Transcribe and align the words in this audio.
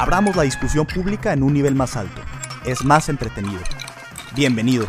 Abramos 0.00 0.34
la 0.34 0.44
discusión 0.44 0.86
pública 0.86 1.34
en 1.34 1.42
un 1.42 1.52
nivel 1.52 1.74
más 1.74 1.94
alto. 1.94 2.22
Es 2.64 2.86
más 2.86 3.10
entretenido. 3.10 3.60
Bienvenido. 4.34 4.86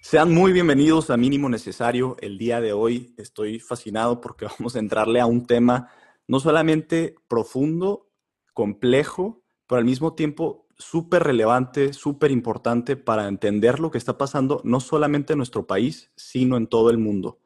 Sean 0.00 0.32
muy 0.32 0.52
bienvenidos 0.52 1.10
a 1.10 1.16
Mínimo 1.16 1.48
Necesario. 1.48 2.16
El 2.20 2.38
día 2.38 2.60
de 2.60 2.72
hoy 2.72 3.16
estoy 3.18 3.58
fascinado 3.58 4.20
porque 4.20 4.46
vamos 4.58 4.76
a 4.76 4.78
entrarle 4.78 5.18
a 5.18 5.26
un 5.26 5.44
tema 5.44 5.88
no 6.28 6.38
solamente 6.38 7.16
profundo, 7.26 8.12
complejo, 8.54 9.42
pero 9.66 9.80
al 9.80 9.84
mismo 9.84 10.14
tiempo 10.14 10.68
súper 10.78 11.24
relevante, 11.24 11.94
súper 11.94 12.30
importante 12.30 12.94
para 12.94 13.26
entender 13.26 13.80
lo 13.80 13.90
que 13.90 13.98
está 13.98 14.16
pasando 14.16 14.60
no 14.62 14.78
solamente 14.78 15.32
en 15.32 15.38
nuestro 15.38 15.66
país, 15.66 16.12
sino 16.14 16.56
en 16.56 16.68
todo 16.68 16.90
el 16.90 16.98
mundo. 16.98 17.40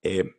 Eh, 0.00 0.36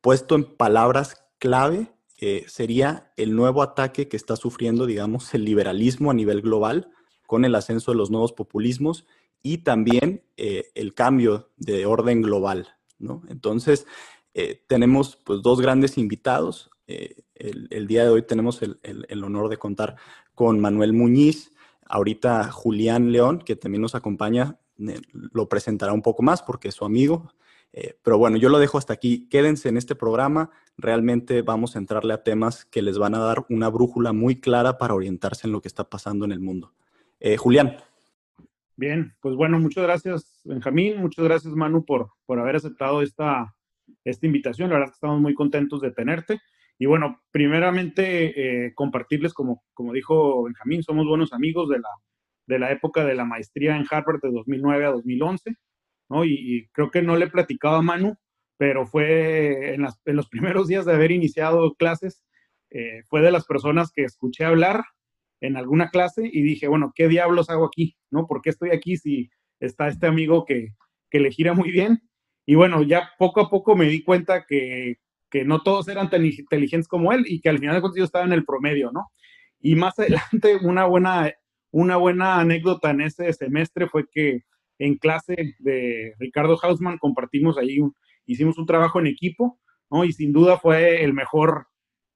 puesto 0.00 0.34
en 0.34 0.44
palabras 0.56 1.26
clave, 1.38 1.92
eh, 2.22 2.44
sería 2.48 3.12
el 3.16 3.34
nuevo 3.34 3.62
ataque 3.62 4.06
que 4.06 4.16
está 4.18 4.36
sufriendo, 4.36 4.84
digamos, 4.84 5.32
el 5.32 5.46
liberalismo 5.46 6.10
a 6.10 6.14
nivel 6.14 6.42
global 6.42 6.90
con 7.26 7.46
el 7.46 7.54
ascenso 7.54 7.92
de 7.92 7.96
los 7.96 8.10
nuevos 8.10 8.34
populismos 8.34 9.06
y 9.42 9.58
también 9.58 10.22
eh, 10.36 10.70
el 10.74 10.92
cambio 10.92 11.48
de 11.56 11.86
orden 11.86 12.20
global. 12.20 12.76
Entonces, 13.28 13.86
eh, 14.34 14.62
tenemos 14.68 15.16
pues 15.24 15.40
dos 15.40 15.62
grandes 15.62 15.96
invitados. 15.96 16.70
El, 16.86 17.86
día 17.86 18.02
de 18.02 18.10
hoy 18.10 18.22
tenemos 18.22 18.60
el, 18.60 18.78
el, 18.82 19.24
honor 19.24 19.48
de 19.48 19.56
contar 19.56 19.96
con 20.34 20.60
Manuel 20.60 20.92
Muñiz, 20.92 21.52
ahorita 21.86 22.52
Julián 22.52 23.12
León, 23.12 23.38
que 23.38 23.56
también 23.56 23.80
nos 23.80 23.94
acompaña, 23.94 24.58
lo 24.76 25.48
presentará 25.48 25.94
un 25.94 26.02
poco 26.02 26.22
más 26.22 26.42
porque 26.42 26.68
es 26.68 26.74
su 26.74 26.84
amigo, 26.84 27.32
eh, 27.72 27.96
pero 28.02 28.18
bueno, 28.18 28.36
yo 28.36 28.48
lo 28.48 28.58
dejo 28.58 28.78
hasta 28.78 28.92
aquí. 28.92 29.28
Quédense 29.28 29.68
en 29.68 29.76
este 29.76 29.94
programa. 29.94 30.50
Realmente 30.76 31.42
vamos 31.42 31.76
a 31.76 31.78
entrarle 31.78 32.14
a 32.14 32.22
temas 32.22 32.64
que 32.64 32.82
les 32.82 32.98
van 32.98 33.14
a 33.14 33.18
dar 33.18 33.46
una 33.48 33.68
brújula 33.68 34.12
muy 34.12 34.40
clara 34.40 34.78
para 34.78 34.94
orientarse 34.94 35.46
en 35.46 35.52
lo 35.52 35.60
que 35.60 35.68
está 35.68 35.88
pasando 35.88 36.24
en 36.24 36.32
el 36.32 36.40
mundo. 36.40 36.72
Eh, 37.20 37.36
Julián. 37.36 37.76
Bien, 38.76 39.14
pues 39.20 39.36
bueno, 39.36 39.58
muchas 39.60 39.84
gracias 39.84 40.40
Benjamín, 40.42 41.02
muchas 41.02 41.22
gracias 41.22 41.52
Manu 41.52 41.84
por, 41.84 42.12
por 42.24 42.38
haber 42.38 42.56
aceptado 42.56 43.02
esta, 43.02 43.54
esta 44.04 44.26
invitación. 44.26 44.70
La 44.70 44.76
verdad 44.76 44.86
es 44.88 44.92
que 44.92 45.06
estamos 45.06 45.20
muy 45.20 45.34
contentos 45.34 45.80
de 45.80 45.90
tenerte. 45.90 46.40
Y 46.78 46.86
bueno, 46.86 47.20
primeramente 47.30 48.64
eh, 48.66 48.74
compartirles, 48.74 49.34
como, 49.34 49.62
como 49.74 49.92
dijo 49.92 50.44
Benjamín, 50.44 50.82
somos 50.82 51.06
buenos 51.06 51.34
amigos 51.34 51.68
de 51.68 51.78
la, 51.78 51.90
de 52.46 52.58
la 52.58 52.72
época 52.72 53.04
de 53.04 53.14
la 53.14 53.26
maestría 53.26 53.76
en 53.76 53.84
Harvard 53.88 54.20
de 54.22 54.30
2009 54.30 54.86
a 54.86 54.90
2011. 54.92 55.56
Y, 56.24 56.66
creo 56.72 56.90
que 56.90 57.02
no 57.02 57.16
le 57.16 57.26
he 57.26 57.30
platicado 57.30 57.76
a 57.76 57.82
Manu, 57.82 58.16
pero 58.56 58.86
fue 58.86 59.74
en, 59.74 59.82
los 59.82 60.28
primeros 60.30 60.68
días 60.68 60.84
de 60.84 60.94
haber 60.94 61.12
iniciado 61.12 61.74
clases, 61.74 62.24
eh, 62.70 63.02
fue 63.08 63.20
de 63.20 63.32
las 63.32 63.46
personas 63.46 63.90
que 63.92 64.04
escuché 64.04 64.44
hablar 64.44 64.84
en 65.40 65.56
alguna 65.56 65.90
clase 65.90 66.28
y 66.30 66.42
dije, 66.42 66.68
bueno, 66.68 66.92
¿qué 66.94 67.08
diablos 67.08 67.50
hago 67.50 67.66
aquí? 67.66 67.96
¿No? 68.10 68.26
¿Por 68.26 68.42
qué 68.42 68.50
estoy 68.50 68.70
aquí 68.70 68.96
si 68.96 69.30
está 69.58 69.88
este 69.88 70.06
amigo 70.06 70.44
que, 70.44 70.74
que 71.10 71.20
le 71.20 71.30
gira 71.30 71.54
muy 71.54 71.70
bien? 71.70 72.02
Y 72.46 72.54
bueno, 72.54 72.82
ya 72.82 73.10
poco 73.18 73.40
a 73.40 73.50
poco 73.50 73.74
me 73.76 73.86
di 73.86 74.02
cuenta 74.02 74.44
que, 74.46 74.98
que 75.30 75.44
no 75.44 75.62
todos 75.62 75.88
eran 75.88 76.10
tan 76.10 76.26
inteligentes 76.26 76.88
como 76.88 77.12
él 77.12 77.24
y 77.26 77.40
que 77.40 77.48
al 77.48 77.58
final 77.58 77.76
de 77.76 77.80
cuentas 77.80 77.98
yo 77.98 78.04
estaba 78.04 78.24
en 78.24 78.32
el 78.32 78.44
promedio, 78.44 78.90
¿no? 78.92 79.10
Y 79.60 79.76
más 79.76 79.98
adelante, 79.98 80.56
una 80.62 80.84
buena, 80.84 81.32
una 81.70 81.96
buena 81.96 82.40
anécdota 82.40 82.90
en 82.90 83.02
ese 83.02 83.32
semestre 83.32 83.88
fue 83.88 84.04
que 84.10 84.42
en 84.80 84.96
clase 84.96 85.54
de 85.58 86.14
Ricardo 86.18 86.58
Hausman, 86.60 86.96
compartimos 86.96 87.58
ahí, 87.58 87.78
hicimos 88.24 88.56
un 88.56 88.64
trabajo 88.64 88.98
en 88.98 89.08
equipo, 89.08 89.60
¿no? 89.90 90.04
Y 90.04 90.12
sin 90.12 90.32
duda 90.32 90.58
fue 90.58 91.04
el 91.04 91.12
mejor 91.12 91.66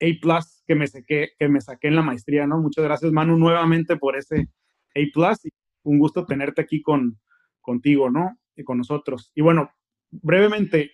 A 0.01 0.41
que 0.67 0.75
me, 0.75 0.87
saqué, 0.87 1.33
que 1.39 1.49
me 1.49 1.61
saqué 1.61 1.89
en 1.89 1.97
la 1.97 2.03
maestría, 2.03 2.47
¿no? 2.47 2.59
Muchas 2.59 2.85
gracias, 2.85 3.13
Manu, 3.13 3.37
nuevamente 3.37 3.97
por 3.97 4.17
ese 4.17 4.49
A 4.97 5.35
Un 5.83 5.99
gusto 5.99 6.25
tenerte 6.25 6.63
aquí 6.63 6.81
con, 6.81 7.21
contigo, 7.61 8.09
¿no? 8.09 8.39
Y 8.57 8.65
con 8.65 8.79
nosotros. 8.79 9.31
Y 9.35 9.43
bueno, 9.43 9.71
brevemente, 10.11 10.93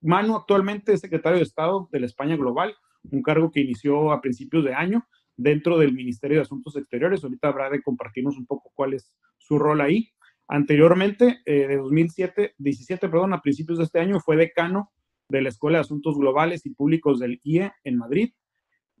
Manu 0.00 0.34
actualmente 0.34 0.92
es 0.92 1.00
secretario 1.00 1.38
de 1.38 1.44
Estado 1.44 1.88
de 1.92 2.00
la 2.00 2.06
España 2.06 2.36
Global, 2.36 2.74
un 3.12 3.22
cargo 3.22 3.52
que 3.52 3.60
inició 3.60 4.10
a 4.10 4.20
principios 4.20 4.64
de 4.64 4.74
año 4.74 5.06
dentro 5.36 5.78
del 5.78 5.92
Ministerio 5.92 6.38
de 6.38 6.42
Asuntos 6.42 6.74
Exteriores. 6.74 7.22
Ahorita 7.22 7.46
habrá 7.46 7.70
de 7.70 7.80
compartirnos 7.80 8.36
un 8.36 8.46
poco 8.46 8.72
cuál 8.74 8.94
es 8.94 9.14
su 9.38 9.60
rol 9.60 9.80
ahí. 9.80 10.12
Anteriormente, 10.54 11.40
eh, 11.46 11.66
de 11.66 11.76
2007, 11.78 12.56
17, 12.58 13.08
perdón, 13.08 13.32
a 13.32 13.40
principios 13.40 13.78
de 13.78 13.84
este 13.84 14.00
año, 14.00 14.20
fue 14.20 14.36
decano 14.36 14.92
de 15.30 15.40
la 15.40 15.48
Escuela 15.48 15.78
de 15.78 15.80
Asuntos 15.80 16.18
Globales 16.18 16.66
y 16.66 16.74
Públicos 16.74 17.20
del 17.20 17.40
IE 17.42 17.72
en 17.84 17.96
Madrid. 17.96 18.34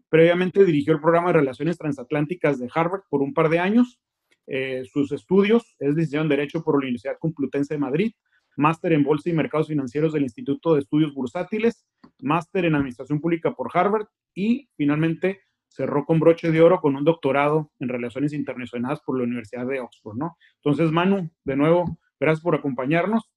Previamente 0.08 0.64
dirigió 0.64 0.94
el 0.94 1.02
programa 1.02 1.26
de 1.28 1.40
Relaciones 1.40 1.76
Transatlánticas 1.76 2.58
de 2.58 2.70
Harvard 2.74 3.02
por 3.10 3.20
un 3.20 3.34
par 3.34 3.50
de 3.50 3.58
años. 3.58 4.00
Eh, 4.46 4.84
sus 4.90 5.12
estudios 5.12 5.76
es 5.78 5.90
licenciado 5.90 6.22
en 6.22 6.30
Derecho 6.30 6.64
por 6.64 6.76
la 6.76 6.84
Universidad 6.86 7.18
Complutense 7.20 7.74
de 7.74 7.80
Madrid, 7.80 8.12
máster 8.56 8.94
en 8.94 9.04
Bolsa 9.04 9.28
y 9.28 9.34
Mercados 9.34 9.68
Financieros 9.68 10.14
del 10.14 10.22
Instituto 10.22 10.72
de 10.72 10.80
Estudios 10.80 11.12
Bursátiles, 11.12 11.86
máster 12.22 12.64
en 12.64 12.76
Administración 12.76 13.20
Pública 13.20 13.52
por 13.52 13.68
Harvard 13.74 14.06
y 14.34 14.70
finalmente 14.78 15.42
cerró 15.72 16.04
con 16.04 16.20
broche 16.20 16.50
de 16.50 16.60
oro 16.60 16.80
con 16.80 16.96
un 16.96 17.04
doctorado 17.04 17.70
en 17.80 17.88
Relaciones 17.88 18.32
Internacionales 18.32 19.00
por 19.04 19.16
la 19.18 19.24
Universidad 19.24 19.66
de 19.66 19.80
Oxford, 19.80 20.16
¿no? 20.16 20.36
Entonces, 20.56 20.92
Manu, 20.92 21.30
de 21.44 21.56
nuevo, 21.56 21.98
gracias 22.20 22.42
por 22.42 22.54
acompañarnos. 22.54 23.30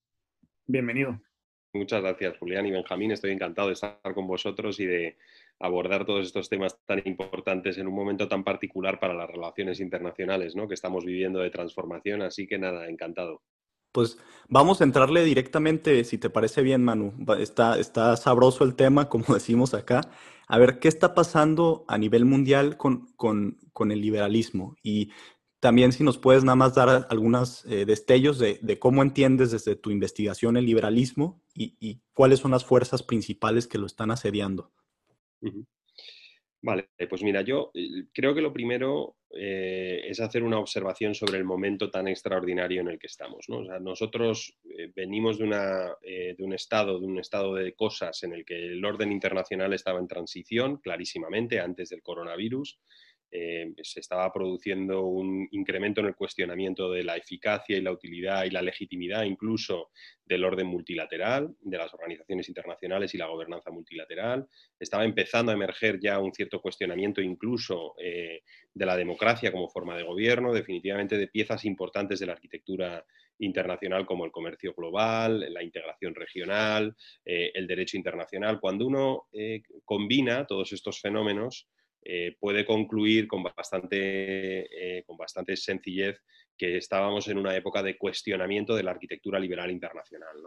Bienvenido. 0.68 1.20
Muchas 1.74 2.02
gracias, 2.02 2.38
Julián 2.38 2.66
y 2.66 2.72
Benjamín. 2.72 3.12
Estoy 3.12 3.32
encantado 3.32 3.68
de 3.68 3.74
estar 3.74 4.00
con 4.14 4.28
vosotros 4.28 4.80
y 4.80 4.86
de 4.86 5.18
abordar 5.60 6.06
todos 6.06 6.26
estos 6.26 6.50
temas 6.50 6.78
tan 6.86 7.02
importantes 7.06 7.78
en 7.78 7.88
un 7.88 7.94
momento 7.94 8.28
tan 8.28 8.44
particular 8.44 9.00
para 9.00 9.14
las 9.14 9.30
relaciones 9.30 9.80
internacionales, 9.80 10.56
¿no? 10.56 10.68
Que 10.68 10.74
estamos 10.74 11.06
viviendo 11.06 11.40
de 11.40 11.50
transformación. 11.50 12.22
Así 12.22 12.48
que 12.48 12.58
nada, 12.58 12.88
encantado. 12.88 13.42
Pues 13.92 14.18
vamos 14.50 14.82
a 14.82 14.84
entrarle 14.84 15.24
directamente, 15.24 16.04
si 16.04 16.18
te 16.18 16.30
parece 16.30 16.62
bien, 16.62 16.84
Manu. 16.84 17.14
Está, 17.40 17.80
está 17.80 18.16
sabroso 18.18 18.64
el 18.66 18.76
tema, 18.76 19.08
como 19.10 19.26
decimos 19.34 19.74
acá 19.74 20.02
a 20.48 20.58
ver 20.58 20.80
qué 20.80 20.88
está 20.88 21.14
pasando 21.14 21.86
a 21.88 21.98
nivel 21.98 22.26
mundial 22.26 22.78
con, 22.78 23.08
el 23.92 24.02
liberalismo 24.02 24.76
y 24.84 25.12
también 25.60 25.92
si 25.92 26.04
nos 26.04 26.18
puedes 26.18 26.44
nada 26.44 26.56
más 26.56 26.76
dar 26.76 27.08
algunos 27.10 27.66
eh, 27.66 27.86
destellos 27.86 28.38
de, 28.38 28.80
cómo 28.80 29.02
entiendes 29.02 29.52
desde 29.52 29.76
tu 29.76 29.90
investigación 29.90 30.58
el 30.58 30.66
liberalismo 30.66 31.42
y, 31.54 32.02
cuáles 32.14 32.40
son 32.40 32.52
las 32.52 32.64
fuerzas 32.64 33.04
principales 33.04 33.68
que 33.68 33.78
lo 33.78 33.88
están 33.88 34.12
asediando. 34.12 34.72
Vale, 36.66 36.90
pues 37.08 37.22
mira, 37.22 37.42
yo 37.44 37.70
eh, 37.76 38.06
creo 38.12 38.34
que 38.34 38.42
lo 38.42 38.52
primero 38.52 39.18
eh, 39.30 40.02
es 40.08 40.20
hacer 40.20 40.42
una 40.42 40.58
observación 40.58 41.14
sobre 41.14 41.38
el 41.38 41.44
momento 41.44 41.92
tan 41.92 42.08
extraordinario 42.08 42.82
en 42.82 42.88
el 42.88 42.98
que 42.98 43.06
estamos. 43.06 43.46
nosotros 43.82 44.58
eh, 44.76 44.92
venimos 44.96 45.38
de, 45.38 45.44
una, 45.44 45.96
de, 46.02 46.36
un 46.40 46.54
estado, 46.54 47.00
de 47.00 47.06
un 47.06 47.20
estado 47.20 47.54
de 47.54 47.76
cosas 47.76 48.24
en 48.24 48.34
el 48.34 48.44
que 48.46 48.56
el 48.56 48.84
orden 48.84 49.12
internacional 49.12 49.74
estaba 49.74 50.00
en 50.00 50.08
transición, 50.08 50.78
clarísimamente, 50.78 51.60
antes 51.60 51.90
del 51.90 52.02
coronavirus. 52.02 52.80
Eh, 53.38 53.74
se 53.84 54.00
estaba 54.00 54.32
produciendo 54.32 55.08
un 55.08 55.46
incremento 55.52 56.00
en 56.00 56.08
el 56.08 56.16
cuestionamiento 56.16 56.90
de 56.90 57.04
la 57.04 57.18
eficacia 57.18 57.78
y 57.78 57.82
la 57.82 57.92
utilidad 57.92 58.46
y 58.46 58.50
la 58.50 58.62
legitimidad 58.62 59.24
incluso 59.24 59.90
del 60.24 60.46
orden 60.46 60.68
multilateral, 60.68 61.54
de 61.60 61.78
las 61.78 61.94
organizaciones 61.94 62.48
internacionales 62.48 63.14
y 63.14 63.18
la 63.18 63.28
gobernanza 63.28 63.72
multilateral. 63.72 64.48
Estaba 64.80 65.04
empezando 65.04 65.52
a 65.52 65.56
emerger 65.56 66.00
ya 66.00 66.18
un 66.20 66.34
cierto 66.34 66.62
cuestionamiento 66.62 67.20
incluso 67.20 67.96
eh, 68.00 68.44
de 68.74 68.86
la 68.86 68.96
democracia 68.96 69.52
como 69.52 69.68
forma 69.68 69.98
de 69.98 70.04
gobierno, 70.04 70.54
definitivamente 70.54 71.18
de 71.18 71.28
piezas 71.28 71.66
importantes 71.66 72.20
de 72.22 72.28
la 72.28 72.34
arquitectura 72.34 73.06
internacional 73.40 74.06
como 74.06 74.24
el 74.24 74.32
comercio 74.32 74.74
global, 74.74 75.54
la 75.54 75.62
integración 75.62 76.16
regional, 76.16 76.96
eh, 77.26 77.52
el 77.54 77.68
derecho 77.68 77.98
internacional. 77.98 78.62
Cuando 78.62 78.88
uno 78.88 79.28
combina 79.84 80.48
todos 80.48 80.72
estos 80.72 81.02
fenómenos, 81.02 81.68
eh, 82.06 82.38
puede 82.40 82.66
concluir 82.66 83.28
con 83.28 83.44
bastante, 83.44 85.04
con 85.06 85.18
bastante 85.18 85.58
sencillez 85.58 86.22
que 86.58 86.78
estábamos 86.78 87.28
en 87.28 87.38
una 87.38 87.56
época 87.56 87.84
de 87.84 87.98
cuestionamiento 87.98 88.76
de 88.76 88.84
la 88.84 88.92
arquitectura 88.92 89.40
liberal 89.40 89.72
internacional. 89.72 90.38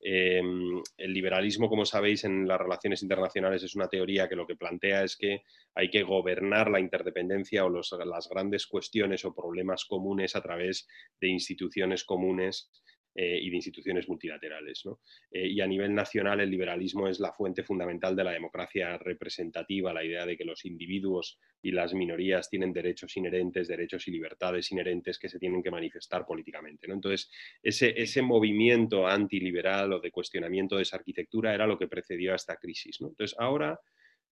Em, 0.00 0.82
el 0.96 1.12
liberalismo, 1.12 1.68
como 1.68 1.84
sabéis, 1.84 2.24
en 2.24 2.48
las 2.48 2.60
relaciones 2.60 3.02
internacionales 3.02 3.62
es 3.62 3.74
una 3.74 3.88
teoría 3.88 4.28
que 4.28 4.36
lo 4.36 4.46
que 4.46 4.56
plantea 4.56 5.04
es 5.04 5.16
que 5.16 5.42
hay 5.74 5.90
que 5.90 6.02
gobernar 6.02 6.70
la 6.70 6.80
interdependencia 6.80 7.64
o 7.64 7.70
las 7.70 8.28
grandes 8.28 8.66
cuestiones 8.66 9.24
o 9.24 9.34
problemas 9.34 9.84
comunes 9.84 10.34
a 10.34 10.42
través 10.42 10.88
de 11.20 11.28
instituciones 11.28 12.04
comunes 12.04 12.70
eh, 13.14 13.38
y 13.42 13.50
de 13.50 13.56
instituciones 13.56 14.08
multilaterales. 14.08 14.84
Eh, 15.30 15.48
y 15.48 15.60
a 15.60 15.66
nivel 15.66 15.94
nacional 15.94 16.40
el 16.40 16.50
liberalismo 16.50 17.08
es 17.08 17.20
la 17.20 17.32
fuente 17.32 17.62
fundamental 17.62 18.16
de 18.16 18.24
la 18.24 18.32
democracia 18.32 18.96
representativa, 18.96 19.92
la 19.92 20.04
idea 20.04 20.24
de 20.24 20.36
que 20.36 20.44
los 20.44 20.64
individuos 20.64 21.38
y 21.60 21.72
las 21.72 21.92
minorías 21.92 22.48
tienen 22.48 22.72
derechos 22.72 23.16
inherentes, 23.16 23.68
derechos 23.68 24.08
y 24.08 24.12
libertades 24.12 24.72
inherentes 24.72 25.18
que 25.18 25.28
se 25.28 25.38
tienen 25.38 25.62
que 25.62 25.70
manifestar 25.70 26.24
políticamente. 26.24 26.90
Entonces, 26.90 27.30
ese, 27.62 27.92
ese 28.00 28.22
movimiento 28.22 29.06
antiliberal 29.06 29.92
o 29.92 30.00
de 30.00 30.10
cuestionamiento 30.10 30.76
de 30.76 30.82
esa 30.82 30.96
arquitectura 30.96 31.54
era 31.54 31.66
lo 31.66 31.78
que 31.78 31.88
precedió 31.88 32.32
a 32.32 32.36
esta 32.36 32.56
crisis. 32.56 32.98
Entonces, 33.00 33.36
ahora 33.38 33.78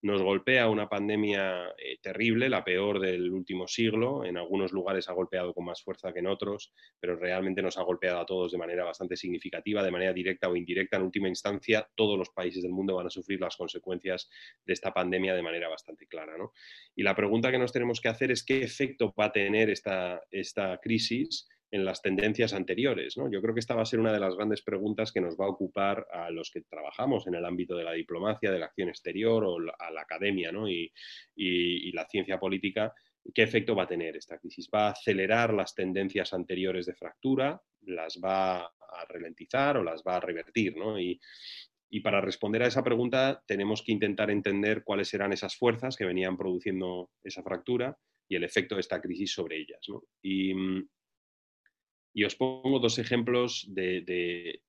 nos 0.02 0.23
golpea 0.23 0.69
una 0.69 0.88
pandemia 0.88 1.69
eh, 1.76 1.99
terrible, 2.00 2.49
la 2.49 2.64
peor 2.64 3.00
del 3.00 3.31
último 3.31 3.69
siglo. 3.69 4.25
En 4.25 4.38
algunos 4.38 4.73
lugares 4.73 5.08
ha 5.08 5.12
golpeado 5.12 5.52
con 5.52 5.67
más 5.67 5.82
fuerza 5.82 6.12
que 6.12 6.20
en 6.20 6.26
otros, 6.26 6.73
pero 6.99 7.17
realmente 7.17 7.61
nos 7.61 7.76
ha 7.76 7.82
golpeado 7.82 8.20
a 8.20 8.26
todos 8.26 8.52
de 8.52 8.58
manera 8.58 8.85
bastante 8.85 9.17
significativa, 9.17 9.82
de 9.82 9.91
manera 9.91 10.12
directa 10.12 10.49
o 10.49 10.56
indirecta. 10.56 10.97
En 10.97 11.02
última 11.02 11.29
instancia, 11.29 11.87
todos 11.94 12.19
los 12.19 12.31
países 12.31 12.62
del 12.62 12.73
mundo 12.73 12.97
van 12.97 13.08
a 13.08 13.11
sufrir 13.11 13.41
las 13.41 13.56
consecuencias 13.56 14.31
de 14.64 14.73
esta 14.73 14.93
pandemia 14.93 15.35
de 15.35 15.43
manera 15.43 15.69
bastante 15.69 16.06
clara. 16.06 16.31
Y 16.94 17.02
la 17.02 17.14
pregunta 17.14 17.50
que 17.50 17.58
nos 17.58 17.73
tenemos 17.73 18.00
que 18.00 18.08
hacer 18.08 18.31
es 18.31 18.44
qué 18.44 18.62
efecto 18.62 19.12
va 19.19 19.26
a 19.26 19.32
tener 19.32 19.70
esta, 19.70 20.23
esta 20.31 20.79
crisis 20.79 21.49
en 21.70 21.84
las 21.84 22.02
tendencias 22.02 22.52
anteriores. 22.52 23.17
¿no? 23.17 23.31
Yo 23.31 23.40
creo 23.40 23.55
que 23.55 23.61
esta 23.61 23.75
va 23.75 23.82
a 23.82 23.87
ser 23.87 24.00
una 24.00 24.12
de 24.12 24.20
las 24.20 24.34
grandes 24.34 24.62
preguntas 24.62 25.12
que 25.12 25.20
nos 25.20 25.37
va 25.37 25.46
a 25.46 25.50
ocupar 25.50 26.06
a 26.12 26.31
los 26.31 26.50
que 26.50 26.62
trabajamos 26.62 27.26
en 27.26 27.34
el 27.34 27.44
ámbito 27.44 27.76
de 27.76 27.84
la 27.84 27.93
diplomacia, 27.93 28.50
de 28.50 28.58
la 28.58 28.67
acción 28.67 28.88
exterior 28.88 29.44
o 29.44 29.58
a 29.78 29.90
la 29.90 30.02
academia 30.02 30.50
¿no? 30.52 30.69
y, 30.69 30.93
la 31.93 32.06
ciencia 32.06 32.38
política. 32.38 32.94
¿Qué 33.34 33.43
efecto 33.43 33.75
va 33.75 33.84
a 33.84 33.88
tener 33.88 34.17
esta 34.17 34.38
crisis? 34.38 34.69
¿Va 34.75 34.88
a 34.88 34.93
acelerar 34.93 35.52
las 35.52 35.75
tendencias 35.75 36.32
anteriores 36.32 36.87
de 36.87 36.94
fractura? 36.94 37.61
¿Las 37.82 38.19
va 38.25 38.64
a 38.64 39.05
ralentizar 39.08 39.76
o 39.76 39.84
las 39.84 40.02
va 40.02 40.16
a 40.16 40.20
revertir? 40.20 40.75
Y, 40.99 41.20
y 41.90 42.00
para 42.00 42.20
responder 42.20 42.62
a 42.62 42.69
esa 42.69 42.82
pregunta 42.82 43.43
tenemos 43.46 43.82
que 43.82 43.93
intentar 43.93 44.31
entender 44.31 44.82
cuáles 44.84 45.12
eran 45.12 45.32
esas 45.32 45.56
fuerzas 45.56 45.96
que 45.96 46.06
venían 46.06 46.37
produciendo 46.37 47.11
esa 47.23 47.43
fractura 47.43 47.96
y 48.28 48.37
el 48.37 48.44
efecto 48.44 48.76
de 48.76 48.81
esta 48.81 49.00
crisis 49.00 49.32
sobre 49.32 49.58
ellas. 49.58 49.81
¿no? 49.88 50.05
Y, 50.23 50.55
y 52.12 52.24
os 52.24 52.34
pongo 52.36 52.78
dos 52.78 52.98
ejemplos 52.98 53.66
de, 53.68 54.60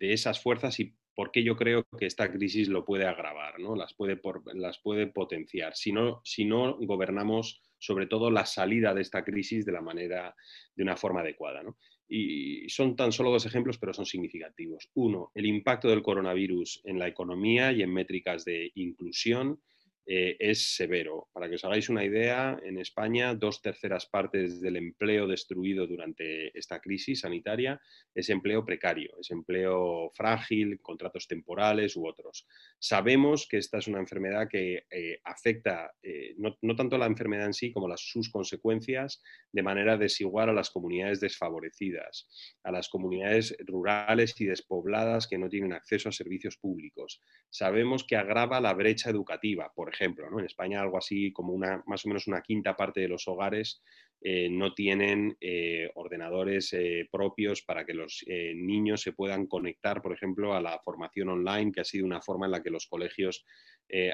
esas 0.00 0.40
fuerzas 0.40 0.80
y 0.80 0.94
por 1.14 1.30
qué 1.30 1.42
yo 1.42 1.56
creo 1.56 1.86
que 1.98 2.06
esta 2.06 2.30
crisis 2.30 2.68
lo 2.68 2.84
puede 2.84 3.06
agravar, 3.06 3.58
¿no? 3.58 3.74
las, 3.74 3.94
puede 3.94 4.20
las 4.54 4.78
puede 4.78 5.06
potenciar, 5.06 5.74
si 5.74 5.92
no, 5.92 6.20
si 6.24 6.44
no 6.44 6.76
gobernamos 6.78 7.62
sobre 7.78 8.06
todo 8.06 8.30
la 8.30 8.46
salida 8.46 8.94
de 8.94 9.02
esta 9.02 9.24
crisis 9.24 9.64
de 9.64 9.72
la 9.72 9.80
manera, 9.80 10.34
de 10.74 10.82
una 10.82 10.96
forma 10.96 11.20
adecuada. 11.20 11.62
Y 12.08 12.68
son 12.68 12.96
tan 12.96 13.12
solo 13.12 13.30
dos 13.30 13.46
ejemplos, 13.46 13.78
pero 13.78 13.92
son 13.92 14.06
significativos. 14.06 14.90
Uno, 14.94 15.32
el 15.34 15.46
impacto 15.46 15.88
del 15.88 16.02
coronavirus 16.02 16.82
en 16.84 16.98
la 16.98 17.08
economía 17.08 17.72
y 17.72 17.82
en 17.82 17.92
métricas 17.92 18.44
de 18.44 18.70
inclusión 18.74 19.60
eh, 20.08 20.36
es 20.38 20.76
severo. 20.76 21.28
Para 21.32 21.48
que 21.48 21.56
os 21.56 21.64
hagáis 21.64 21.88
una 21.88 22.04
idea, 22.04 22.56
en 22.62 22.78
España 22.78 23.34
dos 23.34 23.60
terceras 23.60 24.06
partes 24.06 24.60
del 24.60 24.76
empleo 24.76 25.26
destruido 25.26 25.86
durante 25.86 26.56
esta 26.56 26.80
crisis 26.80 27.20
sanitaria 27.20 27.80
es 28.14 28.30
empleo 28.30 28.64
precario, 28.64 29.16
es 29.20 29.32
empleo 29.32 30.12
frágil, 30.14 30.80
contratos 30.80 31.26
temporales 31.26 31.96
u 31.96 32.06
otros. 32.06 32.46
Sabemos 32.78 33.48
que 33.48 33.58
esta 33.58 33.78
es 33.78 33.88
una 33.88 33.98
enfermedad 33.98 34.48
que 34.48 34.84
eh, 34.90 35.18
afecta 35.24 35.92
eh, 36.02 36.36
no, 36.38 36.76
tanto 36.76 36.98
la 36.98 37.06
enfermedad 37.06 37.46
en 37.46 37.54
sí 37.54 37.72
como 37.72 37.88
las, 37.88 38.00
sus 38.00 38.30
consecuencias 38.30 39.22
de 39.50 39.62
manera 39.64 39.96
desigual 39.96 40.50
a 40.50 40.52
las 40.52 40.70
comunidades 40.70 41.18
desfavorecidas, 41.18 42.28
a 42.62 42.70
las 42.70 42.88
comunidades 42.88 43.56
rurales 43.66 44.40
y 44.40 44.44
despobladas 44.44 45.26
que 45.26 45.38
no 45.38 45.48
tienen 45.48 45.72
acceso 45.72 46.08
a 46.08 46.12
servicios 46.12 46.56
públicos. 46.56 47.20
Sabemos 47.50 48.04
que 48.04 48.16
agrava 48.16 48.60
la 48.60 48.74
brecha 48.74 49.10
educativa, 49.10 49.72
por 49.74 49.95
ejemplo. 49.96 50.26
En 50.38 50.44
España 50.44 50.80
algo 50.80 50.98
así 50.98 51.32
como 51.32 51.52
una, 51.52 51.82
más 51.86 52.04
o 52.04 52.08
menos 52.08 52.26
una 52.26 52.42
quinta 52.42 52.76
parte 52.76 53.00
de 53.00 53.08
los 53.08 53.26
hogares 53.26 53.82
eh, 54.22 54.48
no 54.50 54.74
tienen 54.74 55.36
eh, 55.40 55.90
ordenadores 55.94 56.72
eh, 56.72 57.06
propios 57.12 57.62
para 57.62 57.84
que 57.84 57.94
los 57.94 58.24
niños 58.26 59.02
se 59.02 59.12
puedan 59.12 59.46
conectar, 59.46 60.02
por 60.02 60.12
ejemplo, 60.12 60.54
a 60.54 60.60
la 60.60 60.78
formación 60.80 61.28
online, 61.28 61.72
que 61.72 61.82
ha 61.82 61.84
sido 61.84 62.06
una 62.06 62.20
forma 62.20 62.46
en 62.46 62.52
la 62.52 62.62
que 62.62 62.70
los 62.70 62.86
colegios 62.86 63.44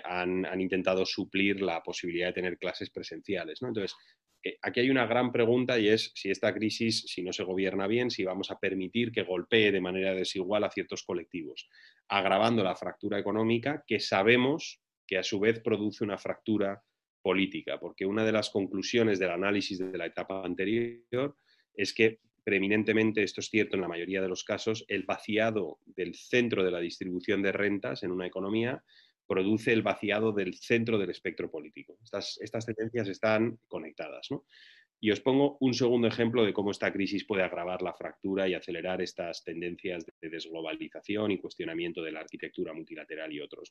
han, 0.04 0.60
intentado 0.60 1.06
suplir 1.06 1.62
la 1.62 1.82
posibilidad 1.82 2.28
de 2.28 2.34
tener 2.34 2.58
clases 2.58 2.90
presenciales. 2.90 3.62
¿no? 3.62 3.68
Entonces, 3.68 3.96
aquí 4.60 4.80
hay 4.80 4.90
una 4.90 5.06
gran 5.06 5.32
pregunta 5.32 5.78
y 5.78 5.88
es 5.88 6.12
si 6.14 6.30
esta 6.30 6.52
crisis, 6.52 7.04
si 7.06 7.22
no 7.22 7.32
se 7.32 7.44
gobierna 7.44 7.86
bien, 7.86 8.10
si 8.10 8.24
vamos 8.24 8.50
a 8.50 8.58
permitir 8.58 9.12
que 9.12 9.22
golpee 9.22 9.72
de 9.72 9.80
manera 9.80 10.14
desigual 10.14 10.64
a 10.64 10.70
ciertos 10.70 11.04
colectivos, 11.04 11.68
agravando 12.08 12.62
la 12.62 12.76
fractura 12.76 13.18
económica 13.18 13.82
que 13.86 13.98
sabemos 13.98 14.82
que 15.12 15.18
a 15.18 15.22
su 15.22 15.38
vez 15.38 15.60
produce 15.60 16.04
una 16.04 16.16
fractura 16.16 16.82
política, 17.20 17.78
porque 17.78 18.06
una 18.06 18.24
de 18.24 18.32
las 18.32 18.48
conclusiones 18.48 19.18
del 19.18 19.28
análisis 19.28 19.78
de 19.78 19.98
la 19.98 20.06
etapa 20.06 20.42
anterior 20.42 21.36
es 21.74 21.92
que 21.92 22.20
preeminentemente, 22.42 23.22
esto 23.22 23.42
es 23.42 23.50
cierto 23.50 23.76
en 23.76 23.82
la 23.82 23.88
mayoría 23.88 24.22
de 24.22 24.30
los 24.30 24.42
casos, 24.42 24.86
el 24.88 25.02
vaciado 25.02 25.80
del 25.84 26.14
centro 26.14 26.64
de 26.64 26.70
la 26.70 26.80
distribución 26.80 27.42
de 27.42 27.52
rentas 27.52 28.02
en 28.04 28.10
una 28.10 28.26
economía 28.26 28.82
produce 29.26 29.74
el 29.74 29.82
vaciado 29.82 30.32
del 30.32 30.54
centro 30.54 30.96
del 30.96 31.10
espectro 31.10 31.50
político. 31.50 31.98
Estas, 32.02 32.38
estas 32.40 32.64
tendencias 32.64 33.06
están 33.06 33.58
conectadas. 33.68 34.28
¿no? 34.30 34.46
Y 35.04 35.10
os 35.10 35.20
pongo 35.20 35.56
un 35.58 35.74
segundo 35.74 36.06
ejemplo 36.06 36.44
de 36.44 36.52
cómo 36.52 36.70
esta 36.70 36.92
crisis 36.92 37.24
puede 37.24 37.42
agravar 37.42 37.82
la 37.82 37.92
fractura 37.92 38.46
y 38.46 38.54
acelerar 38.54 39.02
estas 39.02 39.42
tendencias 39.42 40.06
de 40.06 40.28
desglobalización 40.30 41.32
y 41.32 41.38
cuestionamiento 41.38 42.02
de 42.02 42.12
la 42.12 42.20
arquitectura 42.20 42.72
multilateral 42.72 43.32
y 43.32 43.40
otros. 43.40 43.68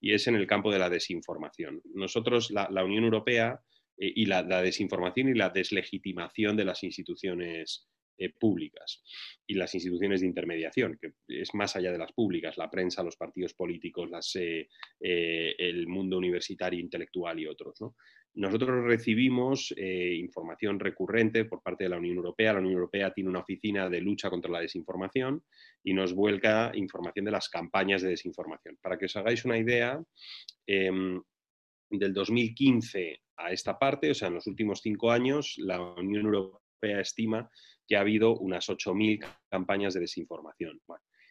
Y 0.00 0.12
es 0.12 0.28
en 0.28 0.36
el 0.36 0.46
campo 0.46 0.70
de 0.70 0.78
la 0.78 0.88
desinformación. 0.88 1.82
Nosotros, 1.94 2.52
la, 2.52 2.84
Unión 2.84 3.02
Europea, 3.02 3.60
eh, 3.96 4.12
y 4.14 4.26
la, 4.26 4.44
desinformación 4.44 5.30
y 5.30 5.34
la 5.34 5.50
deslegitimación 5.50 6.56
de 6.56 6.66
las 6.66 6.84
instituciones 6.84 7.88
eh, 8.16 8.30
públicas 8.30 9.02
y 9.48 9.54
las 9.54 9.74
instituciones 9.74 10.20
de 10.20 10.28
intermediación, 10.28 10.96
que 11.02 11.14
es 11.26 11.54
más 11.54 11.74
allá 11.74 11.90
de 11.90 11.98
las 11.98 12.12
públicas, 12.12 12.56
la 12.56 12.70
prensa, 12.70 13.02
los 13.02 13.16
partidos 13.16 13.52
políticos, 13.52 14.36
eh, 14.36 14.68
el 15.00 15.88
mundo 15.88 16.18
universitario, 16.18 16.78
intelectual 16.78 17.40
y 17.40 17.46
otros. 17.46 17.80
¿no? 17.80 17.96
Nosotros 18.34 18.84
recibimos 18.84 19.74
eh, 19.76 20.14
información 20.14 20.78
recurrente 20.78 21.44
por 21.44 21.62
parte 21.62 21.84
de 21.84 21.90
la 21.90 21.98
Unión 21.98 22.16
Europea. 22.16 22.52
La 22.52 22.60
Unión 22.60 22.74
Europea 22.74 23.12
tiene 23.12 23.30
una 23.30 23.40
oficina 23.40 23.88
de 23.88 24.00
lucha 24.00 24.30
contra 24.30 24.50
la 24.50 24.60
desinformación 24.60 25.42
y 25.82 25.92
nos 25.92 26.14
vuelca 26.14 26.70
información 26.74 27.24
de 27.24 27.32
las 27.32 27.48
campañas 27.48 28.02
de 28.02 28.10
desinformación. 28.10 28.78
Para 28.80 28.96
que 28.96 29.06
os 29.06 29.16
hagáis 29.16 29.44
una 29.44 29.58
idea, 29.58 30.00
em, 30.66 31.20
del 31.90 32.12
2015 32.12 33.22
a 33.36 33.52
esta 33.52 33.78
parte, 33.78 34.10
o 34.10 34.14
sea, 34.14 34.28
en 34.28 34.34
los 34.34 34.46
últimos 34.46 34.80
cinco 34.82 35.10
años, 35.10 35.54
la 35.58 35.80
Unión 35.80 36.26
Europea 36.26 37.00
estima 37.00 37.50
que 37.86 37.96
ha 37.96 38.00
habido 38.00 38.36
unas 38.38 38.68
8.000 38.68 39.20
campañas 39.48 39.94
de 39.94 40.00
desinformación. 40.00 40.80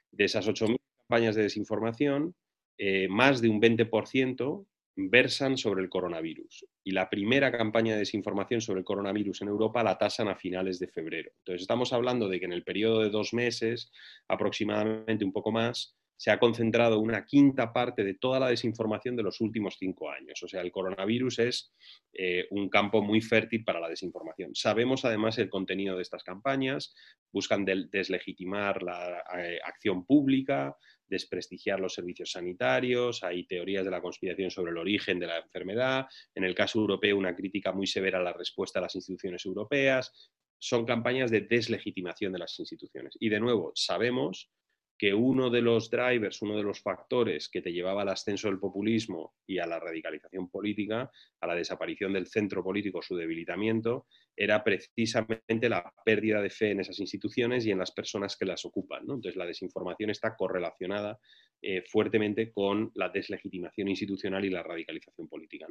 de 0.09 0.23
esas 0.23 0.47
8.000 0.47 0.77
campañas 0.99 1.35
de 1.35 1.43
desinformación, 1.43 2.33
eh, 2.77 3.07
más 3.09 3.41
de 3.41 3.49
un 3.49 3.59
20% 3.59 4.65
versan 4.97 5.57
sobre 5.57 5.83
el 5.83 5.89
coronavirus. 5.89 6.65
Y 6.83 6.91
la 6.91 7.09
primera 7.09 7.51
campaña 7.51 7.93
de 7.93 7.99
desinformación 7.99 8.61
sobre 8.61 8.79
el 8.79 8.85
coronavirus 8.85 9.43
en 9.43 9.49
Europa 9.49 9.83
la 9.83 9.97
tasan 9.97 10.27
a 10.27 10.35
finales 10.35 10.79
de 10.79 10.87
febrero. 10.87 11.31
Entonces 11.37 11.61
estamos 11.61 11.93
hablando 11.93 12.27
de 12.27 12.39
que 12.39 12.45
en 12.45 12.53
el 12.53 12.63
periodo 12.63 13.03
de 13.03 13.11
dos 13.11 13.33
meses, 13.33 13.91
aproximadamente 14.27 15.23
un 15.23 15.31
poco 15.31 15.51
más, 15.51 15.95
se 16.17 16.31
ha 16.31 16.39
concentrado 16.39 16.99
una 16.99 17.25
quinta 17.25 17.71
parte 17.71 18.03
de 18.03 18.15
toda 18.15 18.39
la 18.39 18.49
desinformación 18.49 19.15
de 19.15 19.21
los 19.21 19.39
últimos 19.39 19.75
cinco 19.77 20.09
años. 20.09 20.41
O 20.41 20.47
sea, 20.47 20.61
el 20.61 20.71
coronavirus 20.71 21.39
es 21.39 21.71
eh, 22.11 22.47
un 22.49 22.69
campo 22.69 23.03
muy 23.03 23.21
fértil 23.21 23.63
para 23.63 23.79
la 23.79 23.87
desinformación. 23.87 24.55
Sabemos 24.55 25.05
además 25.05 25.37
el 25.37 25.49
contenido 25.49 25.95
de 25.95 26.01
estas 26.01 26.23
campañas, 26.23 26.95
buscan 27.31 27.65
deslegitimar 27.65 28.81
la 28.81 29.23
eh, 29.37 29.59
acción 29.63 30.05
pública, 30.05 30.75
desprestigiar 31.07 31.79
los 31.79 31.93
servicios 31.93 32.31
sanitarios, 32.31 33.23
hay 33.23 33.45
teorías 33.45 33.85
de 33.85 33.91
la 33.91 34.01
conspiración 34.01 34.51
sobre 34.51 34.71
el 34.71 34.77
origen 34.77 35.19
de 35.19 35.27
la 35.27 35.37
enfermedad, 35.37 36.07
en 36.35 36.43
el 36.43 36.55
caso 36.55 36.79
europeo 36.79 37.17
una 37.17 37.35
crítica 37.35 37.71
muy 37.71 37.87
severa 37.87 38.19
a 38.19 38.23
la 38.23 38.33
respuesta 38.33 38.79
de 38.79 38.85
las 38.85 38.95
instituciones 38.95 39.45
europeas, 39.45 40.31
son 40.59 40.85
campañas 40.85 41.31
de 41.31 41.41
deslegitimación 41.41 42.33
de 42.33 42.39
las 42.39 42.59
instituciones. 42.59 43.15
Y 43.19 43.29
de 43.29 43.39
nuevo, 43.39 43.71
sabemos 43.75 44.49
que 44.97 45.13
uno 45.13 45.49
de 45.49 45.61
los 45.61 45.89
drivers, 45.91 46.41
uno 46.41 46.57
de 46.57 46.63
los 46.63 46.81
factores 46.81 47.49
que 47.49 47.61
te 47.61 47.71
llevaba 47.71 48.01
al 48.01 48.09
ascenso 48.09 48.47
del 48.47 48.59
populismo 48.59 49.35
y 49.45 49.59
a 49.59 49.67
la 49.67 49.79
radicalización 49.79 50.49
política, 50.49 51.11
a 51.39 51.47
la 51.47 51.55
desaparición 51.55 52.13
del 52.13 52.27
centro 52.27 52.63
político, 52.63 53.01
su 53.01 53.15
debilitamiento, 53.15 54.07
era 54.35 54.63
precisamente 54.63 55.69
la 55.69 55.93
pérdida 56.03 56.41
de 56.41 56.49
fe 56.49 56.71
en 56.71 56.79
esas 56.79 56.99
instituciones 56.99 57.65
y 57.65 57.71
en 57.71 57.79
las 57.79 57.91
personas 57.91 58.35
que 58.37 58.45
las 58.45 58.65
ocupan. 58.65 59.01
Entonces, 59.01 59.35
la 59.35 59.45
desinformación 59.45 60.09
está 60.09 60.35
correlacionada 60.35 61.19
eh, 61.59 61.81
fuertemente 61.81 62.51
con 62.51 62.91
la 62.93 63.09
deslegitimación 63.09 63.87
institucional 63.87 64.45
y 64.45 64.51
la 64.51 64.61
radicalización 64.61 65.27
política. 65.27 65.65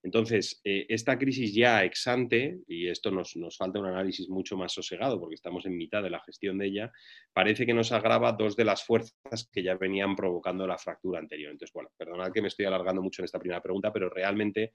Entonces, 0.00 0.60
eh, 0.62 0.86
esta 0.88 1.18
crisis 1.18 1.52
ya 1.52 1.82
exante, 1.82 2.60
y 2.68 2.86
esto 2.86 3.10
nos, 3.10 3.34
nos, 3.34 3.56
falta 3.56 3.80
un 3.80 3.86
análisis 3.86 4.28
mucho 4.28 4.56
más 4.56 4.72
sosegado 4.72 5.18
porque 5.18 5.34
estamos 5.34 5.66
en 5.66 5.76
mitad 5.76 6.04
de 6.04 6.10
la 6.10 6.20
gestión 6.20 6.56
de 6.58 6.66
ella, 6.66 6.92
parece 7.32 7.66
que 7.66 7.74
nos 7.74 7.90
agrava 7.90 8.30
dos 8.30 8.54
de 8.54 8.64
las 8.64 8.84
fuerzas 8.84 9.50
que 9.52 9.64
ya 9.64 9.74
venían 9.74 10.14
provocando 10.14 10.68
la 10.68 10.78
fractura 10.78 11.18
anterior. 11.18 11.50
Entonces, 11.50 11.72
bueno, 11.74 11.90
perdonad 11.96 12.30
que 12.32 12.40
me 12.40 12.48
estoy 12.48 12.66
alargando 12.66 13.02
mucho 13.02 13.20
en 13.20 13.24
esta 13.24 13.40
primera 13.40 13.60
pregunta, 13.60 13.92
pero 13.92 14.08
realmente 14.10 14.72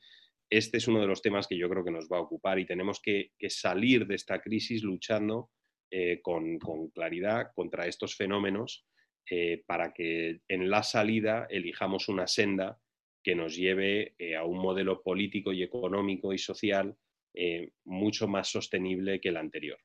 este 0.50 0.78
es 0.78 0.90
uno 0.90 1.00
de 1.00 1.08
los 1.08 1.22
temas 1.22 1.48
que 1.48 1.58
yo 1.58 1.70
creo 1.70 1.86
que 1.86 1.92
nos 1.92 2.10
va 2.10 2.18
a 2.18 2.22
ocupar 2.22 2.60
y 2.60 2.66
tenemos 2.66 3.00
que, 3.02 3.32
salir 3.48 4.06
de 4.08 4.16
esta 4.16 4.42
crisis 4.42 4.84
luchando 4.84 5.52
eh, 5.90 6.20
con 6.22 6.60
claridad 6.94 7.48
contra 7.56 7.88
estos 7.88 8.18
fenómenos 8.18 8.86
eh, 9.32 9.64
para 9.68 9.94
que 9.94 10.42
en 10.48 10.72
la 10.72 10.82
salida 10.82 11.46
elijamos 11.52 12.10
una 12.10 12.26
senda 12.26 12.80
que 13.22 13.36
nos 13.36 13.56
lleve 13.56 14.16
eh, 14.18 14.36
a 14.36 14.44
un 14.44 14.58
modelo 14.58 15.04
político 15.04 15.54
y 15.54 15.62
económico 15.62 16.34
y 16.34 16.40
social 16.40 16.96
eh, 17.36 17.70
mucho 17.84 18.28
más 18.28 18.48
sostenible 18.48 19.22
que 19.22 19.30
el 19.30 19.38
anterior. 19.38 19.78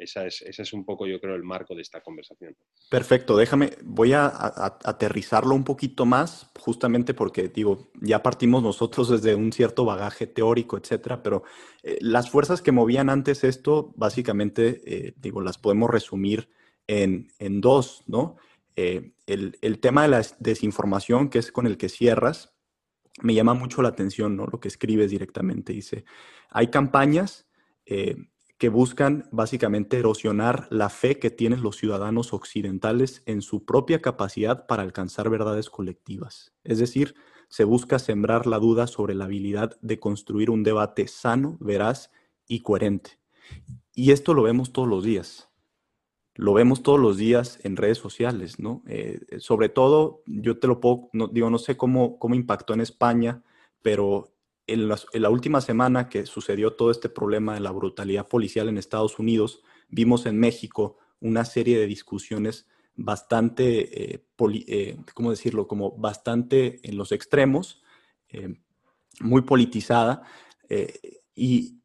Esa 0.00 0.26
es, 0.26 0.42
ese 0.42 0.62
es 0.62 0.72
un 0.72 0.84
poco, 0.84 1.06
yo 1.06 1.20
creo, 1.20 1.36
el 1.36 1.44
marco 1.44 1.76
de 1.76 1.82
esta 1.82 2.00
conversación. 2.00 2.56
Perfecto, 2.90 3.36
déjame, 3.36 3.70
voy 3.84 4.14
a, 4.14 4.26
aterrizarlo 4.26 5.54
un 5.54 5.62
poquito 5.62 6.04
más, 6.04 6.50
justamente 6.58 7.14
porque, 7.14 7.48
digo, 7.48 7.92
ya 8.00 8.20
partimos 8.20 8.64
nosotros 8.64 9.08
desde 9.08 9.36
un 9.36 9.52
cierto 9.52 9.84
bagaje 9.84 10.26
teórico, 10.26 10.76
etcétera, 10.76 11.22
pero 11.22 11.44
las 12.00 12.28
fuerzas 12.28 12.60
que 12.60 12.72
movían 12.72 13.08
antes 13.08 13.44
esto, 13.44 13.92
básicamente, 13.94 15.14
digo, 15.18 15.40
las 15.40 15.58
podemos 15.58 15.88
resumir 15.88 16.48
en, 16.88 17.28
en 17.38 17.60
dos, 17.60 18.02
¿no? 18.08 18.38
Eh, 18.80 19.10
el, 19.26 19.80
tema 19.80 20.02
de 20.02 20.08
la 20.08 20.24
desinformación, 20.38 21.30
que 21.30 21.40
es 21.40 21.50
con 21.50 21.66
el 21.66 21.76
que 21.76 21.88
cierras, 21.88 22.54
me 23.20 23.34
llama 23.34 23.52
mucho 23.52 23.82
la 23.82 23.88
atención, 23.88 24.36
¿no? 24.36 24.46
Lo 24.46 24.60
que 24.60 24.68
escribes 24.68 25.10
directamente. 25.10 25.72
Dice, 25.72 26.04
hay 26.48 26.68
campañas 26.68 27.48
eh, 27.86 28.28
que 28.56 28.68
buscan 28.68 29.28
básicamente 29.32 29.98
erosionar 29.98 30.68
la 30.70 30.90
fe 30.90 31.18
que 31.18 31.30
tienen 31.30 31.60
los 31.60 31.76
ciudadanos 31.76 32.32
occidentales 32.32 33.24
en 33.26 33.42
su 33.42 33.64
propia 33.64 34.00
capacidad 34.00 34.68
para 34.68 34.84
alcanzar 34.84 35.28
verdades 35.28 35.70
colectivas. 35.70 36.52
Es 36.62 36.78
decir, 36.78 37.16
se 37.48 37.64
busca 37.64 37.98
sembrar 37.98 38.46
la 38.46 38.60
duda 38.60 38.86
sobre 38.86 39.16
la 39.16 39.24
habilidad 39.24 39.76
de 39.80 39.98
construir 39.98 40.50
un 40.50 40.62
debate 40.62 41.08
sano, 41.08 41.56
veraz 41.58 42.12
y 42.46 42.60
coherente. 42.60 43.18
Y 43.92 44.12
esto 44.12 44.34
lo 44.34 44.44
vemos 44.44 44.72
todos 44.72 44.86
los 44.86 45.02
días 45.02 45.47
lo 46.38 46.54
vemos 46.54 46.84
todos 46.84 47.00
los 47.00 47.16
días 47.16 47.58
en 47.64 47.76
redes 47.76 47.98
sociales, 47.98 48.60
¿no? 48.60 48.84
Eh, 48.86 49.18
sobre 49.40 49.68
todo, 49.68 50.22
yo 50.26 50.60
te 50.60 50.68
lo 50.68 50.78
puedo, 50.78 51.10
no, 51.12 51.26
digo, 51.26 51.50
no 51.50 51.58
sé 51.58 51.76
cómo, 51.76 52.16
cómo 52.20 52.36
impactó 52.36 52.74
en 52.74 52.80
España, 52.80 53.42
pero 53.82 54.32
en, 54.68 54.88
la 54.88 55.30
última 55.30 55.60
semana 55.60 56.08
que 56.08 56.26
sucedió 56.26 56.74
todo 56.74 56.92
este 56.92 57.08
problema 57.08 57.54
de 57.54 57.60
la 57.60 57.72
brutalidad 57.72 58.28
policial 58.28 58.68
en 58.68 58.78
Estados 58.78 59.18
Unidos, 59.18 59.64
vimos 59.88 60.26
en 60.26 60.38
México 60.38 60.96
una 61.18 61.44
serie 61.44 61.76
de 61.76 61.88
discusiones 61.88 62.68
bastante, 62.94 64.12
eh, 64.12 64.24
eh, 64.68 64.96
¿cómo 65.14 65.32
decirlo? 65.32 65.66
Como 65.66 65.90
bastante 65.98 66.78
en 66.88 66.96
los 66.96 67.10
extremos, 67.10 67.82
muy 69.18 69.42
politizada, 69.42 70.22
y, 71.34 71.80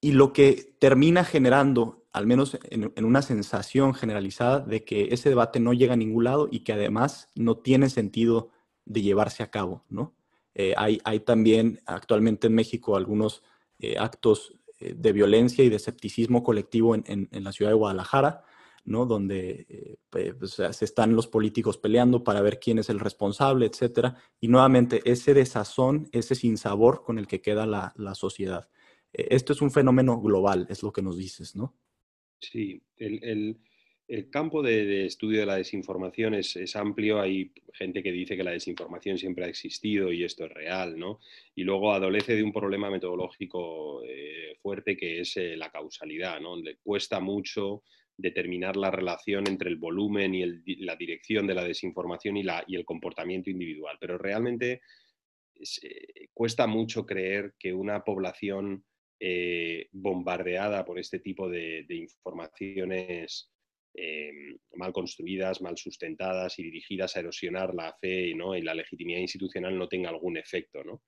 y 0.00 0.12
lo 0.12 0.32
que 0.32 0.76
termina 0.78 1.24
generando 1.24 1.97
al 2.18 2.26
menos 2.26 2.58
en, 2.64 3.04
una 3.04 3.22
sensación 3.22 3.94
generalizada 3.94 4.58
de 4.58 4.84
que 4.84 5.08
ese 5.12 5.28
debate 5.28 5.60
no 5.60 5.72
llega 5.72 5.92
a 5.92 5.96
ningún 5.96 6.24
lado 6.24 6.48
y 6.50 6.60
que 6.60 6.72
además 6.72 7.28
no 7.36 7.58
tiene 7.58 7.90
sentido 7.90 8.50
de 8.84 9.02
llevarse 9.02 9.44
a 9.44 9.52
cabo, 9.52 9.84
¿no? 9.88 10.16
Eh, 10.54 10.74
hay, 10.76 11.20
también 11.20 11.80
actualmente 11.86 12.48
en 12.48 12.54
México 12.54 12.96
algunos 12.96 13.44
eh, 13.78 13.96
actos 13.98 14.52
eh, 14.80 14.94
de 14.96 15.12
violencia 15.12 15.62
y 15.62 15.68
de 15.68 15.76
escepticismo 15.76 16.42
colectivo 16.42 16.96
en, 16.96 17.04
en, 17.06 17.44
la 17.44 17.52
ciudad 17.52 17.70
de 17.70 17.76
Guadalajara, 17.76 18.42
¿no? 18.84 19.06
Donde 19.06 20.00
pues, 20.10 20.56
se 20.72 20.84
están 20.84 21.14
los 21.14 21.28
políticos 21.28 21.78
peleando 21.78 22.24
para 22.24 22.40
ver 22.40 22.58
quién 22.58 22.80
es 22.80 22.90
el 22.90 22.98
responsable, 22.98 23.66
etcétera. 23.66 24.16
Y 24.40 24.48
nuevamente 24.48 25.02
ese 25.04 25.34
desazón, 25.34 26.08
ese 26.10 26.34
sinsabor 26.34 27.04
con 27.04 27.20
el 27.20 27.28
que 27.28 27.40
queda 27.40 27.64
la, 27.64 27.92
la 27.96 28.16
sociedad. 28.16 28.68
esto 29.12 29.52
es 29.52 29.62
un 29.62 29.70
fenómeno 29.70 30.20
global, 30.20 30.66
es 30.68 30.82
lo 30.82 30.92
que 30.92 31.02
nos 31.02 31.16
dices, 31.16 31.54
¿no? 31.54 31.76
Sí, 32.40 32.80
el, 32.96 33.58
campo 34.30 34.62
de, 34.62 35.06
estudio 35.06 35.40
de 35.40 35.46
la 35.46 35.56
desinformación 35.56 36.34
es, 36.34 36.76
amplio. 36.76 37.20
Hay 37.20 37.52
gente 37.72 38.02
que 38.02 38.12
dice 38.12 38.36
que 38.36 38.44
la 38.44 38.52
desinformación 38.52 39.18
siempre 39.18 39.44
ha 39.44 39.48
existido 39.48 40.12
y 40.12 40.24
esto 40.24 40.46
es 40.46 40.52
real, 40.52 40.98
¿no? 40.98 41.20
Y 41.54 41.64
luego 41.64 41.92
adolece 41.92 42.36
de 42.36 42.42
un 42.42 42.52
problema 42.52 42.90
metodológico 42.90 44.02
eh, 44.04 44.56
fuerte 44.62 44.96
que 44.96 45.20
es 45.20 45.36
eh, 45.36 45.56
la 45.56 45.70
causalidad, 45.70 46.40
¿no? 46.40 46.56
Le 46.56 46.76
cuesta 46.76 47.20
mucho 47.20 47.82
determinar 48.16 48.76
la 48.76 48.90
relación 48.90 49.46
entre 49.46 49.70
el 49.70 49.76
volumen 49.76 50.34
y 50.34 50.44
la 50.84 50.96
dirección 50.96 51.46
de 51.46 51.54
la 51.54 51.64
desinformación 51.64 52.36
y, 52.36 52.42
la, 52.42 52.64
y 52.66 52.76
el 52.76 52.84
comportamiento 52.84 53.50
individual. 53.50 53.96
Pero 54.00 54.18
realmente 54.18 54.80
eh, 55.82 56.28
cuesta 56.32 56.66
mucho 56.66 57.06
creer 57.06 57.54
que 57.58 57.72
una 57.72 58.04
población 58.04 58.84
eh, 59.20 59.88
bombardeada 59.90 60.84
por 60.84 60.98
este 60.98 61.18
tipo 61.18 61.48
de, 61.48 61.84
informaciones 61.88 63.50
eh, 63.94 64.30
mal 64.76 64.92
construidas, 64.92 65.60
mal 65.60 65.76
sustentadas 65.76 66.56
y 66.60 66.62
dirigidas 66.62 67.16
a 67.16 67.20
erosionar 67.20 67.74
la 67.74 67.92
fe 68.00 68.32
¿no? 68.36 68.56
y 68.56 68.62
la 68.62 68.74
legitimidad 68.74 69.18
institucional 69.18 69.76
no 69.76 69.88
tenga 69.88 70.10
algún 70.10 70.36
efecto. 70.36 70.84
¿no? 70.84 71.02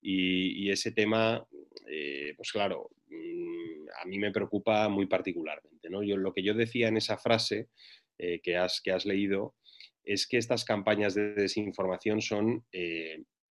Y, 0.00 0.70
ese 0.70 0.92
tema, 0.92 1.44
eh, 1.88 2.34
pues 2.36 2.52
claro, 2.52 2.90
mm, 3.08 3.88
a 4.00 4.06
mí 4.06 4.18
me 4.20 4.30
preocupa 4.30 4.88
muy 4.88 5.06
particularmente. 5.06 5.90
¿no? 5.90 6.04
Yo, 6.04 6.16
lo 6.16 6.32
que 6.32 6.44
yo 6.44 6.54
decía 6.54 6.86
en 6.86 6.98
esa 6.98 7.18
frase 7.18 7.68
que, 8.16 8.56
has, 8.56 8.80
que 8.80 8.92
has 8.92 9.04
leído 9.04 9.56
es 10.04 10.26
que 10.26 10.38
estas 10.38 10.64
campañas 10.64 11.14
de 11.14 11.34
desinformación 11.34 12.22
son 12.22 12.64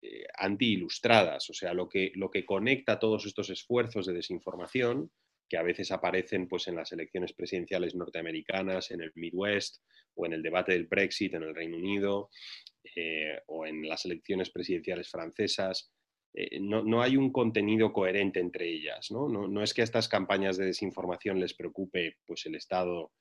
eh, 0.05 0.25
anti-ilustradas, 0.37 1.49
o 1.49 1.53
sea, 1.53 1.73
lo 1.73 1.87
que, 1.87 2.11
lo 2.15 2.29
que 2.29 2.45
conecta 2.45 2.99
todos 2.99 3.25
estos 3.25 3.49
esfuerzos 3.49 4.05
de 4.05 4.11
desinformación, 4.11 5.09
que 5.47 5.55
a 5.55 5.63
veces 5.63 5.93
aparecen 5.93 6.49
pues, 6.49 6.67
en 6.67 6.75
las 6.75 6.91
elecciones 6.91 7.31
presidenciales 7.31 7.95
norteamericanas, 7.95 8.91
en 8.91 8.99
el 8.99 9.13
Midwest, 9.15 9.77
o 10.15 10.25
en 10.25 10.33
el 10.33 10.43
debate 10.43 10.73
del 10.73 10.87
Brexit 10.87 11.35
en 11.35 11.43
el 11.43 11.55
Reino 11.55 11.77
Unido, 11.77 12.29
eh, 12.97 13.39
o 13.47 13.65
en 13.65 13.87
las 13.87 14.03
elecciones 14.03 14.49
presidenciales 14.49 15.09
francesas, 15.09 15.93
eh, 16.33 16.59
no, 16.59 17.01
hay 17.01 17.15
un 17.15 17.31
contenido 17.31 17.93
coherente 17.93 18.41
entre 18.41 18.67
ellas. 18.67 19.09
¿no? 19.09 19.29
No, 19.29 19.63
es 19.63 19.73
que 19.73 19.81
a 19.81 19.85
estas 19.85 20.09
campañas 20.09 20.57
de 20.57 20.65
desinformación 20.65 21.39
les 21.39 21.53
preocupe 21.53 22.17
pues, 22.25 22.45
el 22.45 22.55
Estado 22.55 23.13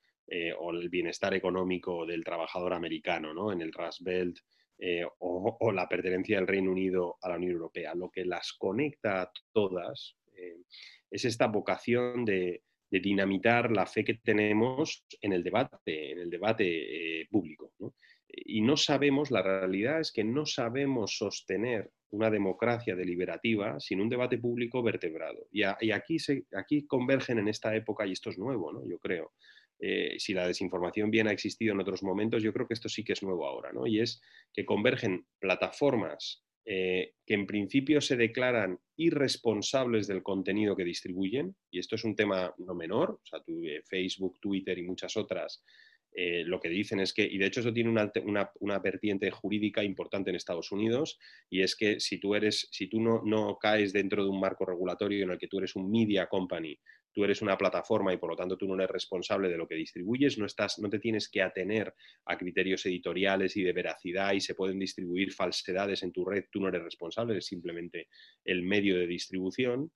o 0.58 0.70
el 0.70 0.88
bienestar 0.88 1.34
económico 1.34 2.06
del 2.06 2.24
trabajador 2.24 2.72
americano 2.72 3.34
¿no? 3.34 3.52
en 3.52 3.60
el 3.60 3.72
Rust 3.72 4.00
Belt 4.02 4.38
eh, 4.78 5.04
o, 5.18 5.72
la 5.72 5.88
pertenencia 5.88 6.36
del 6.36 6.46
Reino 6.46 6.70
Unido 6.70 7.16
a 7.22 7.28
la 7.28 7.36
Unión 7.36 7.52
Europea. 7.52 7.94
Lo 7.94 8.10
que 8.10 8.24
las 8.24 8.52
conecta 8.52 9.22
a 9.22 9.32
todas 9.52 10.16
eh, 10.34 10.56
es 11.10 11.24
esta 11.24 11.46
vocación 11.46 12.24
de, 12.24 12.62
dinamitar 12.90 13.70
la 13.72 13.86
fe 13.86 14.04
que 14.04 14.14
tenemos 14.14 15.06
en 15.22 15.32
el 15.32 15.42
debate, 15.42 16.12
en 16.12 16.18
el 16.18 16.28
debate 16.28 17.20
eh, 17.20 17.26
público. 17.30 17.72
Y 18.28 18.60
no 18.60 18.76
sabemos, 18.76 19.30
la 19.30 19.40
realidad 19.40 20.00
es 20.00 20.12
que 20.12 20.24
no 20.24 20.44
sabemos 20.44 21.16
sostener 21.16 21.90
una 22.10 22.28
democracia 22.28 22.94
deliberativa 22.94 23.80
sin 23.80 24.00
un 24.00 24.10
debate 24.10 24.36
público 24.36 24.82
vertebrado. 24.82 25.48
Y, 25.50 25.62
aquí, 25.62 26.18
se, 26.18 26.44
aquí 26.54 26.86
convergen 26.86 27.38
en 27.38 27.48
esta 27.48 27.74
época, 27.74 28.06
y 28.06 28.12
esto 28.12 28.28
es 28.28 28.38
nuevo, 28.38 28.72
¿no? 28.72 28.86
yo 28.86 28.98
creo, 28.98 29.32
eh, 29.84 30.14
si 30.18 30.32
la 30.32 30.46
desinformación 30.46 31.10
bien 31.10 31.26
ha 31.26 31.32
existido 31.32 31.72
en 31.72 31.80
otros 31.80 32.04
momentos, 32.04 32.40
yo 32.40 32.52
creo 32.52 32.68
que 32.68 32.74
esto 32.74 32.88
sí 32.88 33.02
que 33.02 33.14
es 33.14 33.22
nuevo 33.24 33.44
ahora, 33.44 33.72
¿no? 33.72 33.84
Y 33.84 33.98
es 33.98 34.22
que 34.52 34.64
convergen 34.64 35.26
plataformas 35.40 36.44
eh, 36.64 37.14
que 37.26 37.34
en 37.34 37.48
principio 37.48 38.00
se 38.00 38.16
declaran 38.16 38.78
irresponsables 38.96 40.06
del 40.06 40.22
contenido 40.22 40.76
que 40.76 40.84
distribuyen, 40.84 41.56
y 41.68 41.80
esto 41.80 41.96
es 41.96 42.04
un 42.04 42.14
tema 42.14 42.54
no 42.58 42.76
menor, 42.76 43.10
o 43.10 43.26
sea, 43.26 43.42
tu, 43.42 43.60
Facebook, 43.84 44.38
Twitter 44.38 44.78
y 44.78 44.84
muchas 44.84 45.16
otras 45.16 45.64
eh, 46.14 46.44
lo 46.44 46.60
que 46.60 46.68
dicen 46.68 47.00
es 47.00 47.12
que, 47.12 47.24
y 47.24 47.38
de 47.38 47.46
hecho 47.46 47.60
eso 47.60 47.72
tiene 47.72 47.90
una, 47.90 48.78
vertiente 48.80 49.30
jurídica 49.30 49.82
importante 49.82 50.30
en 50.30 50.36
Estados 50.36 50.70
Unidos, 50.70 51.18
y 51.48 51.62
es 51.62 51.74
que 51.74 52.00
si 52.00 52.18
tú, 52.18 52.34
eres, 52.34 52.68
si 52.70 52.88
tú 52.88 53.00
no, 53.00 53.22
no, 53.24 53.56
caes 53.58 53.92
dentro 53.92 54.22
de 54.22 54.30
un 54.30 54.40
marco 54.40 54.66
regulatorio 54.66 55.24
en 55.24 55.30
el 55.30 55.38
que 55.38 55.48
tú 55.48 55.58
eres 55.58 55.74
un 55.74 55.90
media 55.90 56.26
company, 56.26 56.78
tú 57.12 57.24
eres 57.24 57.42
una 57.42 57.56
plataforma 57.56 58.12
y 58.12 58.16
por 58.16 58.30
lo 58.30 58.36
tanto 58.36 58.56
tú 58.56 58.66
no 58.66 58.74
eres 58.74 58.90
responsable 58.90 59.48
de 59.48 59.56
lo 59.56 59.66
que 59.66 59.74
distribuyes, 59.74 60.38
no, 60.38 60.46
estás, 60.46 60.78
no 60.78 60.88
te 60.88 60.98
tienes 60.98 61.28
que 61.28 61.42
atener 61.42 61.94
a 62.26 62.36
criterios 62.36 62.84
editoriales 62.86 63.56
y 63.56 63.62
de 63.62 63.72
veracidad 63.72 64.32
y 64.32 64.40
se 64.40 64.54
pueden 64.54 64.78
distribuir 64.78 65.32
falsedades 65.32 66.02
en 66.02 66.12
tu 66.12 66.24
red, 66.24 66.44
tú 66.50 66.60
no 66.60 66.68
eres 66.68 66.82
responsable, 66.82 67.34
eres 67.34 67.46
simplemente 67.46 68.08
el 68.44 68.62
medio 68.62 68.96
de 68.98 69.06
distribución. 69.06 69.92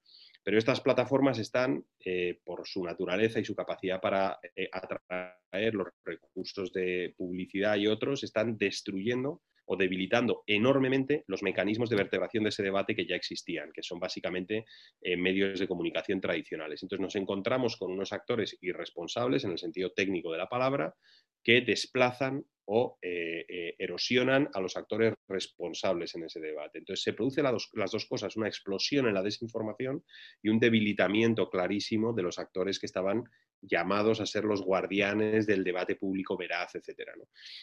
Pero 0.46 0.58
estas 0.58 0.80
plataformas 0.80 1.40
están, 1.40 1.84
eh, 1.98 2.38
por 2.44 2.68
su 2.68 2.84
naturaleza 2.84 3.40
y 3.40 3.44
su 3.44 3.56
capacidad 3.56 4.00
para 4.00 4.38
eh, 4.54 4.68
atraer 4.70 5.74
los 5.74 5.88
recursos 6.04 6.72
de 6.72 7.12
publicidad 7.16 7.74
y 7.74 7.88
otros, 7.88 8.22
están 8.22 8.56
destruyendo 8.56 9.42
o 9.64 9.76
debilitando 9.76 10.44
enormemente 10.46 11.24
los 11.26 11.42
mecanismos 11.42 11.90
de 11.90 11.96
vertebración 11.96 12.44
de 12.44 12.50
ese 12.50 12.62
debate 12.62 12.94
que 12.94 13.08
ya 13.08 13.16
existían, 13.16 13.72
que 13.72 13.82
son 13.82 13.98
básicamente 13.98 14.66
eh, 15.00 15.16
medios 15.16 15.58
de 15.58 15.66
comunicación 15.66 16.20
tradicionales. 16.20 16.80
Entonces 16.80 17.02
nos 17.02 17.16
encontramos 17.16 17.76
con 17.76 17.90
unos 17.90 18.12
actores 18.12 18.56
irresponsables 18.60 19.42
en 19.42 19.50
el 19.50 19.58
sentido 19.58 19.90
técnico 19.90 20.30
de 20.30 20.38
la 20.38 20.48
palabra 20.48 20.94
que 21.42 21.60
desplazan 21.60 22.44
o 22.66 22.98
eh, 23.00 23.44
eh, 23.48 23.74
erosionan 23.78 24.48
a 24.52 24.60
los 24.60 24.76
actores 24.76 25.14
responsables 25.28 26.14
en 26.14 26.24
ese 26.24 26.40
debate. 26.40 26.78
Entonces 26.78 27.02
se 27.02 27.12
producen 27.12 27.44
las 27.44 27.90
dos 27.90 28.06
cosas, 28.06 28.36
una 28.36 28.48
explosión 28.48 29.06
en 29.06 29.14
la 29.14 29.22
desinformación 29.22 30.04
y 30.42 30.48
un 30.48 30.58
debilitamiento 30.58 31.48
clarísimo 31.48 32.12
de 32.12 32.22
los 32.22 32.38
actores 32.38 32.78
que 32.78 32.86
estaban 32.86 33.24
llamados 33.62 34.20
a 34.20 34.26
ser 34.26 34.44
los 34.44 34.62
guardianes 34.62 35.46
del 35.46 35.64
debate 35.64 35.96
público 35.96 36.36
veraz, 36.36 36.74
etc. 36.74 37.10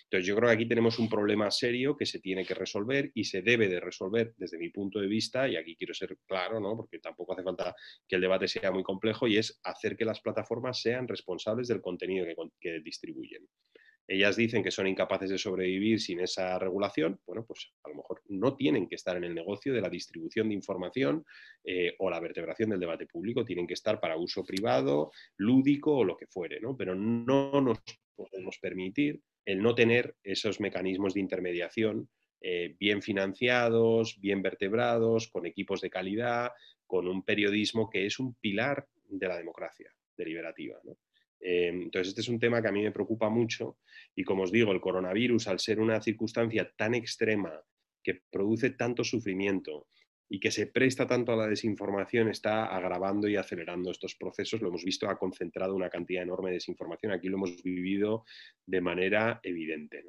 Entonces 0.03 0.25
yo 0.25 0.36
creo 0.36 0.50
que 0.50 0.55
aquí 0.55 0.67
tenemos 0.67 1.00
un 1.00 1.10
problema 1.10 1.50
serio 1.51 1.95
que 1.95 2.05
se 2.05 2.19
tiene 2.19 2.45
que 2.45 2.53
resolver 2.53 3.12
y 3.13 3.25
se 3.25 3.41
debe 3.41 3.67
de 3.67 3.79
resolver 3.79 4.33
desde 4.38 4.57
mi 4.57 4.69
punto 4.69 5.00
de 5.00 5.07
vista, 5.07 5.48
y 5.48 5.55
aquí 5.55 5.75
quiero 5.75 5.93
ser 5.93 6.17
claro, 6.25 6.60
¿no? 6.60 6.75
porque 6.75 7.00
tampoco 7.00 7.33
hace 7.33 7.43
falta 7.43 7.75
que 8.07 8.15
el 8.15 8.22
debate 8.22 8.48
sea 8.48 8.72
muy 8.72 8.83
complejo, 8.83 9.27
y 9.27 9.38
es 9.38 9.60
hacer 9.63 9.95
que 9.95 10.05
las 10.05 10.19
plataformas 10.22 10.81
sean 10.81 11.07
responsables 11.07 11.67
del 11.67 11.81
contenido 11.81 12.25
que 12.60 12.79
distribuyen 12.79 13.48
ellas 14.07 14.36
dicen 14.36 14.63
que 14.63 14.72
son 14.72 14.88
incapaces 14.88 15.29
de 15.29 15.38
sobrevivir 15.38 16.00
sin 16.00 16.19
esa 16.19 16.60
regulación, 16.60 17.19
bueno, 17.25 17.45
pues 17.45 17.72
a 17.83 17.89
lo 17.89 17.95
mejor 17.95 18.22
no 18.27 18.55
tienen 18.55 18.88
que 18.88 18.95
estar 18.95 19.15
en 19.15 19.24
el 19.24 19.33
negocio 19.33 19.74
de 19.74 19.81
la 19.81 19.89
distribución 19.89 20.50
de 20.50 20.55
información 20.55 21.25
eh, 21.63 21.95
o 22.00 22.10
la 22.10 22.19
vertebración 22.19 22.69
del 22.69 22.79
debate 22.79 23.05
público, 23.05 23.45
tienen 23.45 23.67
que 23.67 23.75
estar 23.75 24.00
para 24.00 24.17
uso 24.17 24.43
privado, 24.43 25.12
lúdico 25.38 25.98
o 25.98 26.03
lo 26.03 26.17
que 26.17 26.27
fuere, 26.27 26.60
¿no? 26.60 26.75
Pero 26.75 26.95
no 26.95 27.62
nos 27.62 27.79
podemos 28.15 28.57
permitir 28.60 29.22
el 29.45 29.62
no 29.62 29.75
tener 29.75 30.15
esos 30.24 30.60
mecanismos 30.60 31.13
de 31.13 31.22
intermediación 31.22 32.10
eh, 32.41 32.75
bien 32.77 33.01
financiados, 33.01 34.19
bien 34.19 34.41
vertebrados, 34.41 35.29
con 35.29 35.45
equipos 35.45 35.79
de 35.79 35.89
calidad, 35.89 36.51
con 36.86 37.07
un 37.07 37.24
periodismo 37.24 37.89
que 37.89 38.05
es 38.05 38.19
un 38.19 38.36
pilar 38.36 38.86
de 39.07 39.27
la 39.27 39.38
democracia 39.38 39.89
deliberativa. 40.17 40.77
¿no? 40.83 40.98
Em, 41.45 41.83
entonces, 41.83 42.09
este 42.09 42.21
es 42.21 42.29
un 42.29 42.39
tema 42.39 42.62
que 42.62 42.69
a 42.69 42.71
mí 42.71 42.81
me 42.81 42.91
preocupa 42.91 43.29
mucho 43.29 43.77
y 44.15 44.23
como 44.23 44.43
os 44.43 44.51
digo, 44.51 44.71
el 44.71 44.79
coronavirus, 44.79 45.50
al 45.50 45.59
ser 45.59 45.81
una 45.81 46.01
circunstancia 46.01 46.71
tan 46.77 46.95
extrema 46.95 47.51
que 48.01 48.21
produce 48.31 48.69
tanto 48.69 49.03
sufrimiento 49.03 49.88
y 50.29 50.39
que 50.39 50.51
se 50.51 50.67
presta 50.67 51.05
tanto 51.05 51.33
a 51.33 51.35
la 51.35 51.47
desinformación, 51.47 52.29
está 52.29 52.65
agravando 52.65 53.27
y 53.27 53.35
acelerando 53.35 53.91
estos 53.91 54.15
procesos. 54.15 54.62
Lo 54.62 54.69
hemos 54.69 54.85
visto, 54.85 55.09
ha 55.09 55.17
concentrado 55.17 55.75
una 55.75 55.89
cantidad 55.89 56.23
enorme 56.23 56.50
de 56.50 56.55
desinformación. 56.55 57.12
Aquí 57.12 57.27
lo 57.27 57.35
hemos 57.35 57.62
vivido 57.62 58.23
de 58.65 58.79
manera 58.79 59.41
evidente. 59.43 60.01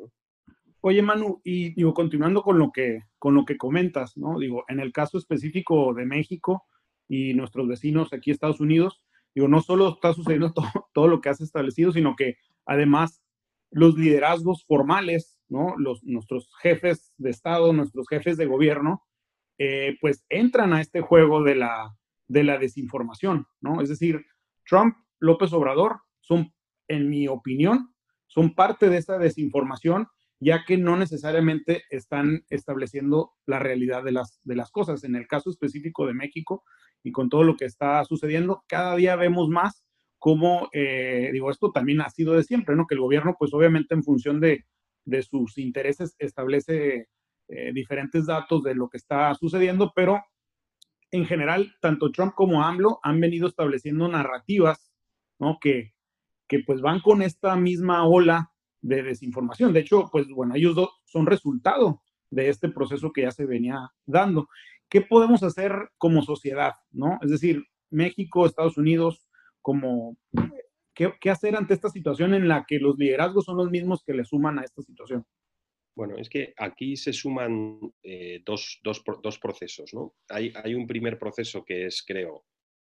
Oye, 0.81 1.03
Manu, 1.03 1.41
y 1.43 1.75
digo, 1.75 1.93
continuando 1.93 2.43
con 2.43 2.59
lo 2.59 2.71
que, 2.71 3.01
con 3.19 3.35
lo 3.35 3.45
que 3.45 3.57
comentas, 3.57 4.17
¿no? 4.17 4.39
Digo, 4.39 4.65
en 4.69 4.79
el 4.79 4.93
caso 4.93 5.19
específico 5.19 5.93
de 5.95 6.07
México 6.07 6.65
y 7.09 7.35
nuestros 7.35 7.67
vecinos 7.67 8.13
aquí, 8.13 8.31
Estados 8.31 8.61
Unidos, 8.61 9.03
Digo, 9.35 9.49
no 9.49 9.61
solo 9.61 9.95
está 9.95 10.13
sucediendo 10.13 10.53
todo, 10.95 11.09
lo 11.09 11.21
que 11.21 11.29
has 11.29 11.41
establecido, 11.41 11.93
sino 11.93 12.15
que 12.17 12.37
además 12.67 13.23
los 13.71 13.97
liderazgos 13.97 14.65
formales, 14.67 15.41
¿no? 15.49 15.75
Los, 15.77 16.05
nuestros 16.05 16.51
jefes 16.61 17.13
de 17.19 17.31
Estado, 17.31 17.73
nuestros 17.73 18.07
jefes 18.09 18.37
de 18.37 18.47
gobierno, 18.47 19.03
eh, 19.59 19.97
pues 20.01 20.25
entran 20.29 20.73
a 20.73 20.81
este 20.81 21.01
juego 21.01 21.43
de 21.43 21.57
la, 21.57 21.97
de 22.29 22.45
la 22.45 22.59
desinformación, 22.59 23.47
¿no? 23.61 23.81
Es 23.81 23.89
decir, 23.89 24.25
Trump, 24.67 24.97
López 25.19 25.53
Obrador 25.53 26.01
son, 26.21 26.53
en 26.89 27.09
mi 27.09 27.29
opinión, 27.29 27.95
son 28.27 28.55
parte 28.55 28.89
de 28.89 28.99
esa 28.99 29.19
desinformación, 29.19 30.09
ya 30.45 30.65
que 30.67 30.77
no 30.77 30.97
necesariamente 30.97 31.85
están 31.89 32.45
estableciendo 32.51 33.33
la 33.47 33.59
realidad 33.59 34.05
de 34.05 34.13
las, 34.13 34.41
de 34.45 34.57
las 34.57 34.71
cosas. 34.71 35.03
En 35.05 35.17
el 35.17 35.27
caso 35.27 35.49
específico 35.49 36.07
de 36.07 36.13
México, 36.13 36.65
y 37.03 37.13
con 37.13 37.31
todo 37.31 37.45
lo 37.45 37.57
que 37.57 37.65
está 37.65 38.05
sucediendo, 38.05 38.63
cada 38.69 38.95
día 38.97 39.17
vemos 39.17 39.49
más 39.49 39.85
cómo, 40.19 40.69
eh, 40.73 41.31
digo, 41.33 41.51
esto 41.51 41.71
también 41.73 42.03
ha 42.03 42.11
sido 42.11 42.35
de 42.35 42.45
siempre, 42.45 42.77
¿no? 42.77 42.87
Que 42.87 42.95
el 42.95 43.01
gobierno, 43.01 43.37
pues 43.39 43.55
obviamente 43.55 43.95
en 43.95 44.03
función 44.03 44.41
de, 44.41 44.65
sus 45.23 45.59
intereses, 45.59 46.15
establece 46.19 47.09
eh, 47.49 47.73
diferentes 47.75 48.27
datos 48.27 48.63
de 48.63 48.75
lo 48.75 48.89
que 48.89 48.97
está 48.97 49.35
sucediendo, 49.35 49.93
pero 49.95 50.23
en 51.11 51.27
general, 51.27 51.75
tanto 51.81 52.11
Trump 52.11 52.35
como 52.35 52.65
AMLO 52.65 53.01
han 53.03 53.21
venido 53.21 53.49
estableciendo 53.49 54.09
narrativas, 54.09 54.93
¿no? 55.39 55.59
Que, 55.61 55.95
que 56.49 56.61
pues 56.61 56.81
van 56.81 57.01
con 57.01 57.23
esta 57.23 57.57
misma 57.57 58.07
ola 58.07 58.54
de 58.85 59.03
desinformación. 59.03 59.73
De 59.73 59.81
hecho, 59.81 60.09
pues 60.13 60.29
bueno, 60.29 60.55
ellos 60.55 60.75
dos 60.75 60.91
son 61.05 61.27
resultado 61.27 62.03
de 62.31 62.49
este 62.49 62.69
proceso 62.69 63.13
que 63.13 63.23
ya 63.23 63.31
se 63.31 63.47
venía 63.47 63.91
dando. 64.07 64.49
¿qué 64.89 65.01
podemos 65.01 65.43
hacer 65.43 65.73
como 65.99 66.23
sociedad? 66.23 66.75
¿no? 66.93 67.19
Es 67.23 67.31
decir, 67.31 67.65
México, 67.91 68.47
Estados 68.47 68.77
Unidos, 68.77 69.27
como, 69.61 70.17
¿qué, 70.95 71.13
hacer 71.31 71.57
ante 71.57 71.75
esta 71.75 71.89
situación 71.89 72.35
en 72.35 72.49
la 72.49 72.65
que 72.65 72.79
los 72.79 72.97
liderazgos 72.99 73.45
son 73.45 73.57
los 73.57 73.71
mismos 73.71 74.05
que 74.05 74.15
le 74.15 74.25
suman 74.25 74.59
a 74.59 74.63
esta 74.63 74.83
situación? 74.83 75.25
Bueno, 75.97 76.17
es 76.17 76.29
que 76.29 76.55
aquí 76.57 76.97
se 76.97 77.13
suman 77.13 77.81
eh, 78.03 78.43
dos, 78.45 78.81
procesos. 79.41 79.95
¿no? 79.95 80.15
Hay, 80.29 80.53
hay, 80.63 80.75
un 80.75 80.87
primer 80.87 81.19
proceso 81.19 81.65
que 81.65 81.87
es, 81.87 82.05
creo, 82.07 82.45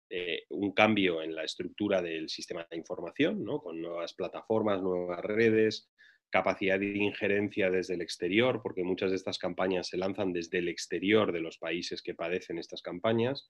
eh, 0.09 0.43
un 0.49 0.71
cambio 0.71 1.21
en 1.21 1.35
la 1.35 1.43
estructura 1.43 2.01
del 2.01 2.29
sistema 2.29 2.65
de 2.69 2.77
información, 2.77 3.43
¿no? 3.43 3.61
con 3.61 3.81
nuevas 3.81 4.13
plataformas, 4.13 4.81
nuevas 4.81 5.21
redes, 5.21 5.91
capacidad 6.29 6.79
de 6.79 6.97
injerencia 6.97 7.69
desde 7.69 7.95
el 7.95 8.01
exterior, 8.01 8.61
porque 8.61 8.83
muchas 8.83 9.09
de 9.11 9.17
estas 9.17 9.37
campañas 9.37 9.87
se 9.87 9.97
lanzan 9.97 10.31
desde 10.31 10.59
el 10.59 10.67
exterior 10.67 11.31
de 11.31 11.41
los 11.41 11.57
países 11.57 12.01
que 12.01 12.13
padecen 12.13 12.59
estas 12.59 12.81
campañas, 12.81 13.49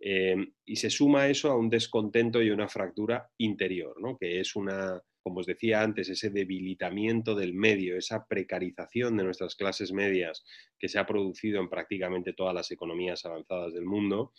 eh, 0.00 0.36
y 0.64 0.76
se 0.76 0.90
suma 0.90 1.28
eso 1.28 1.50
a 1.50 1.56
un 1.56 1.68
descontento 1.68 2.42
y 2.42 2.50
una 2.50 2.68
fractura 2.68 3.28
interior, 3.38 4.00
¿no? 4.00 4.16
que 4.18 4.40
es 4.40 4.54
una, 4.54 5.00
como 5.22 5.40
os 5.40 5.46
decía 5.46 5.82
antes, 5.82 6.08
ese 6.08 6.30
debilitamiento 6.30 7.34
del 7.34 7.54
medio, 7.54 7.96
esa 7.96 8.26
precarización 8.26 9.16
de 9.16 9.24
nuestras 9.24 9.56
clases 9.56 9.92
medias 9.92 10.44
que 10.78 10.88
se 10.88 10.98
ha 10.98 11.06
producido 11.06 11.60
en 11.60 11.68
prácticamente 11.68 12.32
todas 12.32 12.54
las 12.54 12.70
economías 12.70 13.24
avanzadas 13.24 13.74
del 13.74 13.84
mundo, 13.84 14.32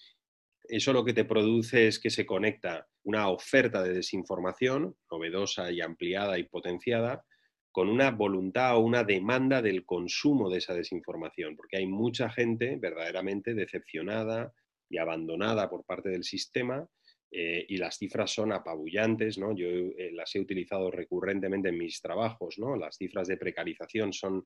eso 0.69 0.93
lo 0.93 1.03
que 1.03 1.13
te 1.13 1.25
produce 1.25 1.87
es 1.87 1.99
que 1.99 2.09
se 2.09 2.25
conecta 2.25 2.87
una 3.03 3.29
oferta 3.29 3.83
de 3.83 3.93
desinformación 3.93 4.95
novedosa 5.11 5.71
y 5.71 5.81
ampliada 5.81 6.37
y 6.39 6.43
potenciada 6.43 7.25
con 7.71 7.89
una 7.89 8.11
voluntad 8.11 8.77
o 8.77 8.81
una 8.81 9.03
demanda 9.03 9.61
del 9.61 9.83
consumo 9.85 10.49
de 10.49 10.59
esa 10.59 10.75
desinformación, 10.75 11.55
porque 11.55 11.77
hay 11.77 11.87
mucha 11.87 12.29
gente 12.29 12.77
verdaderamente 12.77 13.55
decepcionada 13.55 14.53
y 14.89 14.99
abandonada 14.99 15.69
por 15.69 15.83
parte 15.83 16.09
del 16.09 16.23
sistema 16.23 16.87
eh, 17.31 17.65
y 17.67 17.77
las 17.77 17.97
cifras 17.97 18.31
son 18.31 18.51
apabullantes, 18.51 19.39
¿no? 19.39 19.55
Yo 19.55 19.65
eh, 19.67 20.11
las 20.13 20.35
he 20.35 20.39
utilizado 20.39 20.91
recurrentemente 20.91 21.69
en 21.69 21.79
mis 21.79 21.99
trabajos, 21.99 22.59
¿no? 22.59 22.75
Las 22.75 22.95
cifras 22.97 23.27
de 23.27 23.37
precarización 23.37 24.13
son 24.13 24.45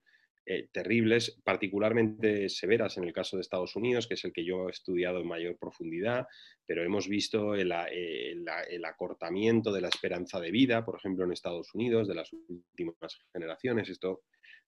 eh, 0.49 0.69
terribles, 0.71 1.41
particularmente 1.43 2.47
severas 2.47 2.97
en 2.97 3.03
el 3.03 3.11
caso 3.11 3.35
de 3.35 3.41
Estados 3.41 3.75
Unidos, 3.75 4.07
que 4.07 4.13
es 4.13 4.23
el 4.23 4.31
que 4.31 4.45
yo 4.45 4.69
he 4.69 4.71
estudiado 4.71 5.19
en 5.19 5.27
mayor 5.27 5.57
profundidad, 5.57 6.25
pero 6.65 6.85
hemos 6.85 7.09
visto 7.09 7.53
el, 7.53 7.69
acortamiento 8.85 9.73
de 9.73 9.81
la 9.81 9.89
esperanza 9.89 10.39
de 10.39 10.49
vida, 10.51 10.85
por 10.85 10.95
ejemplo, 10.95 11.25
en 11.25 11.33
Estados 11.33 11.75
Unidos, 11.75 12.07
de 12.07 12.15
las 12.15 12.31
últimas 12.31 12.95
generaciones, 13.33 13.89
esto 13.89 14.21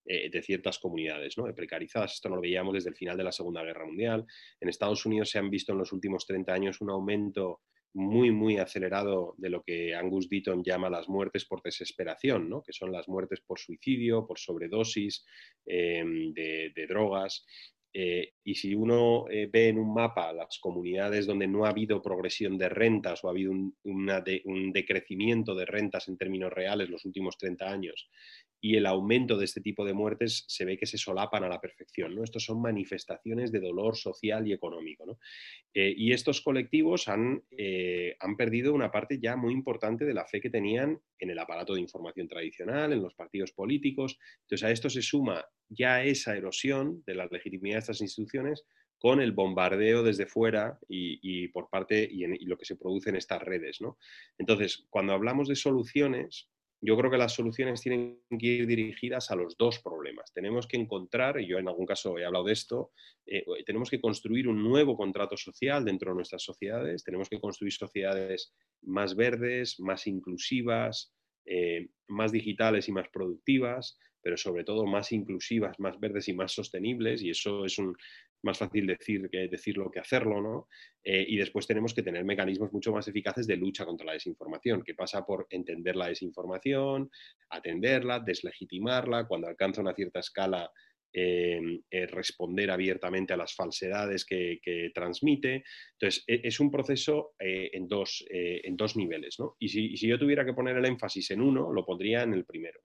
eh, 0.03 0.29
de 0.29 0.41
ciertas 0.41 0.79
comunidades 0.79 1.37
¿no? 1.37 1.45
precarizadas. 1.55 2.15
Esto 2.15 2.27
no 2.27 2.35
lo 2.35 2.41
veíamos 2.41 2.73
desde 2.73 2.89
el 2.89 2.97
final 2.97 3.15
de 3.15 3.23
la 3.23 3.31
Segunda 3.31 3.63
Guerra 3.63 3.85
Mundial. 3.85 4.25
En 4.59 4.67
Estados 4.67 5.05
Unidos 5.05 5.29
se 5.29 5.39
han 5.39 5.49
visto 5.49 5.71
en 5.71 5.77
los 5.77 5.93
últimos 5.93 6.25
30 6.25 6.51
años 6.51 6.81
un 6.81 6.89
aumento 6.89 7.61
muy, 7.93 8.31
muy 8.31 8.57
acelerado 8.57 9.35
de 9.37 9.49
lo 9.49 9.63
que 9.63 9.95
Angus 9.95 10.29
Deaton 10.29 10.63
llama 10.63 10.89
las 10.89 11.09
muertes 11.09 11.45
por 11.45 11.61
desesperación, 11.61 12.49
¿no? 12.49 12.61
que 12.61 12.73
son 12.73 12.91
las 12.91 13.07
muertes 13.07 13.41
por 13.41 13.59
suicidio, 13.59 14.25
por 14.27 14.39
sobredosis 14.39 15.25
em, 15.65 16.33
de, 16.33 16.85
drogas. 16.87 17.45
Eh, 17.91 18.33
y 18.43 18.53
si 18.53 18.75
uno 18.75 19.25
eh, 19.31 19.49
ve 19.51 19.69
en 19.69 19.79
un 19.79 19.91
mapa 19.91 20.31
las 20.31 20.59
comunidades 20.59 21.25
donde 21.25 21.47
no 21.47 21.65
ha 21.65 21.69
habido 21.69 22.03
progresión 22.03 22.55
de 22.55 22.69
rentas 22.69 23.23
o 23.23 23.27
ha 23.27 23.31
habido 23.31 23.51
un, 23.51 23.75
un, 23.83 24.71
decrecimiento 24.71 25.55
de 25.55 25.65
rentas 25.65 26.07
en 26.07 26.15
términos 26.15 26.53
reales 26.53 26.89
los 26.89 27.03
últimos 27.05 27.35
30 27.39 27.65
años 27.67 28.09
y 28.61 28.75
el 28.75 28.85
aumento 28.85 29.37
de 29.37 29.45
este 29.45 29.61
tipo 29.61 29.85
de 29.85 29.93
muertes 29.93 30.45
se 30.47 30.65
ve 30.65 30.77
que 30.77 30.85
se 30.85 30.97
solapan 30.97 31.43
a 31.43 31.49
la 31.49 31.61
perfección. 31.61 32.15
¿no? 32.15 32.23
Estos 32.23 32.43
son 32.45 32.61
manifestaciones 32.61 33.51
de 33.51 33.59
dolor 33.59 33.95
social 33.95 34.47
y 34.47 34.53
económico. 34.53 35.19
Eh, 35.73 35.93
y 35.95 36.11
estos 36.11 36.41
colectivos 36.41 37.07
han, 37.07 37.43
han 38.19 38.37
perdido 38.37 38.73
una 38.73 38.91
parte 38.91 39.19
ya 39.21 39.35
muy 39.35 39.53
importante 39.53 40.05
de 40.05 40.13
la 40.13 40.25
fe 40.25 40.41
que 40.41 40.49
tenían 40.49 40.99
en 41.19 41.29
el 41.29 41.39
aparato 41.39 41.73
de 41.73 41.81
información 41.81 42.27
tradicional, 42.27 42.91
en 42.93 43.01
los 43.01 43.15
partidos 43.15 43.51
políticos. 43.51 44.17
Entonces 44.41 44.67
a 44.67 44.71
esto 44.71 44.89
se 44.89 45.01
suma 45.01 45.45
ya 45.69 46.03
esa 46.03 46.35
erosión 46.35 47.03
de 47.05 47.15
la 47.15 47.27
legitimidad 47.27 47.75
de 47.75 47.79
estas 47.79 48.01
instituciones 48.01 48.65
con 48.99 49.21
el 49.21 49.31
bombardeo 49.31 50.03
desde 50.03 50.25
fuera 50.25 50.77
y, 50.87 51.47
por 51.49 51.69
parte 51.69 52.07
y, 52.11 52.45
lo 52.45 52.57
que 52.57 52.65
se 52.65 52.75
produce 52.75 53.09
en 53.09 53.15
estas 53.15 53.41
redes. 53.41 53.79
¿no? 53.79 53.97
Entonces, 54.37 54.85
cuando 54.89 55.13
hablamos 55.13 55.47
de 55.47 55.55
soluciones, 55.55 56.49
yo 56.81 56.97
creo 56.97 57.11
que 57.11 57.17
las 57.17 57.33
soluciones 57.33 57.81
tienen 57.81 58.21
que 58.29 58.47
ir 58.47 58.67
dirigidas 58.67 59.31
a 59.31 59.35
los 59.35 59.57
dos 59.57 59.79
problemas. 59.79 60.31
Tenemos 60.33 60.65
que 60.67 60.77
encontrar, 60.77 61.39
y 61.39 61.47
yo 61.47 61.57
en 61.57 61.67
algún 61.67 61.85
caso 61.85 62.17
he 62.17 62.25
hablado 62.25 62.45
de 62.45 62.53
esto, 62.53 62.91
eh, 63.25 63.43
tenemos 63.65 63.89
que 63.89 63.99
construir 63.99 64.47
un 64.47 64.63
nuevo 64.63 64.95
contrato 64.95 65.35
social 65.35 65.83
dentro 65.83 66.11
de 66.11 66.15
nuestras 66.15 66.43
sociedades, 66.43 67.03
tenemos 67.03 67.29
que 67.29 67.39
construir 67.39 67.73
sociedades 67.73 68.53
más 68.81 69.15
verdes, 69.15 69.79
más 69.79 70.07
inclusivas, 70.07 71.13
eh, 71.45 71.89
más 72.07 72.31
digitales 72.31 72.87
y 72.87 72.91
más 72.91 73.09
productivas, 73.09 73.97
pero 74.21 74.37
sobre 74.37 74.63
todo 74.63 74.85
más 74.85 75.11
inclusivas, 75.11 75.79
más 75.79 75.99
verdes 75.99 76.27
y 76.27 76.33
más 76.33 76.51
sostenibles, 76.51 77.21
y 77.21 77.29
eso 77.29 77.65
es 77.65 77.77
un, 77.77 77.95
más 78.43 78.57
fácil 78.57 78.87
decir 78.87 79.29
que 79.29 79.47
decirlo 79.47 79.91
que 79.91 79.99
hacerlo, 79.99 80.41
¿no? 80.41 80.67
Eh, 81.03 81.25
y 81.27 81.37
después 81.37 81.67
tenemos 81.67 81.93
que 81.93 82.03
tener 82.03 82.23
mecanismos 82.25 82.71
mucho 82.71 82.91
más 82.91 83.07
eficaces 83.07 83.47
de 83.47 83.57
lucha 83.57 83.85
contra 83.85 84.07
la 84.07 84.13
desinformación, 84.13 84.83
que 84.83 84.95
pasa 84.95 85.25
por 85.25 85.47
entender 85.49 85.95
la 85.95 86.07
desinformación, 86.07 87.09
atenderla, 87.49 88.19
deslegitimarla, 88.19 89.27
cuando 89.27 89.47
alcanza 89.47 89.81
una 89.81 89.93
cierta 89.93 90.19
escala 90.19 90.71
Em, 91.11 91.81
eh, 91.89 92.05
responder 92.05 92.69
abiertamente 92.69 93.33
a 93.33 93.37
las 93.37 93.55
falsedades 93.55 94.25
que, 94.25 94.59
transmite. 94.93 95.63
Entonces, 95.93 96.23
e, 96.27 96.41
es 96.43 96.59
un 96.59 96.69
proceso 96.69 97.33
eh, 97.39 97.71
en, 97.73 97.87
dos, 97.87 98.23
eh, 98.29 98.61
en, 98.63 98.77
dos, 98.77 98.95
niveles. 98.95 99.39
¿no? 99.39 99.55
Y, 99.57 99.69
si, 99.69 100.07
yo 100.07 100.19
tuviera 100.19 100.45
que 100.45 100.53
poner 100.53 100.77
el 100.77 100.85
énfasis 100.85 101.31
en 101.31 101.41
uno, 101.41 101.73
lo 101.73 101.83
pondría 101.83 102.21
en 102.21 102.33
el 102.33 102.45
primero, 102.45 102.79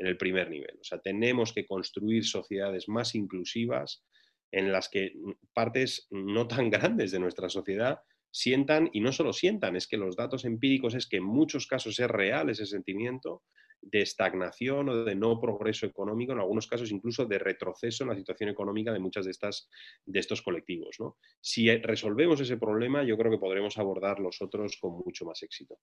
en 0.00 0.06
el 0.06 0.16
primer 0.16 0.48
nivel. 0.50 0.78
O 0.80 0.84
sea, 0.84 0.98
tenemos 0.98 1.52
que 1.52 1.66
construir 1.66 2.24
sociedades 2.24 2.88
más 2.88 3.14
inclusivas 3.14 4.02
en 4.50 4.72
las 4.72 4.88
que 4.88 5.12
partes 5.52 6.08
no 6.10 6.48
tan 6.48 6.70
grandes 6.70 7.12
de 7.12 7.20
nuestra 7.20 7.48
sociedad 7.48 8.00
sientan, 8.32 8.88
y 8.92 9.00
no 9.00 9.12
solo 9.12 9.32
sientan, 9.32 9.76
es 9.76 9.86
que 9.86 9.96
los 9.96 10.16
datos 10.16 10.44
empíricos 10.44 10.94
es 10.94 11.06
que 11.06 11.16
en 11.18 11.24
muchos 11.24 11.66
casos 11.66 11.98
es 11.98 12.08
real 12.08 12.48
ese 12.48 12.64
sentimiento, 12.64 13.42
de 13.82 14.02
estagnación 14.02 14.88
o 14.88 15.04
de 15.04 15.14
no 15.14 15.40
progreso 15.40 15.86
económico, 15.86 16.32
en 16.32 16.40
algunos 16.40 16.66
casos 16.66 16.90
incluso 16.90 17.24
de 17.24 17.38
retroceso 17.38 18.04
en 18.04 18.10
la 18.10 18.16
situación 18.16 18.50
económica 18.50 18.92
de 18.92 18.98
muchas 18.98 19.24
de, 19.24 19.30
estas, 19.30 19.68
de 20.04 20.20
estos 20.20 20.42
colectivos. 20.42 20.98
Si 21.40 21.68
eh, 21.68 21.80
resolvemos 21.82 22.40
ese 22.40 22.58
problema, 22.58 23.02
yo 23.04 23.16
creo 23.16 23.30
que 23.30 23.38
podremos 23.38 23.78
abordar 23.78 24.20
los 24.20 24.40
otros 24.42 24.76
con 24.78 24.98
mucho 25.04 25.24
más 25.24 25.42
éxito. 25.42 25.78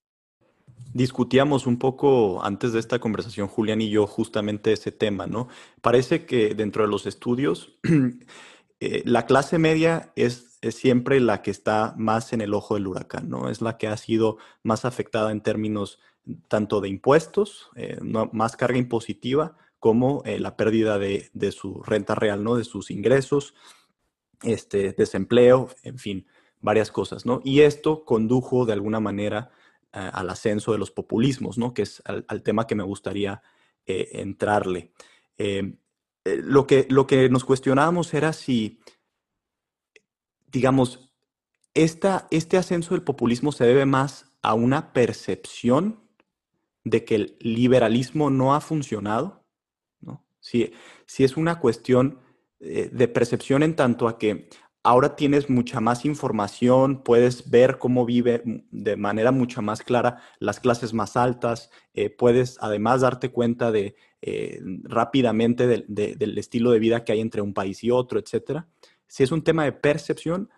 Discutíamos 0.93 1.67
un 1.67 1.77
poco 1.77 2.43
antes 2.43 2.73
de 2.73 2.79
esta 2.79 2.99
conversación, 2.99 3.47
Julián 3.47 3.81
y 3.81 3.89
yo, 3.89 4.07
justamente 4.07 4.73
ese 4.73 4.91
tema, 4.91 5.27
¿no? 5.27 5.47
Parece 5.81 6.25
que 6.25 6.55
dentro 6.55 6.83
de 6.83 6.89
los 6.89 7.05
estudios, 7.05 7.77
eh, 8.79 9.03
la 9.05 9.25
clase 9.25 9.59
media 9.59 10.11
es, 10.15 10.57
es, 10.61 10.75
siempre 10.75 11.19
la 11.19 11.41
que 11.41 11.51
está 11.51 11.93
más 11.97 12.33
en 12.33 12.41
el 12.41 12.53
ojo 12.53 12.75
del 12.75 12.87
huracán, 12.87 13.29
¿no? 13.29 13.49
Es 13.49 13.61
la 13.61 13.77
que 13.77 13.87
ha 13.87 13.97
sido 13.97 14.37
más 14.63 14.85
afectada 14.85 15.31
en 15.31 15.41
términos 15.41 15.99
tanto 16.47 16.81
de 16.81 16.89
impuestos, 16.89 17.69
eh, 17.75 17.97
más 18.01 18.55
carga 18.55 18.77
impositiva, 18.77 19.55
como 19.79 20.23
eh, 20.25 20.39
la 20.39 20.57
pérdida 20.57 20.97
de, 20.97 21.51
su 21.51 21.81
renta 21.83 22.15
real, 22.15 22.43
¿no? 22.43 22.55
De 22.55 22.63
sus 22.63 22.91
ingresos, 22.91 23.53
este, 24.43 24.93
desempleo, 24.93 25.69
en 25.83 25.97
fin, 25.97 26.27
varias 26.61 26.91
cosas, 26.91 27.25
¿no? 27.25 27.41
Y 27.43 27.61
esto 27.61 28.03
condujo 28.03 28.65
de 28.65 28.73
alguna 28.73 28.99
manera 28.99 29.51
al 29.97 30.29
ascenso 30.29 30.71
de 30.71 30.77
los 30.77 30.91
populismos, 30.91 31.57
¿no? 31.57 31.73
Que 31.73 31.83
es 31.83 32.01
al, 32.05 32.43
tema 32.43 32.67
que 32.67 32.75
me 32.75 32.83
gustaría 32.83 33.41
eh, 33.85 34.09
entrarle. 34.13 34.91
lo, 36.25 36.67
que, 36.67 36.87
lo 36.89 37.07
que 37.07 37.29
nos 37.29 37.45
cuestionábamos 37.45 38.13
era 38.13 38.33
si, 38.33 38.79
digamos, 40.47 41.13
esta, 41.73 42.27
este 42.31 42.57
ascenso 42.57 42.95
del 42.95 43.03
populismo 43.03 43.51
se 43.51 43.65
debe 43.65 43.85
más 43.85 44.31
a 44.41 44.53
una 44.53 44.93
percepción 44.93 46.07
de 46.83 47.05
que 47.05 47.15
el 47.15 47.37
liberalismo 47.39 48.29
no 48.29 48.55
ha 48.55 48.61
funcionado, 48.61 49.45
¿no? 49.99 50.25
Si, 50.39 50.71
si 51.05 51.23
es 51.23 51.37
una 51.37 51.59
cuestión 51.59 52.19
eh, 52.59 52.89
de 52.91 53.07
percepción 53.07 53.61
en 53.61 53.75
tanto 53.75 54.07
a 54.07 54.17
que 54.17 54.49
ahora 54.87 55.15
tienes 55.15 55.49
mucha 55.49 55.79
más 55.79 56.05
información, 56.05 57.03
puedes 57.03 57.49
ver 57.49 57.77
cómo 57.77 58.05
vive 58.05 58.41
de 58.71 58.95
manera 58.95 59.31
mucha 59.31 59.61
más 59.61 59.81
clara 59.81 60.21
las 60.39 60.59
clases 60.59 60.93
más 60.93 61.17
altas, 61.17 61.69
eh, 61.93 62.09
puedes 62.09 62.57
además 62.61 63.01
darte 63.01 63.31
cuenta 63.31 63.71
de 63.71 63.95
eh, 64.21 64.59
rápidamente 64.83 65.67
del 65.67 66.37
estilo 66.37 66.71
de 66.71 66.79
vida 66.79 67.03
que 67.03 67.11
hay 67.11 67.21
entre 67.21 67.41
un 67.41 67.53
país 67.53 67.83
y 67.83 67.91
otro, 67.91 68.19
etcétera. 68.19 68.67
Si 69.07 69.23
es 69.23 69.31
un 69.31 69.43
tema 69.43 69.63
de 69.65 69.73
percepción 69.73 70.49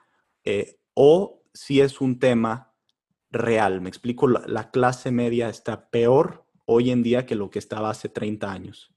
o 0.94 1.44
si 1.54 1.82
es 1.82 2.02
un 2.02 2.20
tema 2.20 2.70
real. 3.32 3.82
Me 3.82 3.90
explico, 3.90 4.28
la, 4.28 4.72
clase 4.72 5.12
media 5.12 5.50
está 5.50 5.90
peor 5.90 6.46
hoy 6.66 6.92
en 6.92 7.04
día 7.04 7.26
que 7.26 7.36
lo 7.36 7.50
que 7.50 7.60
estaba 7.60 7.90
hace 7.90 8.10
30 8.10 8.52
años. 8.52 8.94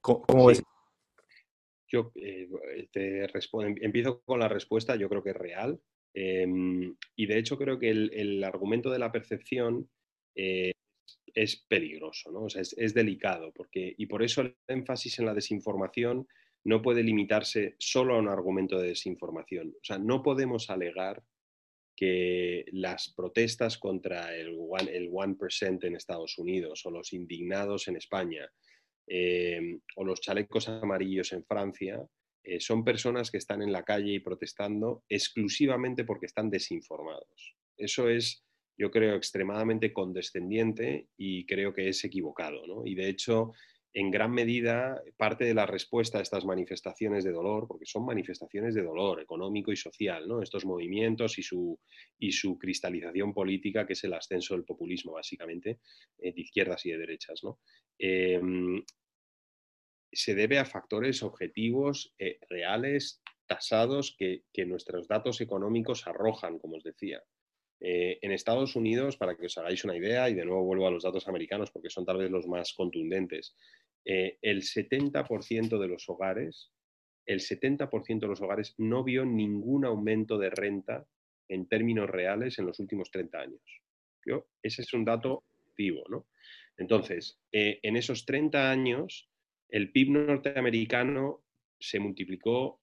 ¿Cómo, 0.00 0.46
ves? 0.46 0.62
Yo 1.94 2.10
eh, 2.16 2.48
te 2.90 3.28
respondo, 3.28 3.68
em, 3.68 3.76
empiezo 3.80 4.20
con 4.24 4.40
la 4.40 4.48
respuesta, 4.48 4.96
yo 4.96 5.08
creo 5.08 5.22
que 5.22 5.30
es 5.30 5.36
real. 5.36 5.80
Em, 6.12 6.96
y 7.14 7.26
de 7.26 7.38
hecho 7.38 7.56
creo 7.56 7.78
que 7.78 7.90
el, 7.90 8.42
argumento 8.42 8.90
de 8.90 8.98
la 8.98 9.12
percepción 9.12 9.88
eh, 10.34 10.72
es 11.34 11.64
peligroso, 11.68 12.32
¿no? 12.32 12.46
Es, 12.48 12.94
delicado, 12.94 13.52
porque, 13.52 13.94
y 13.96 14.06
por 14.06 14.24
eso 14.24 14.40
el 14.40 14.56
énfasis 14.66 15.20
en 15.20 15.26
la 15.26 15.34
desinformación 15.34 16.26
no 16.64 16.82
puede 16.82 17.04
limitarse 17.04 17.76
solo 17.78 18.16
a 18.16 18.18
un 18.18 18.28
argumento 18.28 18.76
de 18.78 18.88
desinformación. 18.88 19.68
O 19.68 19.84
sea, 19.84 19.98
no 19.98 20.22
podemos 20.22 20.70
alegar 20.70 21.22
que 21.96 22.64
las 22.72 23.14
protestas 23.14 23.78
contra 23.78 24.34
el 24.34 24.56
one, 24.58 24.90
el 24.90 25.10
en 25.60 25.94
Estados 25.94 26.38
Unidos 26.38 26.84
o 26.86 26.90
los 26.90 27.12
indignados 27.12 27.86
en 27.86 27.96
España 27.96 28.50
em, 29.06 29.80
o 29.96 30.04
los 30.04 30.20
chalecos 30.20 30.68
amarillos 30.68 31.32
en 31.32 31.44
Francia 31.44 32.04
eh, 32.42 32.60
son 32.60 32.84
personas 32.84 33.30
que 33.30 33.38
están 33.38 33.62
en 33.62 33.72
la 33.72 33.82
calle 33.82 34.12
y 34.12 34.20
protestando 34.20 35.04
exclusivamente 35.08 36.04
porque 36.04 36.26
están 36.26 36.50
desinformados. 36.50 37.56
Eso 37.76 38.08
es, 38.08 38.44
yo 38.76 38.90
creo, 38.90 39.16
extremadamente 39.16 39.92
condescendiente 39.92 41.08
y 41.16 41.46
creo 41.46 41.72
que 41.72 41.88
es 41.88 42.04
equivocado. 42.04 42.66
¿no? 42.66 42.84
Y 42.84 42.94
de 42.94 43.08
hecho, 43.08 43.52
en 43.94 44.10
gran 44.10 44.32
medida 44.32 45.00
parte 45.16 45.44
de 45.44 45.54
la 45.54 45.66
respuesta 45.66 46.18
a 46.18 46.22
estas 46.22 46.44
manifestaciones 46.44 47.22
de 47.22 47.30
dolor, 47.30 47.68
porque 47.68 47.86
son 47.86 48.04
manifestaciones 48.04 48.74
de 48.74 48.82
dolor 48.82 49.20
económico 49.20 49.70
y 49.70 49.76
social, 49.76 50.26
¿no? 50.26 50.42
estos 50.42 50.64
movimientos 50.64 51.38
y 51.38 51.44
su, 51.44 51.78
y 52.18 52.32
su 52.32 52.58
cristalización 52.58 53.32
política, 53.32 53.86
que 53.86 53.92
es 53.92 54.02
el 54.02 54.14
ascenso 54.14 54.54
del 54.54 54.64
populismo, 54.64 55.12
básicamente, 55.12 55.78
eh, 56.18 56.32
de 56.32 56.40
izquierdas 56.40 56.84
y 56.86 56.90
de 56.90 56.98
derechas. 56.98 57.44
¿no? 57.44 57.60
Em, 57.96 58.82
se 60.12 60.34
debe 60.34 60.58
a 60.58 60.64
factores 60.64 61.22
objetivos, 61.22 62.12
eh, 62.18 62.40
reales, 62.50 63.22
tasados, 63.46 64.16
que, 64.18 64.42
que 64.52 64.66
nuestros 64.66 65.06
datos 65.06 65.40
económicos 65.40 66.04
arrojan, 66.08 66.58
como 66.58 66.76
os 66.76 66.82
decía. 66.82 67.22
Eh, 67.86 68.18
en 68.22 68.32
Estados 68.32 68.76
Unidos, 68.76 69.18
para 69.18 69.36
que 69.36 69.44
os 69.44 69.58
hagáis 69.58 69.84
una 69.84 69.94
idea, 69.94 70.30
y 70.30 70.34
de 70.34 70.46
nuevo 70.46 70.64
vuelvo 70.64 70.86
a 70.86 70.90
los 70.90 71.02
datos 71.02 71.28
americanos 71.28 71.70
porque 71.70 71.90
son 71.90 72.06
tal 72.06 72.16
vez 72.16 72.30
los 72.30 72.46
más 72.46 72.72
contundentes, 72.72 73.54
eh, 74.04 74.38
el 74.42 74.62
70% 74.62 75.78
de 75.78 75.88
los 75.88 76.08
hogares, 76.08 76.72
el 77.26 77.40
70% 77.40 78.20
de 78.20 78.26
los 78.26 78.40
hogares 78.40 78.74
no 78.78 79.02
vio 79.02 79.24
ningún 79.24 79.84
aumento 79.84 80.38
de 80.38 80.50
renta 80.50 81.06
en 81.48 81.66
términos 81.68 82.08
reales 82.08 82.58
en 82.58 82.66
los 82.66 82.78
últimos 82.80 83.10
30 83.10 83.38
años. 83.38 83.62
Ese 84.62 84.82
es 84.82 84.92
un 84.94 85.04
dato 85.04 85.44
activo, 85.66 86.04
¿no? 86.08 86.26
Entonces, 86.78 87.38
eh, 87.52 87.78
en 87.82 87.96
esos 87.96 88.24
30 88.24 88.70
años, 88.70 89.30
el 89.68 89.92
PIB 89.92 90.10
norteamericano 90.10 91.44
se 91.78 91.98
multiplicó 91.98 92.80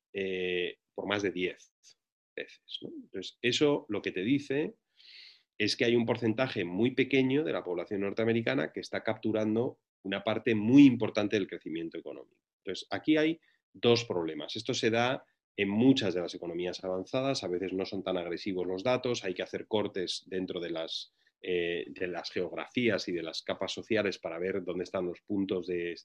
por 0.94 1.08
más 1.08 1.24
de 1.24 1.32
10 1.32 1.74
veces. 2.36 2.80
Entonces, 2.82 3.38
eso 3.42 3.86
lo 3.90 4.02
que 4.02 4.12
te 4.12 4.22
dice 4.22 4.76
es 5.58 5.76
que 5.76 5.86
hay 5.86 5.96
un 5.96 6.06
porcentaje 6.06 6.66
muy 6.66 6.92
pequeño 6.92 7.44
de 7.44 7.54
la 7.54 7.64
población 7.64 8.02
norteamericana 8.02 8.72
que 8.72 8.80
está 8.80 9.04
capturando 9.04 9.80
una 10.04 10.24
parte 10.24 10.56
muy 10.56 10.86
importante 10.86 11.36
del 11.36 11.48
crecimiento 11.48 11.98
económico. 11.98 12.42
Entonces, 12.64 12.88
aquí 12.90 13.18
hay 13.18 13.40
dos 13.74 14.06
problemas. 14.06 14.56
Esto 14.56 14.74
se 14.74 14.90
da 14.90 15.24
En 15.58 15.70
muchas 15.70 16.14
de 16.14 16.22
las 16.22 16.34
economías 16.34 16.82
avanzadas 16.82 17.44
a 17.44 17.50
veces 17.50 17.74
no 17.74 17.86
son 17.86 18.04
tan 18.04 18.18
agresivos 18.18 18.66
los 18.66 18.84
datos, 18.84 19.26
hay 19.26 19.34
que 19.34 19.44
hacer 19.44 19.68
cortes 19.68 20.24
dentro 20.26 20.62
de 20.62 20.70
las, 20.70 21.14
eh, 21.42 21.84
de 21.90 22.08
las 22.08 22.32
geografías 22.32 23.08
y 23.10 23.12
de 23.12 23.22
las 23.22 23.42
capas 23.42 23.74
sociales 23.74 24.18
para 24.18 24.40
ver 24.40 24.64
dónde 24.64 24.86
están 24.86 25.06
los 25.08 25.20
puntos 25.22 25.68
de, 25.68 25.96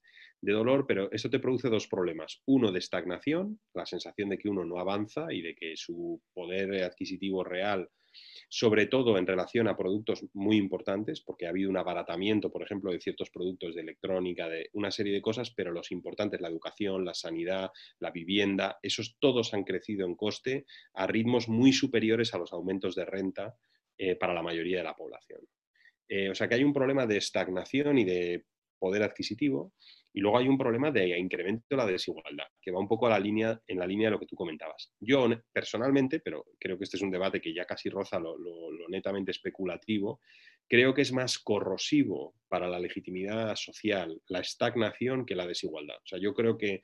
dolor, 0.41 0.85
pero 0.89 1.13
eso 1.13 1.31
te 1.31 1.39
produce 1.39 1.69
dos 1.69 1.87
problemas. 1.87 2.43
Uno 2.47 2.73
de 2.73 2.81
estagnación, 2.81 3.61
la 3.73 3.87
sensación 3.87 4.31
de 4.31 4.37
que 4.37 4.49
uno 4.49 4.65
no 4.65 4.81
avanza 4.81 5.27
y 5.31 5.43
de 5.43 5.55
que 5.55 5.77
su 5.77 6.21
poder 6.35 6.83
adquisitivo 6.83 7.45
real, 7.45 7.89
sobre 8.49 8.87
todo 8.87 9.19
en 9.19 9.27
relación 9.27 9.69
a 9.69 9.77
productos 9.77 10.25
muy 10.33 10.57
importantes, 10.57 11.21
porque 11.21 11.47
ha 11.47 11.51
habido 11.51 11.71
un 11.71 11.77
abaratamiento, 11.77 12.51
por 12.51 12.63
ejemplo, 12.63 12.93
de 12.93 13.01
ciertos 13.01 13.31
productos 13.31 13.75
de 13.75 13.83
electrónica, 13.83 14.49
de 14.49 14.71
una 14.73 14.91
serie 14.91 15.13
de 15.13 15.23
cosas, 15.23 15.51
pero 15.51 15.73
los 15.73 15.91
importantes, 15.93 16.41
la 16.41 16.49
educación, 16.49 17.05
la 17.05 17.15
sanidad, 17.15 17.71
la 17.99 18.11
vivienda, 18.11 18.79
esos 18.83 19.17
todos 19.19 19.55
han 19.55 19.65
crecido 19.65 20.07
en 20.07 20.15
coste 20.15 20.67
a 20.95 21.07
ritmos 21.07 21.49
muy 21.49 21.73
superiores 21.73 22.35
a 22.35 22.39
los 22.39 22.53
aumentos 22.53 22.95
de 22.95 23.05
renta 23.05 23.57
eh, 23.99 24.17
para 24.17 24.35
la 24.35 24.43
mayoría 24.43 24.79
de 24.79 24.85
la 24.85 24.95
población. 24.95 25.41
Eh, 26.09 26.31
o 26.31 26.35
sea 26.35 26.49
que 26.49 26.55
hay 26.55 26.65
un 26.65 26.73
problema 26.73 27.07
de 27.07 27.17
estagnación 27.17 27.99
y 27.99 28.05
de 28.05 28.45
poder 28.79 29.03
adquisitivo 29.03 29.73
y 30.17 30.21
luego 30.21 30.39
hay 30.39 30.49
un 30.49 30.57
problema 30.57 30.91
de 30.91 31.19
incremento 31.19 31.67
de 31.69 31.77
la 31.77 31.85
desigualdad, 31.85 32.47
que 32.63 32.71
va 32.71 32.81
un 32.81 32.89
poco 32.89 33.07
a 33.07 33.11
la 33.11 33.19
línea, 33.19 33.61
en 33.67 33.79
la 33.79 33.87
línea 33.87 34.07
de 34.07 34.13
lo 34.13 34.19
que 34.19 34.25
tú 34.25 34.35
comentabas. 34.35 34.91
Yo 34.99 35.29
personalmente, 35.53 36.21
pero 36.21 36.47
creo 36.59 36.79
que 36.79 36.85
este 36.85 36.97
es 36.97 37.03
un 37.03 37.11
debate 37.11 37.39
que 37.39 37.53
ya 37.53 37.67
casi 37.67 37.91
roza 37.91 38.19
lo, 38.19 38.35
netamente 38.89 39.33
especulativo, 39.33 40.21
creo 40.67 40.95
que 40.95 41.03
es 41.03 41.13
más 41.13 41.39
corrosivo 41.39 42.35
para 42.49 42.67
la 42.67 42.81
legitimidad 42.81 43.55
social 43.57 44.23
la 44.29 44.41
estagnación 44.41 45.27
que 45.27 45.35
la 45.35 45.47
desigualdad. 45.47 45.97
O 45.97 46.07
sea, 46.07 46.19
yo 46.19 46.33
creo 46.33 46.57
que 46.57 46.81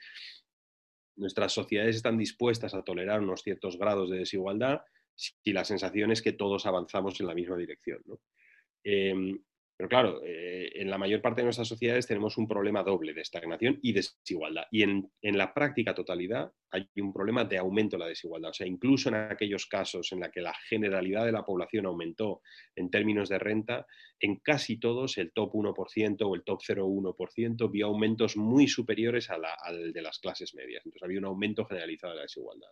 nuestras 1.16 1.54
sociedades 1.54 1.96
están 1.96 2.18
dispuestas 2.18 2.74
a 2.74 2.82
tolerar 2.82 3.22
unos 3.22 3.40
ciertos 3.40 3.78
grados 3.78 4.10
de 4.10 4.18
desigualdad, 4.18 4.82
si 5.14 5.54
la 5.54 5.64
sensación 5.64 6.12
es 6.12 6.20
que 6.20 6.34
todos 6.34 6.66
avanzamos 6.66 7.18
en 7.18 7.28
la 7.28 7.34
misma 7.34 7.56
dirección. 7.56 8.02
Em, 8.84 9.38
pero 9.82 9.88
claro, 9.88 10.22
eh, 10.24 10.70
en 10.76 10.88
la 10.88 10.96
mayor 10.96 11.20
parte 11.20 11.40
de 11.40 11.46
nuestras 11.46 11.66
sociedades 11.66 12.06
tenemos 12.06 12.38
un 12.38 12.46
problema 12.46 12.84
doble 12.84 13.12
de 13.12 13.22
estagnación 13.22 13.80
y 13.82 13.92
desigualdad. 13.92 14.62
Y 14.70 14.84
en, 14.84 15.10
la 15.20 15.52
práctica 15.52 15.92
totalidad 15.92 16.52
hay 16.70 16.88
un 16.98 17.12
problema 17.12 17.44
de 17.44 17.58
aumento 17.58 17.96
de 17.96 18.04
la 18.04 18.08
desigualdad. 18.08 18.50
O 18.50 18.54
sea, 18.54 18.64
incluso 18.64 19.08
en 19.08 19.16
aquellos 19.16 19.66
casos 19.66 20.12
en 20.12 20.20
los 20.20 20.28
que 20.30 20.40
la 20.40 20.54
generalidad 20.68 21.24
de 21.24 21.32
la 21.32 21.44
población 21.44 21.86
aumentó 21.86 22.42
en 22.76 22.92
términos 22.92 23.28
de 23.28 23.40
renta, 23.40 23.84
en 24.20 24.36
casi 24.36 24.78
todos 24.78 25.18
el 25.18 25.32
top 25.32 25.52
1% 25.52 26.16
o 26.28 26.34
el 26.36 26.44
top 26.44 26.60
0,1% 26.62 27.68
vio 27.68 27.86
aumentos 27.86 28.36
muy 28.36 28.68
superiores 28.68 29.30
al 29.30 29.92
de 29.92 30.00
las 30.02 30.20
clases 30.20 30.54
medias. 30.54 30.82
Entonces 30.84 31.02
había 31.02 31.18
un 31.18 31.24
aumento 31.24 31.64
generalizado 31.64 32.12
de 32.12 32.18
la 32.18 32.22
desigualdad. 32.22 32.68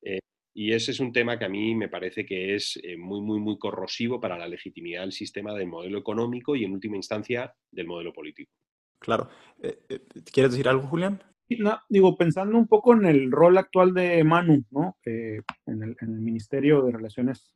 Eh, 0.00 0.20
y 0.56 0.72
ese 0.72 0.92
es 0.92 1.00
un 1.00 1.12
tema 1.12 1.36
que 1.36 1.44
a 1.44 1.48
mí 1.48 1.74
me 1.74 1.88
parece 1.88 2.24
que 2.24 2.54
es 2.54 2.78
eh, 2.84 2.96
muy, 2.96 3.20
muy, 3.20 3.40
muy 3.40 3.58
corrosivo 3.58 4.20
para 4.20 4.38
la 4.38 4.46
legitimidad 4.46 5.00
del 5.00 5.10
sistema 5.10 5.52
del 5.52 5.66
modelo 5.66 5.98
económico 5.98 6.54
y, 6.54 6.64
en 6.64 6.72
última 6.72 6.96
instancia, 6.96 7.52
del 7.72 7.88
modelo 7.88 8.12
político. 8.12 8.52
Claro. 9.00 9.28
Eh, 9.60 9.80
eh, 9.88 10.00
¿Quieres 10.32 10.52
decir 10.52 10.68
algo, 10.68 10.86
Julián? 10.86 11.20
No, 11.58 11.80
digo, 11.88 12.16
pensando 12.16 12.56
un 12.56 12.68
poco 12.68 12.94
en 12.94 13.04
el 13.04 13.32
rol 13.32 13.58
actual 13.58 13.92
de 13.94 14.22
Manu, 14.22 14.64
¿no? 14.70 14.96
en, 15.04 15.42
el, 15.66 16.08
Ministerio 16.08 16.82
de 16.82 16.92
Relaciones 16.92 17.54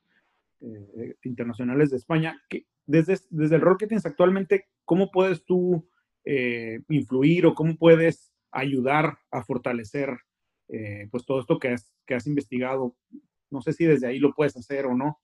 Internacionales 1.23 1.91
de 1.91 1.97
España, 1.97 2.43
que 2.51 2.67
desde, 2.85 3.17
desde 3.31 3.55
el 3.55 3.63
rol 3.63 3.79
que 3.79 3.87
tienes 3.87 4.05
actualmente, 4.05 4.67
¿cómo 4.85 5.11
puedes 5.11 5.45
tú 5.45 5.89
influir 6.89 7.47
o 7.47 7.55
cómo 7.55 7.77
puedes 7.77 8.31
ayudar 8.51 9.19
a 9.31 9.43
fortalecer 9.43 10.19
eh, 10.69 11.09
pues 11.11 11.25
todo 11.25 11.41
esto 11.41 11.59
que 11.59 11.69
has, 11.69 12.27
investigado. 12.27 12.97
No 13.51 13.61
sé 13.61 13.73
si 13.73 13.87
desde 13.87 14.07
ahí 14.07 14.19
lo 14.19 14.35
puedes 14.35 14.57
hacer 14.57 14.87
o 14.87 14.95
no. 14.95 15.21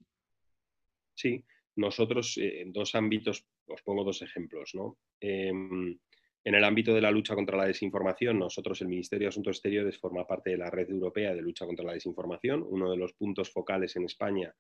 Sí, 1.15 1.45
nosotros 1.77 2.39
eh, 2.39 2.63
en 2.63 2.73
dos 2.73 2.95
ámbitos, 2.95 3.47
os 3.67 3.83
pongo 3.83 4.05
dos 4.05 4.23
ejemplos. 4.23 4.71
¿no? 4.75 4.99
Em, 5.21 5.99
en 6.45 6.55
el 6.55 6.65
ámbito 6.65 6.95
de 6.95 7.01
la 7.01 7.11
lucha 7.11 7.35
contra 7.35 7.57
la 7.57 7.67
desinformación, 7.67 8.39
nosotros, 8.39 8.81
el 8.81 8.89
Ministerio 8.89 9.27
de 9.27 9.31
Asuntos 9.31 9.57
Exteriores, 9.57 9.99
forma 9.99 10.27
parte 10.27 10.51
de 10.51 10.59
la 10.59 10.71
Red 10.71 10.91
Europea 10.91 11.35
de 11.35 11.43
Lucha 11.43 11.67
contra 11.67 11.85
la 11.85 11.93
Desinformación. 11.93 12.65
Uno 12.67 12.91
de 12.91 12.97
los 12.97 13.13
puntos 13.13 13.51
focales 13.51 13.97
en 13.97 14.05
España 14.05 14.55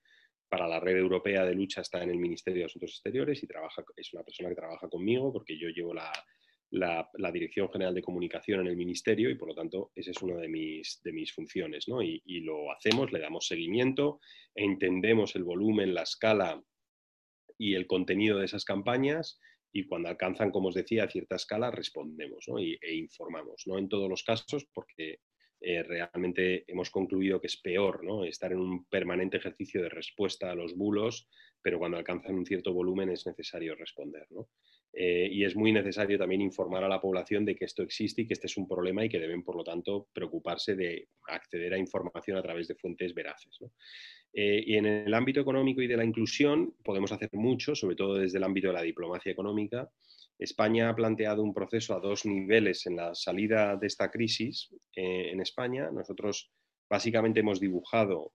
para 0.48 0.68
la 0.68 0.80
Red 0.80 0.98
Europea 0.98 1.44
de 1.44 1.54
Lucha 1.54 1.80
está 1.80 2.02
en 2.02 2.10
el 2.10 2.18
Ministerio 2.18 2.60
de 2.60 2.66
Asuntos 2.66 2.90
Exteriores 2.90 3.42
y 3.42 3.46
trabaja, 3.46 3.82
es 3.96 4.12
una 4.12 4.22
persona 4.22 4.50
que 4.50 4.54
trabaja 4.54 4.88
conmigo 4.88 5.32
porque 5.32 5.58
yo 5.58 5.68
llevo 5.68 5.94
la, 5.94 6.12
la, 6.74 7.08
Dirección 7.32 7.70
General 7.70 7.94
de 7.94 8.02
Comunicación 8.02 8.60
en 8.60 8.66
el 8.66 8.76
Ministerio 8.76 9.30
y 9.30 9.36
por 9.36 9.48
lo 9.48 9.54
tanto 9.54 9.92
esa 9.94 10.10
es 10.10 10.22
una 10.22 10.36
de 10.36 10.48
mis, 10.48 11.00
de 11.04 11.12
mis 11.12 11.32
funciones. 11.32 11.88
¿no? 11.88 12.02
Y, 12.02 12.20
lo 12.40 12.72
hacemos, 12.72 13.12
le 13.12 13.20
damos 13.20 13.46
seguimiento, 13.46 14.20
entendemos 14.54 15.36
el 15.36 15.44
volumen, 15.44 15.94
la 15.94 16.02
escala 16.02 16.62
y 17.58 17.74
el 17.74 17.86
contenido 17.86 18.38
de 18.38 18.46
esas 18.46 18.64
campañas 18.64 19.40
y 19.72 19.86
cuando 19.86 20.08
alcanzan, 20.08 20.50
como 20.50 20.68
os 20.68 20.74
decía, 20.74 21.08
cierta 21.08 21.36
escala, 21.36 21.70
respondemos 21.70 22.46
y, 22.58 22.76
e 22.80 22.94
informamos. 22.94 23.62
No 23.66 23.78
en 23.78 23.88
todos 23.88 24.08
los 24.08 24.22
casos, 24.22 24.66
porque 24.72 25.20
eh, 25.60 25.82
realmente 25.82 26.64
hemos 26.66 26.90
concluido 26.90 27.40
que 27.40 27.46
es 27.46 27.56
peor 27.56 28.04
¿no? 28.04 28.24
estar 28.24 28.52
en 28.52 28.58
un 28.58 28.84
permanente 28.86 29.36
ejercicio 29.36 29.80
de 29.82 29.88
respuesta 29.88 30.50
a 30.50 30.54
los 30.54 30.74
bulos, 30.74 31.28
pero 31.62 31.78
cuando 31.78 31.96
alcanzan 31.96 32.34
un 32.34 32.46
cierto 32.46 32.72
volumen 32.72 33.10
es 33.10 33.26
necesario 33.26 33.74
responder. 33.74 34.26
¿no? 34.30 34.48
Eh, 34.96 35.28
y 35.30 35.44
es 35.44 35.56
muy 35.56 35.72
necesario 35.72 36.16
también 36.16 36.40
informar 36.40 36.84
a 36.84 36.88
la 36.88 37.00
población 37.00 37.44
de 37.44 37.56
que 37.56 37.64
esto 37.64 37.82
existe 37.82 38.22
y 38.22 38.26
que 38.28 38.34
este 38.34 38.46
es 38.46 38.56
un 38.56 38.68
problema 38.68 39.04
y 39.04 39.08
que 39.08 39.18
deben, 39.18 39.42
por 39.42 39.56
lo 39.56 39.64
tanto, 39.64 40.08
preocuparse 40.12 40.76
de 40.76 41.08
acceder 41.26 41.74
a 41.74 41.78
información 41.78 42.38
a 42.38 42.42
través 42.42 42.68
de 42.68 42.76
fuentes 42.76 43.12
veraces. 43.12 43.58
Eh, 44.32 44.62
y 44.64 44.76
en 44.76 44.86
el 44.86 45.12
ámbito 45.12 45.40
económico 45.40 45.82
y 45.82 45.88
de 45.88 45.96
la 45.96 46.04
inclusión 46.04 46.76
podemos 46.84 47.10
hacer 47.10 47.28
mucho, 47.32 47.74
sobre 47.74 47.96
todo 47.96 48.14
desde 48.14 48.38
el 48.38 48.44
ámbito 48.44 48.68
de 48.68 48.74
la 48.74 48.82
diplomacia 48.82 49.32
económica. 49.32 49.90
España 50.38 50.88
ha 50.88 50.94
planteado 50.94 51.42
un 51.42 51.54
proceso 51.54 51.94
a 51.94 52.00
dos 52.00 52.24
niveles 52.24 52.86
en 52.86 52.96
la 52.96 53.14
salida 53.14 53.76
de 53.76 53.88
esta 53.88 54.12
crisis 54.12 54.68
eh, 54.94 55.30
en 55.32 55.40
España. 55.40 55.90
Nosotros 55.90 56.52
básicamente 56.88 57.40
hemos 57.40 57.58
dibujado 57.58 58.32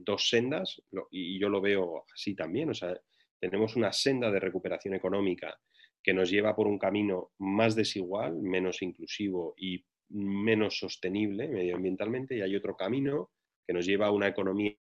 dos 0.00 0.28
sendas 0.28 0.82
y 1.12 1.38
yo 1.38 1.48
lo 1.48 1.60
veo 1.60 2.04
así 2.12 2.34
también. 2.34 2.70
O 2.70 2.74
sea, 2.74 2.98
tenemos 3.38 3.76
una 3.76 3.92
senda 3.92 4.28
de 4.28 4.40
recuperación 4.40 4.94
económica 4.94 5.56
que 6.02 6.14
nos 6.14 6.30
lleva 6.30 6.54
por 6.56 6.66
un 6.66 6.78
camino 6.78 7.32
más 7.38 7.74
desigual, 7.74 8.40
menos 8.40 8.82
inclusivo 8.82 9.54
y 9.56 9.84
menos 10.10 10.78
sostenible 10.78 11.48
medioambientalmente, 11.48 12.36
y 12.36 12.40
hay 12.40 12.56
otro 12.56 12.76
camino 12.76 13.30
que 13.66 13.74
nos 13.74 13.84
lleva 13.84 14.06
a 14.06 14.12
una 14.12 14.28
economía 14.28 14.76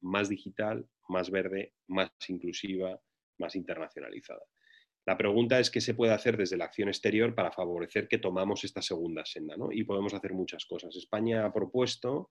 más 0.00 0.28
digital, 0.28 0.86
más 1.08 1.30
verde, 1.30 1.74
más 1.88 2.10
inclusiva, 2.28 2.98
más 3.38 3.54
internacionalizada. 3.56 4.42
La 5.06 5.16
pregunta 5.16 5.58
es 5.58 5.70
qué 5.70 5.80
se 5.80 5.94
puede 5.94 6.12
hacer 6.12 6.36
desde 6.36 6.56
la 6.56 6.66
acción 6.66 6.88
exterior 6.88 7.34
para 7.34 7.50
favorecer 7.50 8.06
que 8.06 8.18
tomamos 8.18 8.64
esta 8.64 8.82
segunda 8.82 9.24
senda, 9.24 9.56
¿no? 9.56 9.72
Y 9.72 9.84
podemos 9.84 10.14
hacer 10.14 10.32
muchas 10.34 10.66
cosas. 10.66 10.94
España 10.94 11.44
ha 11.44 11.52
propuesto 11.52 12.30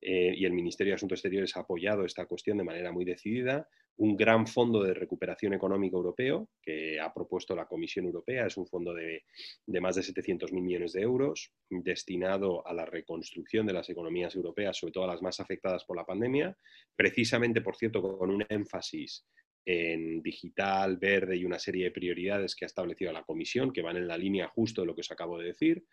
eh, 0.00 0.32
y 0.36 0.44
el 0.44 0.52
Ministerio 0.52 0.92
de 0.92 0.96
Asuntos 0.96 1.18
Exteriores 1.18 1.56
ha 1.56 1.60
apoyado 1.60 2.04
esta 2.04 2.26
cuestión 2.26 2.58
de 2.58 2.64
manera 2.64 2.92
muy 2.92 3.04
decidida. 3.04 3.68
Un 3.96 4.16
gran 4.16 4.46
fondo 4.46 4.82
de 4.84 4.94
recuperación 4.94 5.54
económica 5.54 5.96
europeo 5.96 6.48
que 6.62 7.00
ha 7.00 7.12
propuesto 7.12 7.56
la 7.56 7.66
Comisión 7.66 8.04
Europea 8.06 8.46
es 8.46 8.56
un 8.56 8.66
fondo 8.66 8.94
de, 8.94 9.24
de 9.66 9.80
más 9.80 9.96
de 9.96 10.02
700.000 10.02 10.52
millones 10.60 10.92
de 10.92 11.02
euros 11.02 11.52
destinado 11.68 12.64
a 12.64 12.72
la 12.72 12.84
reconstrucción 12.84 13.66
de 13.66 13.72
las 13.72 13.90
economías 13.90 14.36
europeas, 14.36 14.76
sobre 14.76 14.92
todo 14.92 15.04
a 15.04 15.08
las 15.08 15.22
más 15.22 15.40
afectadas 15.40 15.84
por 15.84 15.96
la 15.96 16.06
pandemia, 16.06 16.56
precisamente, 16.94 17.60
por 17.60 17.74
cierto, 17.74 18.00
con 18.00 18.30
un 18.30 18.44
énfasis 18.48 19.26
en 19.68 20.22
digital, 20.22 20.96
verde 20.96 21.36
y 21.36 21.44
una 21.44 21.58
serie 21.58 21.84
de 21.84 21.90
prioridades 21.90 22.56
que 22.56 22.64
ha 22.64 22.66
establecido 22.66 23.12
la 23.12 23.24
Comisión, 23.24 23.70
que 23.70 23.82
van 23.82 23.98
en 23.98 24.08
la 24.08 24.16
línea 24.16 24.48
justo 24.48 24.80
de 24.80 24.86
lo 24.86 24.94
que 24.94 25.02
os 25.02 25.10
acabo 25.10 25.38
de 25.38 25.48
decir. 25.48 25.84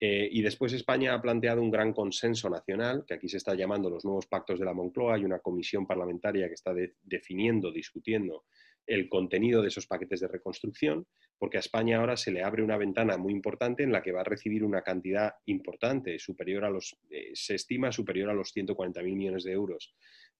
Eh, 0.00 0.28
y 0.30 0.42
después 0.42 0.72
España 0.72 1.14
ha 1.14 1.22
planteado 1.22 1.62
un 1.62 1.70
gran 1.70 1.92
consenso 1.92 2.50
nacional, 2.50 3.04
que 3.06 3.14
aquí 3.14 3.28
se 3.28 3.38
está 3.38 3.54
llamando 3.54 3.88
los 3.88 4.04
nuevos 4.04 4.26
pactos 4.26 4.58
de 4.58 4.64
la 4.64 4.74
Moncloa. 4.74 5.14
Hay 5.14 5.24
una 5.24 5.38
comisión 5.38 5.86
parlamentaria 5.86 6.48
que 6.48 6.54
está 6.54 6.74
definiendo, 7.02 7.70
discutiendo 7.70 8.44
el 8.86 9.08
contenido 9.08 9.62
de 9.62 9.68
esos 9.68 9.86
paquetes 9.86 10.20
de 10.20 10.28
reconstrucción, 10.28 11.06
porque 11.38 11.56
a 11.56 11.60
España 11.60 11.98
ahora 11.98 12.16
se 12.16 12.30
le 12.30 12.42
abre 12.42 12.62
una 12.62 12.76
ventana 12.76 13.16
muy 13.16 13.32
importante 13.32 13.82
en 13.82 13.92
la 13.92 14.02
que 14.02 14.12
va 14.12 14.20
a 14.20 14.24
recibir 14.24 14.62
una 14.62 14.82
cantidad 14.82 15.34
importante, 15.46 16.18
superior 16.18 16.64
a 16.64 16.70
los, 16.70 16.96
eh, 17.10 17.30
se 17.32 17.54
estima 17.54 17.92
superior 17.92 18.30
a 18.30 18.34
los 18.34 18.54
140.000 18.54 19.02
millones 19.16 19.44
de 19.44 19.52
euros 19.52 19.94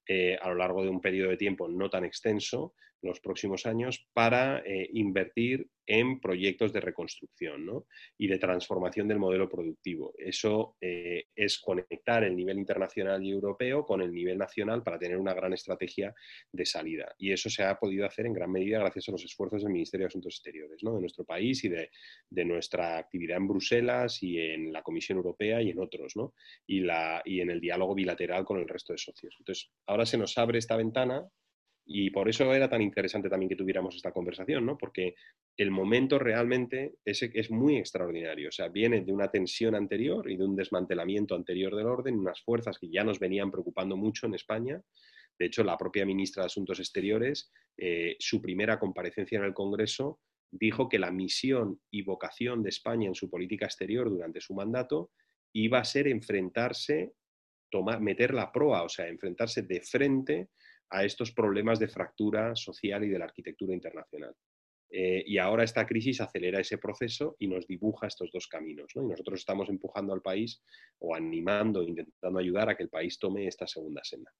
eh, 0.06 0.36
a 0.40 0.48
lo 0.50 0.56
largo 0.56 0.82
de 0.82 0.90
un 0.90 1.00
periodo 1.00 1.30
de 1.30 1.38
tiempo 1.38 1.66
no 1.66 1.88
tan 1.88 2.04
extenso, 2.04 2.74
los 3.02 3.20
próximos 3.20 3.66
años, 3.66 4.06
para 4.12 4.58
eh, 4.60 4.88
invertir 4.92 5.68
en 5.86 6.20
proyectos 6.20 6.72
de 6.72 6.80
reconstrucción 6.80 7.84
y 8.16 8.26
de 8.26 8.38
transformación 8.38 9.08
del 9.08 9.18
modelo 9.18 9.48
productivo. 9.48 10.14
Eso 10.16 10.76
eh, 10.80 11.26
es 11.34 11.58
conectar 11.58 12.24
el 12.24 12.34
nivel 12.34 12.58
internacional 12.58 13.22
y 13.22 13.30
europeo 13.30 13.84
con 13.84 14.00
el 14.00 14.12
nivel 14.12 14.38
nacional 14.38 14.82
para 14.82 14.98
tener 14.98 15.18
una 15.18 15.34
gran 15.34 15.52
estrategia 15.52 16.14
de 16.52 16.64
salida. 16.64 17.14
Y 17.18 17.32
eso 17.32 17.50
se 17.50 17.64
ha 17.64 17.78
podido 17.78 18.06
hacer 18.06 18.26
en 18.26 18.32
gran 18.32 18.50
medida 18.50 18.78
gracias 18.78 19.08
a 19.08 19.12
los 19.12 19.24
esfuerzos 19.24 19.62
del 19.62 19.72
Ministerio 19.72 20.04
de 20.04 20.08
Asuntos 20.08 20.34
Exteriores 20.34 20.80
de 20.80 21.00
nuestro 21.00 21.24
país 21.24 21.64
y 21.64 21.68
de, 21.68 21.90
nuestra 22.44 22.98
actividad 22.98 23.38
en 23.38 23.48
Bruselas 23.48 24.22
y 24.22 24.38
en 24.38 24.72
la 24.72 24.82
Comisión 24.82 25.16
Europea 25.16 25.62
y 25.62 25.70
en 25.70 25.78
otros, 25.78 26.14
y, 26.66 26.80
la, 26.80 27.22
y 27.24 27.40
en 27.40 27.50
el 27.50 27.60
diálogo 27.60 27.94
bilateral 27.94 28.44
con 28.44 28.58
el 28.58 28.68
resto 28.68 28.92
de 28.92 28.98
socios. 28.98 29.34
Entonces, 29.38 29.70
ahora 29.86 30.04
se 30.04 30.18
nos 30.18 30.36
abre 30.36 30.58
esta 30.58 30.76
ventana 30.76 31.26
y 31.86 32.10
por 32.10 32.28
eso 32.28 32.52
era 32.54 32.68
tan 32.68 32.80
interesante 32.80 33.28
también 33.28 33.50
que 33.50 33.56
tuviéramos 33.56 33.94
esta 33.94 34.12
conversación, 34.12 34.64
¿no? 34.64 34.78
Porque 34.78 35.14
el 35.56 35.70
momento 35.70 36.18
realmente 36.18 36.94
es, 37.04 37.22
es 37.22 37.50
muy 37.50 37.76
extraordinario. 37.76 38.48
O 38.48 38.52
sea, 38.52 38.68
viene 38.68 39.02
de 39.02 39.12
una 39.12 39.30
tensión 39.30 39.74
anterior 39.74 40.30
y 40.30 40.36
de 40.36 40.44
un 40.44 40.56
desmantelamiento 40.56 41.34
anterior 41.34 41.76
del 41.76 41.86
orden, 41.86 42.18
unas 42.18 42.40
fuerzas 42.42 42.78
que 42.78 42.88
ya 42.88 43.04
nos 43.04 43.18
venían 43.18 43.50
preocupando 43.50 43.96
mucho 43.96 44.26
en 44.26 44.34
España. 44.34 44.80
De 45.38 45.46
hecho, 45.46 45.62
la 45.62 45.76
propia 45.76 46.06
ministra 46.06 46.42
de 46.42 46.46
Asuntos 46.46 46.78
Exteriores, 46.78 47.52
eh, 47.76 48.16
su 48.18 48.40
primera 48.40 48.78
comparecencia 48.78 49.36
en 49.36 49.44
el 49.44 49.52
Congreso, 49.52 50.20
dijo 50.50 50.88
que 50.88 50.98
la 50.98 51.10
misión 51.10 51.80
y 51.90 52.02
vocación 52.02 52.62
de 52.62 52.70
España 52.70 53.08
en 53.08 53.14
su 53.14 53.28
política 53.28 53.66
exterior 53.66 54.08
durante 54.08 54.40
su 54.40 54.54
mandato 54.54 55.10
iba 55.52 55.80
a 55.80 55.84
ser 55.84 56.08
enfrentarse, 56.08 57.12
tomar, 57.70 58.00
meter 58.00 58.32
la 58.32 58.52
proa, 58.52 58.84
o 58.84 58.88
sea, 58.88 59.08
enfrentarse 59.08 59.62
de 59.62 59.80
frente 59.82 60.48
a 60.90 61.04
estos 61.04 61.32
problemas 61.32 61.78
de 61.78 61.88
fractura 61.88 62.54
social 62.54 63.04
y 63.04 63.08
de 63.08 63.18
la 63.18 63.24
arquitectura 63.24 63.74
internacional. 63.74 64.34
Eh, 64.90 65.24
y 65.26 65.38
ahora 65.38 65.64
esta 65.64 65.84
crisis 65.86 66.20
acelera 66.20 66.60
ese 66.60 66.78
proceso 66.78 67.34
y 67.40 67.48
nos 67.48 67.66
dibuja 67.66 68.06
estos 68.06 68.30
dos 68.32 68.46
caminos. 68.46 68.92
Y 68.94 69.00
nosotros 69.00 69.40
estamos 69.40 69.68
empujando 69.68 70.12
al 70.12 70.22
país 70.22 70.62
o 70.98 71.16
animando, 71.16 71.82
intentando 71.82 72.38
ayudar 72.38 72.68
a 72.68 72.76
que 72.76 72.84
el 72.84 72.90
país 72.90 73.18
tome 73.18 73.46
esta 73.48 73.66
segunda 73.66 74.04
senda. 74.04 74.30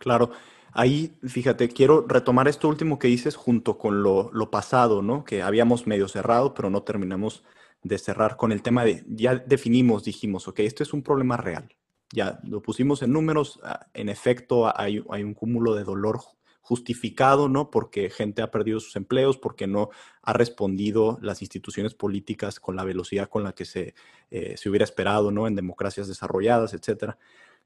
Claro, 0.00 0.32
ahí 0.72 1.12
fíjate, 1.22 1.68
quiero 1.68 2.06
retomar 2.06 2.48
esto 2.48 2.68
último 2.68 2.98
que 2.98 3.08
dices 3.08 3.36
junto 3.36 3.78
con 3.78 4.02
lo, 4.02 4.50
pasado, 4.50 5.00
¿no? 5.00 5.24
que 5.24 5.42
habíamos 5.42 5.86
medio 5.86 6.08
cerrado, 6.08 6.54
pero 6.54 6.70
no 6.70 6.82
terminamos 6.82 7.44
de 7.82 7.98
cerrar 7.98 8.36
con 8.36 8.50
el 8.50 8.62
tema 8.62 8.84
de, 8.84 9.04
ya 9.06 9.36
definimos, 9.36 10.04
dijimos, 10.04 10.48
ok, 10.48 10.60
esto 10.60 10.82
es 10.82 10.92
un 10.92 11.02
problema 11.02 11.36
real, 11.36 11.68
ya 12.12 12.40
lo 12.44 12.62
pusimos 12.62 13.02
en 13.02 13.12
números, 13.12 13.60
ah, 13.62 13.86
en 13.94 14.08
efecto 14.08 14.72
hay, 14.76 14.98
un 14.98 15.34
cúmulo 15.34 15.74
de 15.74 15.84
dolor 15.84 16.20
justificado, 16.60 17.48
¿no? 17.48 17.70
Porque 17.70 18.08
gente 18.08 18.40
ha 18.40 18.50
perdido 18.50 18.80
sus 18.80 18.96
empleos, 18.96 19.36
porque 19.36 19.66
no 19.66 19.90
ha 20.22 20.32
respondido 20.32 21.18
las 21.20 21.42
instituciones 21.42 21.94
políticas 21.94 22.58
con 22.58 22.76
la 22.76 22.84
velocidad 22.84 23.28
con 23.28 23.44
la 23.44 23.52
que 23.52 23.64
se, 23.64 23.94
eh, 24.30 24.56
se 24.56 24.70
hubiera 24.70 24.84
esperado, 24.84 25.30
¿no? 25.30 25.46
En 25.46 25.54
democracias 25.54 26.08
desarrolladas, 26.08 26.72
etc. 26.72 27.16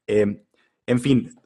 Em, 0.06 0.42
en 0.86 1.00
fin, 1.00 1.36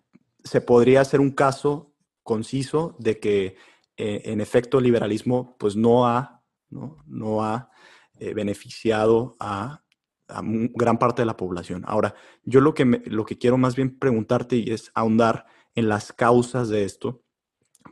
se 0.43 0.61
podría 0.61 1.03
hacer 1.03 1.21
un 1.21 1.33
caso 1.33 1.93
conciso 2.23 2.97
de 2.99 3.19
que, 3.21 3.57
eh, 3.97 4.23
en 4.25 4.41
efecto, 4.41 4.79
el 4.79 4.85
liberalismo, 4.85 5.57
pues 5.59 5.77
no 5.77 6.07
ha, 6.07 6.43
no, 6.71 7.03
no 7.07 7.45
ha 7.45 7.71
eh, 8.19 8.35
beneficiado 8.35 9.37
a 9.41 9.83
a 10.33 10.43
gran 10.43 10.99
parte 10.99 11.23
de 11.23 11.27
la 11.27 11.37
población. 11.37 11.85
Ahora, 11.87 12.15
yo 12.45 12.61
lo 12.61 12.75
que, 12.75 13.03
lo 13.07 13.25
que 13.25 13.39
quiero 13.39 13.59
más 13.59 13.77
bien 13.77 13.99
preguntarte 13.99 14.57
y 14.57 14.71
es 14.71 14.91
ahondar 14.95 15.47
en 15.75 15.89
las 15.89 16.13
causas 16.13 16.69
de 16.69 16.85
esto, 16.85 17.23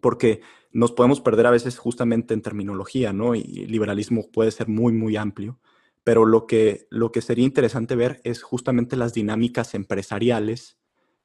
porque 0.02 0.40
nos 0.72 0.92
podemos 0.92 1.20
perder 1.20 1.46
a 1.46 1.50
veces 1.50 1.78
justamente 1.78 2.34
en 2.34 2.42
terminología, 2.42 3.12
¿no? 3.12 3.34
Y 3.34 3.42
liberalismo 3.66 4.30
puede 4.30 4.50
ser 4.50 4.68
muy, 4.68 4.92
muy 4.92 5.16
amplio, 5.16 5.58
pero 6.04 6.24
lo 6.24 6.46
que, 6.46 6.86
lo 6.90 7.12
que 7.12 7.22
sería 7.22 7.44
interesante 7.44 7.96
ver 7.96 8.20
es 8.24 8.42
justamente 8.42 8.96
las 8.96 9.12
dinámicas 9.12 9.74
empresariales 9.74 10.78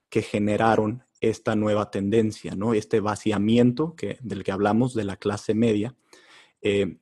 que 0.09 0.21
generaron 0.21 1.03
esta 1.21 1.55
nueva 1.55 1.91
tendencia, 1.91 2.55
¿no? 2.55 2.73
Este 2.73 2.99
vaciamiento 2.99 3.95
que, 3.95 4.17
del 4.21 4.43
que 4.43 4.51
hablamos 4.51 4.93
de 4.93 5.05
la 5.05 5.17
clase 5.17 5.53
media. 5.53 5.95
Eh, 6.61 6.97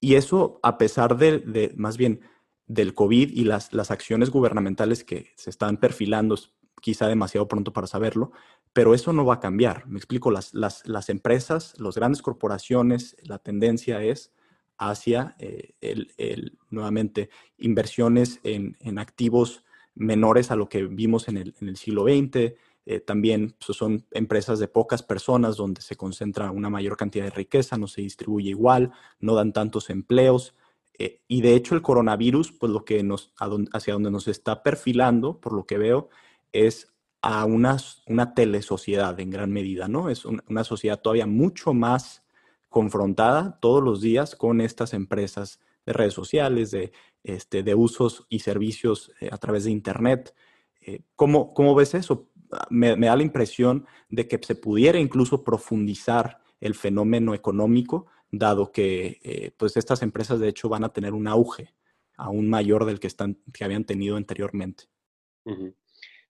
y 0.00 0.14
eso, 0.14 0.60
a 0.62 0.78
pesar 0.78 1.16
de, 1.16 1.38
de, 1.38 1.72
más 1.76 1.96
bien, 1.96 2.20
del 2.68 2.94
COVID 2.94 3.30
y 3.30 3.44
las, 3.44 3.72
las 3.72 3.90
acciones 3.90 4.30
gubernamentales 4.30 5.02
que 5.02 5.32
se 5.36 5.50
están 5.50 5.78
perfilando, 5.78 6.38
quizá 6.80 7.08
demasiado 7.08 7.48
pronto 7.48 7.72
para 7.72 7.86
saberlo, 7.86 8.30
pero 8.72 8.94
eso 8.94 9.12
no 9.12 9.24
va 9.24 9.34
a 9.34 9.40
cambiar. 9.40 9.86
Me 9.88 9.98
explico, 9.98 10.30
las, 10.30 10.54
las, 10.54 10.86
las 10.86 11.08
empresas, 11.08 11.74
las 11.78 11.96
grandes 11.96 12.22
corporaciones, 12.22 13.16
la 13.22 13.38
tendencia 13.38 14.02
es 14.02 14.32
hacia, 14.76 15.34
eh, 15.38 15.74
el, 15.80 16.58
nuevamente, 16.70 17.30
inversiones 17.56 18.38
en, 18.44 18.76
en, 18.80 18.98
activos 18.98 19.64
menores 19.94 20.50
a 20.50 20.56
lo 20.56 20.68
que 20.68 20.84
vimos 20.84 21.28
en 21.28 21.38
el, 21.38 21.54
en 21.60 21.68
el 21.68 21.76
siglo 21.76 22.04
XX. 22.04 22.54
Eh, 22.86 23.00
también 23.00 23.56
pues, 23.64 23.76
son 23.76 24.06
empresas 24.12 24.58
de 24.60 24.68
pocas 24.68 25.02
personas 25.02 25.56
donde 25.56 25.80
se 25.80 25.96
concentra 25.96 26.50
una 26.50 26.70
mayor 26.70 26.96
cantidad 26.96 27.24
de 27.24 27.30
riqueza, 27.30 27.76
no 27.76 27.88
se 27.88 28.02
distribuye 28.02 28.50
igual, 28.50 28.92
no 29.20 29.34
dan 29.34 29.52
tantos 29.52 29.90
empleos. 29.90 30.54
Eh, 30.98 31.22
y 31.28 31.42
de 31.42 31.54
hecho 31.54 31.74
el 31.74 31.82
coronavirus, 31.82 32.52
pues 32.52 32.72
lo 32.72 32.84
que 32.84 33.02
nos, 33.02 33.32
hacia 33.72 33.94
donde 33.94 34.10
nos 34.10 34.28
está 34.28 34.62
perfilando, 34.62 35.40
por 35.40 35.52
lo 35.52 35.64
que 35.64 35.78
veo, 35.78 36.08
es 36.52 36.92
a 37.22 37.44
una, 37.44 37.76
una 38.06 38.34
telesociedad 38.34 39.18
en 39.20 39.30
gran 39.30 39.52
medida, 39.52 39.88
¿no? 39.88 40.10
Es 40.10 40.24
una 40.24 40.64
sociedad 40.64 41.00
todavía 41.00 41.26
mucho 41.26 41.74
más 41.74 42.24
confrontada 42.68 43.58
todos 43.60 43.82
los 43.82 44.00
días 44.00 44.36
con 44.36 44.60
estas 44.60 44.94
empresas 44.94 45.60
de 45.86 45.92
redes 45.92 46.14
sociales, 46.14 46.70
de, 46.70 46.92
este, 47.24 47.62
de 47.62 47.74
usos 47.74 48.26
y 48.28 48.40
servicios 48.40 49.12
eh, 49.20 49.30
a 49.32 49.38
través 49.38 49.64
de 49.64 49.70
Internet. 49.70 50.34
Eh, 50.80 51.02
¿cómo, 51.16 51.54
¿cómo, 51.54 51.74
ves 51.74 51.94
eso? 51.94 52.28
Me, 52.70 52.96
me, 52.96 53.06
da 53.06 53.16
la 53.16 53.22
impresión 53.22 53.86
de 54.08 54.28
que 54.28 54.38
se 54.42 54.54
pudiera 54.54 54.98
incluso 54.98 55.44
profundizar 55.44 56.40
el 56.60 56.74
fenómeno 56.74 57.34
económico 57.34 58.06
dado 58.30 58.72
que 58.72 59.20
eh, 59.22 59.52
pues 59.56 59.76
estas 59.76 60.02
empresas 60.02 60.40
de 60.40 60.48
hecho 60.48 60.68
van 60.68 60.84
a 60.84 60.92
tener 60.92 61.14
un 61.14 61.28
auge 61.28 61.74
aún 62.16 62.48
mayor 62.48 62.84
del 62.84 63.00
que, 63.00 63.06
están, 63.06 63.38
que 63.52 63.64
habían 63.64 63.84
tenido 63.84 64.16
anteriormente. 64.16 64.84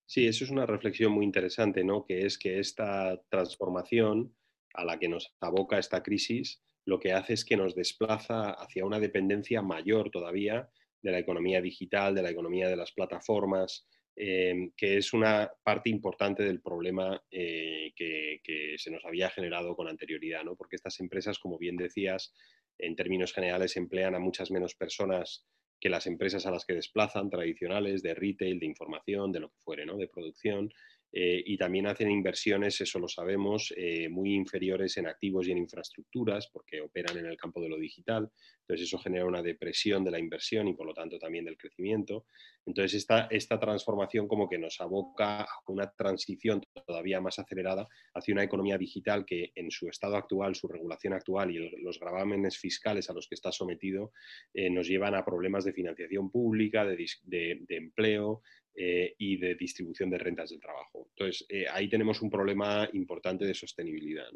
Sí, 0.07 0.27
eso 0.27 0.45
es 0.45 0.51
una 0.51 0.65
reflexión 0.65 1.13
muy 1.13 1.25
interesante, 1.25 1.83
¿no? 1.83 2.05
Que 2.05 2.25
es 2.25 2.39
que 2.39 2.61
esta 2.61 3.21
transformación 3.29 4.35
a 4.75 4.85
la 4.85 4.99
que 4.99 5.09
nos 5.09 5.35
aboca 5.41 5.79
esta 5.79 6.03
crisis, 6.03 6.63
lo 6.85 7.01
que 7.01 7.13
hace 7.13 7.35
es 7.35 7.45
que 7.45 7.57
nos 7.57 7.75
desplaza 7.75 8.51
hacia 8.53 8.85
una 8.85 9.01
dependencia 9.01 9.61
mayor 9.61 10.11
todavía 10.11 10.71
de 11.03 11.11
la 11.11 11.19
economía 11.19 11.61
digital, 11.61 12.15
de 12.15 12.23
la 12.23 12.31
economía 12.31 12.69
de 12.69 12.77
las 12.77 12.93
plataformas, 12.93 13.87
Em, 14.21 14.73
que 14.77 14.97
es 14.97 15.13
una 15.13 15.49
parte 15.63 15.91
importante 15.91 16.43
del 16.43 16.61
problema 16.61 17.23
eh, 17.31 17.93
que, 17.95 18.41
se 18.77 18.91
nos 18.91 19.05
había 19.05 19.31
generado 19.31 19.77
con 19.77 19.87
anterioridad, 19.87 20.43
¿no? 20.43 20.57
porque 20.57 20.75
estas 20.75 20.99
empresas, 20.99 21.39
como 21.39 21.57
bien 21.57 21.77
decías, 21.77 22.35
en 22.79 22.97
términos 22.97 23.33
generales 23.33 23.77
emplean 23.77 24.17
a 24.17 24.19
muchas 24.19 24.51
menos 24.51 24.75
personas 24.75 25.47
que 25.81 25.89
las 25.89 26.09
empresas 26.09 26.47
a 26.47 26.51
las 26.51 26.65
que 26.65 26.75
desplazan, 26.75 27.31
tradicionales, 27.31 28.03
de 28.03 28.15
retail, 28.15 28.59
de 28.59 28.67
información, 28.67 29.31
de 29.31 29.39
lo 29.39 29.51
que 29.51 29.61
fuere, 29.63 29.87
¿no? 29.87 29.97
de 29.97 30.09
producción, 30.09 30.69
eh, 31.11 31.43
y 31.45 31.57
también 31.57 31.87
hacen 31.87 32.11
inversiones, 32.11 32.81
eso 32.81 32.99
lo 32.99 33.09
sabemos, 33.09 33.73
eh, 33.77 34.09
muy 34.09 34.35
inferiores 34.35 34.97
en 34.99 35.07
activos 35.07 35.49
y 35.49 35.53
en 35.53 35.59
infraestructuras, 35.59 36.49
porque 36.53 36.81
operan 36.81 37.17
en 37.17 37.27
el 37.27 37.37
campo 37.37 37.63
de 37.63 37.69
lo 37.71 37.79
digital. 37.79 38.31
Entonces 38.61 38.87
eso 38.87 38.99
genera 38.99 39.25
una 39.25 39.41
depresión 39.41 40.05
de 40.05 40.11
la 40.11 40.19
inversión 40.19 40.69
y 40.69 40.75
por 40.75 40.87
lo 40.87 40.93
tanto 40.93 41.19
también 41.19 41.47
del 41.47 41.57
crecimiento. 41.57 42.27
Entonces 42.67 42.99
esta, 42.99 43.27
esta 43.31 43.59
transformación 43.59 44.29
como 44.29 44.47
que 44.47 44.59
nos 44.59 44.79
aboca 44.83 45.41
a 45.41 45.49
una 45.69 45.91
transición 45.91 46.61
todavía 46.87 47.19
más 47.23 47.39
acelerada 47.39 47.89
hacia 48.13 48.35
una 48.35 48.45
economía 48.45 48.77
digital 48.77 49.25
que 49.25 49.53
en 49.55 49.71
su 49.71 49.89
estado 49.89 50.17
actual, 50.17 50.55
su 50.55 50.69
regulación 50.69 51.15
actual 51.15 51.51
y 51.51 51.71
los 51.83 51.99
gravámenes 51.99 52.59
fiscales 52.59 53.09
a 53.09 53.15
los 53.15 53.27
que 53.27 53.37
está 53.37 53.51
sometido 53.51 54.13
eh, 54.53 54.69
nos 54.69 54.87
llevan 54.87 55.15
a 55.15 55.25
problemas 55.25 55.65
de 55.65 55.73
financiación 55.73 56.31
pública, 56.31 56.85
de, 56.85 57.07
de 57.25 57.77
empleo, 57.77 58.43
eh, 58.81 59.17
y 59.19 59.37
de 59.39 59.57
distribución 59.57 60.09
de 60.09 60.19
rentas 60.19 60.51
del 60.51 60.61
trabajo. 60.61 61.09
Entonces, 61.11 61.45
eh, 61.49 61.67
ahí 61.69 61.89
tenemos 61.89 62.23
un 62.23 62.31
problema 62.31 62.89
importante 62.93 63.45
de 63.45 63.53
sostenibilidad. 63.53 64.31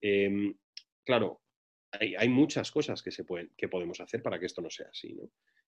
Em, 0.00 0.52
claro, 1.04 1.42
hay, 1.92 2.28
muchas 2.28 2.72
cosas 2.72 3.00
que, 3.04 3.12
se 3.12 3.22
pueden, 3.22 3.52
que 3.56 3.68
podemos 3.68 4.00
hacer 4.00 4.20
para 4.20 4.40
que 4.40 4.46
esto 4.46 4.60
no 4.60 4.68
sea 4.68 4.88
así. 4.88 5.16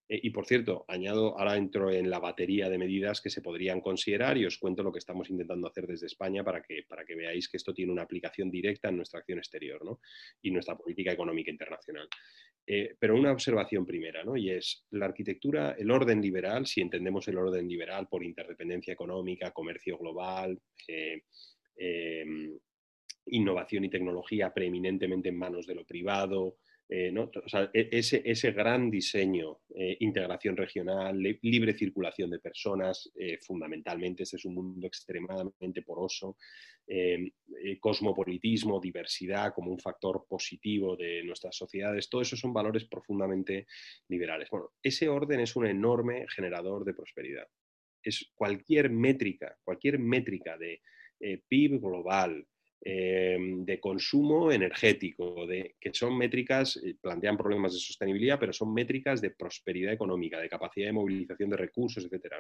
Eh, 0.09 0.21
y 0.25 0.31
por 0.31 0.45
cierto, 0.45 0.85
añado, 0.89 1.39
ahora 1.39 1.57
entro 1.57 1.89
en 1.93 2.11
la 2.11 2.19
batería 2.19 2.69
de 2.69 2.79
medidas 2.79 3.21
que 3.21 3.31
se 3.31 3.43
podrían 3.43 3.81
considerar 3.81 4.37
y 4.37 4.45
os 4.45 4.59
cuento 4.59 4.83
lo 4.83 4.91
que 4.91 4.99
estamos 4.99 5.31
intentando 5.31 5.69
hacer 5.69 5.87
desde 5.87 6.07
España 6.07 6.43
para 6.43 6.63
que, 6.63 6.83
para 6.89 7.05
que 7.05 7.15
veáis 7.15 7.49
que 7.49 7.59
esto 7.59 7.73
tiene 7.73 7.93
una 7.93 8.03
aplicación 8.03 8.51
directa 8.51 8.89
en 8.89 8.97
nuestra 8.97 9.21
acción 9.21 9.39
exterior 9.39 9.81
y 10.43 10.51
nuestra 10.51 10.77
política 10.77 11.13
económica 11.13 11.53
internacional. 11.53 12.09
Eh, 12.67 12.95
pero 12.99 13.17
una 13.17 13.33
observación 13.33 13.85
primera, 13.85 14.23
¿no? 14.23 14.37
y 14.37 14.51
es 14.51 14.85
la 14.91 15.07
arquitectura, 15.07 15.75
el 15.79 15.91
orden 15.91 16.21
liberal, 16.21 16.67
si 16.67 16.81
entendemos 16.81 17.27
el 17.27 17.39
orden 17.39 17.67
liberal 17.67 18.07
por 18.09 18.23
interdependencia 18.23 18.93
económica, 18.93 19.51
comercio 19.51 19.99
global, 19.99 20.61
eh, 20.87 21.23
em, 21.77 22.57
innovación 23.27 23.85
y 23.85 23.91
tecnología 23.91 24.53
preeminentemente 24.53 25.31
en 25.31 25.39
manos 25.39 25.67
de 25.67 25.75
lo 25.75 25.85
privado, 25.85 26.59
eh, 26.93 27.15
e, 27.73 27.89
ese, 27.93 28.21
ese, 28.25 28.51
gran 28.51 28.91
diseño, 28.91 29.61
eh, 29.77 29.97
integración 30.01 30.57
regional, 30.57 31.23
libre 31.23 31.73
circulación 31.73 32.31
de 32.31 32.41
personas, 32.41 33.13
eh, 33.15 33.39
fundamentalmente, 33.39 34.25
este 34.25 34.37
es 34.37 34.45
un 34.45 34.55
mundo 34.55 34.89
extremadamente 34.89 35.83
poroso, 35.83 36.37
cosmopolitismo, 37.79 38.81
diversidad 38.81 39.55
como 39.55 39.71
un 39.71 39.79
factor 39.79 40.27
positivo 40.29 40.97
de 40.97 41.23
nuestras 41.23 41.55
sociedades, 41.55 42.09
todo 42.09 42.21
eso 42.21 42.35
son 42.37 42.53
valores 42.53 42.85
profundamente 42.87 43.69
liberales. 44.09 44.49
Bueno, 44.51 44.73
ese 44.83 45.09
orden 45.09 45.39
es 45.39 45.55
un 45.55 45.67
enorme 45.67 46.27
generador 46.35 46.85
de 46.85 46.95
prosperidad. 46.95 47.47
Es 48.03 48.33
cualquier 48.35 48.91
métrica, 48.91 49.57
cualquier 49.63 50.01
métrica 50.01 50.59
de 50.59 50.83
PIB 51.21 51.81
global, 51.81 52.45
Em, 52.83 53.63
de 53.67 53.79
consumo 53.79 54.51
energético, 54.51 55.47
de, 55.47 55.75
que 55.79 55.93
son 55.93 56.17
métricas, 56.17 56.81
eh, 56.83 56.97
plantean 56.99 57.37
problemas 57.37 57.75
de 57.75 57.79
sostenibilidad, 57.79 58.41
pero 58.41 58.55
son 58.55 58.73
métricas 58.73 59.21
de 59.21 59.33
prosperidad 59.33 59.93
económica, 59.93 60.41
de 60.41 60.49
capacidad 60.49 60.87
de 60.87 60.95
movilización 60.95 61.51
de 61.51 61.59
recursos, 61.59 62.09
etc. 62.11 62.37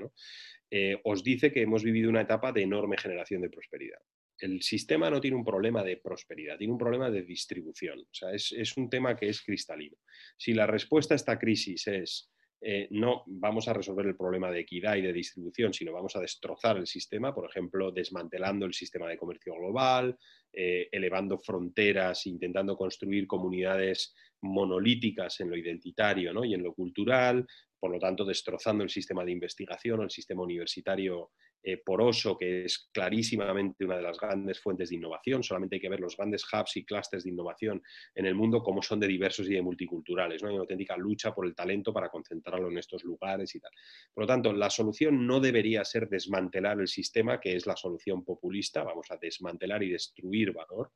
Eh, 0.70 0.98
os 1.04 1.22
dice 1.22 1.52
que 1.52 1.60
hemos 1.60 1.84
vivido 1.84 2.08
una 2.08 2.22
etapa 2.22 2.52
de 2.52 2.62
enorme 2.62 2.96
generación 2.96 3.42
de 3.42 3.50
prosperidad. 3.50 3.98
El 4.38 4.62
sistema 4.62 5.10
no 5.10 5.20
tiene 5.20 5.36
un 5.36 5.44
problema 5.44 5.84
de 5.84 5.98
prosperidad, 5.98 6.56
tiene 6.56 6.72
un 6.72 6.78
problema 6.78 7.10
de 7.10 7.22
distribución. 7.22 8.00
O 8.00 8.14
sea, 8.14 8.32
es, 8.32 8.50
es 8.52 8.74
un 8.78 8.88
tema 8.88 9.14
que 9.16 9.28
es 9.28 9.42
cristalino. 9.42 9.98
Si 10.38 10.54
la 10.54 10.66
respuesta 10.66 11.12
a 11.12 11.16
esta 11.16 11.38
crisis 11.38 11.86
es 11.86 12.30
eh, 12.62 12.88
no 12.90 13.22
vamos 13.26 13.68
a 13.68 13.72
resolver 13.72 14.06
el 14.06 14.16
problema 14.16 14.50
de 14.50 14.60
equidad 14.60 14.96
y 14.96 15.02
de 15.02 15.12
distribución, 15.12 15.72
sino 15.72 15.92
vamos 15.92 16.14
a 16.16 16.20
destrozar 16.20 16.76
el 16.76 16.86
sistema, 16.86 17.34
por 17.34 17.48
ejemplo, 17.48 17.90
desmantelando 17.90 18.66
el 18.66 18.74
sistema 18.74 19.08
de 19.08 19.16
comercio 19.16 19.54
global, 19.54 20.18
eh, 20.52 20.88
elevando 20.92 21.38
fronteras, 21.38 22.26
intentando 22.26 22.76
construir 22.76 23.26
comunidades 23.26 24.14
monolíticas 24.42 25.40
en 25.40 25.50
lo 25.50 25.56
identitario 25.56 26.44
y 26.44 26.54
en 26.54 26.62
lo 26.62 26.74
cultural, 26.74 27.46
por 27.78 27.90
lo 27.90 27.98
tanto, 27.98 28.24
destrozando 28.26 28.84
el 28.84 28.90
sistema 28.90 29.24
de 29.24 29.32
investigación 29.32 30.00
o 30.00 30.02
el 30.02 30.10
sistema 30.10 30.42
universitario 30.42 31.30
eh, 31.62 31.76
poroso, 31.76 32.38
que 32.38 32.64
es 32.64 32.88
clarísimamente 32.90 33.84
una 33.84 33.96
de 33.96 34.02
las 34.02 34.18
grandes 34.18 34.58
fuentes 34.58 34.88
de 34.88 34.96
innovación. 34.96 35.42
Solamente 35.42 35.76
hay 35.76 35.80
que 35.80 35.90
ver 35.90 36.00
los 36.00 36.16
grandes 36.16 36.44
hubs 36.50 36.76
y 36.76 36.84
clusters 36.84 37.24
de 37.24 37.30
innovación 37.30 37.82
en 38.14 38.24
el 38.24 38.34
mundo, 38.34 38.62
como 38.62 38.80
son 38.80 38.98
de 38.98 39.06
diversos 39.06 39.46
y 39.48 39.54
de 39.54 39.62
multiculturales. 39.62 40.42
¿no? 40.42 40.48
Hay 40.48 40.54
una 40.54 40.62
auténtica 40.62 40.96
lucha 40.96 41.34
por 41.34 41.46
el 41.46 41.54
talento 41.54 41.92
para 41.92 42.08
concentrarlo 42.08 42.70
en 42.70 42.78
estos 42.78 43.04
lugares 43.04 43.54
y 43.54 43.60
tal. 43.60 43.70
Por 44.14 44.24
lo 44.24 44.28
tanto, 44.28 44.52
la 44.54 44.70
solución 44.70 45.26
no 45.26 45.38
debería 45.38 45.84
ser 45.84 46.08
desmantelar 46.08 46.80
el 46.80 46.88
sistema, 46.88 47.38
que 47.38 47.54
es 47.54 47.66
la 47.66 47.76
solución 47.76 48.24
populista. 48.24 48.82
Vamos 48.82 49.10
a 49.10 49.18
desmantelar 49.18 49.82
y 49.82 49.90
destruir 49.90 50.52
valor. 50.52 50.92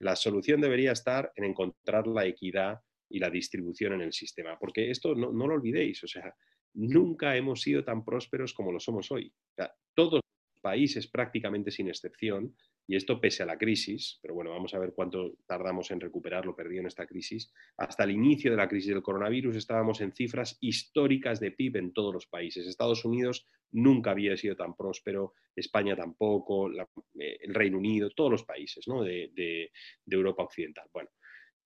La 0.00 0.16
solución 0.16 0.60
debería 0.60 0.92
estar 0.92 1.32
en 1.36 1.44
encontrar 1.44 2.08
la 2.08 2.26
equidad 2.26 2.80
y 3.08 3.20
la 3.20 3.30
distribución 3.30 3.94
en 3.94 4.00
el 4.00 4.12
sistema. 4.12 4.58
Porque 4.58 4.90
esto 4.90 5.14
no, 5.14 5.32
no 5.32 5.46
lo 5.46 5.54
olvidéis, 5.54 6.02
o 6.04 6.08
sea, 6.08 6.34
nunca 6.74 7.36
hemos 7.36 7.60
sido 7.60 7.84
tan 7.84 8.04
prósperos 8.04 8.54
como 8.54 8.72
lo 8.72 8.80
somos 8.80 9.10
hoy. 9.10 9.32
todos 9.94 10.14
los 10.14 10.62
países, 10.62 11.08
prácticamente 11.08 11.70
sin 11.70 11.88
excepción, 11.88 12.54
y 12.86 12.96
esto 12.96 13.20
pese 13.20 13.42
a 13.42 13.46
la 13.46 13.58
crisis, 13.58 14.18
pero 14.22 14.32
bueno, 14.32 14.50
vamos 14.50 14.72
a 14.72 14.78
ver 14.78 14.94
cuánto 14.94 15.34
tardamos 15.46 15.90
en 15.90 16.00
recuperar 16.00 16.46
lo 16.46 16.56
perdido 16.56 16.80
en 16.80 16.86
esta 16.86 17.06
crisis, 17.06 17.52
hasta 17.76 18.04
el 18.04 18.12
inicio 18.12 18.50
de 18.50 18.56
la 18.56 18.68
crisis 18.68 18.88
del 18.94 19.02
coronavirus 19.02 19.56
estábamos 19.56 20.00
en 20.00 20.12
cifras 20.12 20.56
históricas 20.62 21.38
de 21.38 21.50
PIB 21.50 21.76
en 21.76 21.92
todos 21.92 22.14
los 22.14 22.26
países. 22.26 22.66
Estados 22.66 23.04
Unidos 23.04 23.46
nunca 23.72 24.12
había 24.12 24.36
sido 24.38 24.56
tan 24.56 24.74
próspero, 24.74 25.34
España 25.54 25.94
tampoco, 25.94 26.70
eh, 26.70 27.38
el 27.42 27.54
Reino 27.54 27.76
Unido, 27.76 28.08
todos 28.10 28.30
los 28.30 28.44
países 28.44 28.86
de, 28.86 29.30
de 29.34 30.16
Europa 30.16 30.44
Occidental. 30.44 30.88
Bueno, 30.90 31.10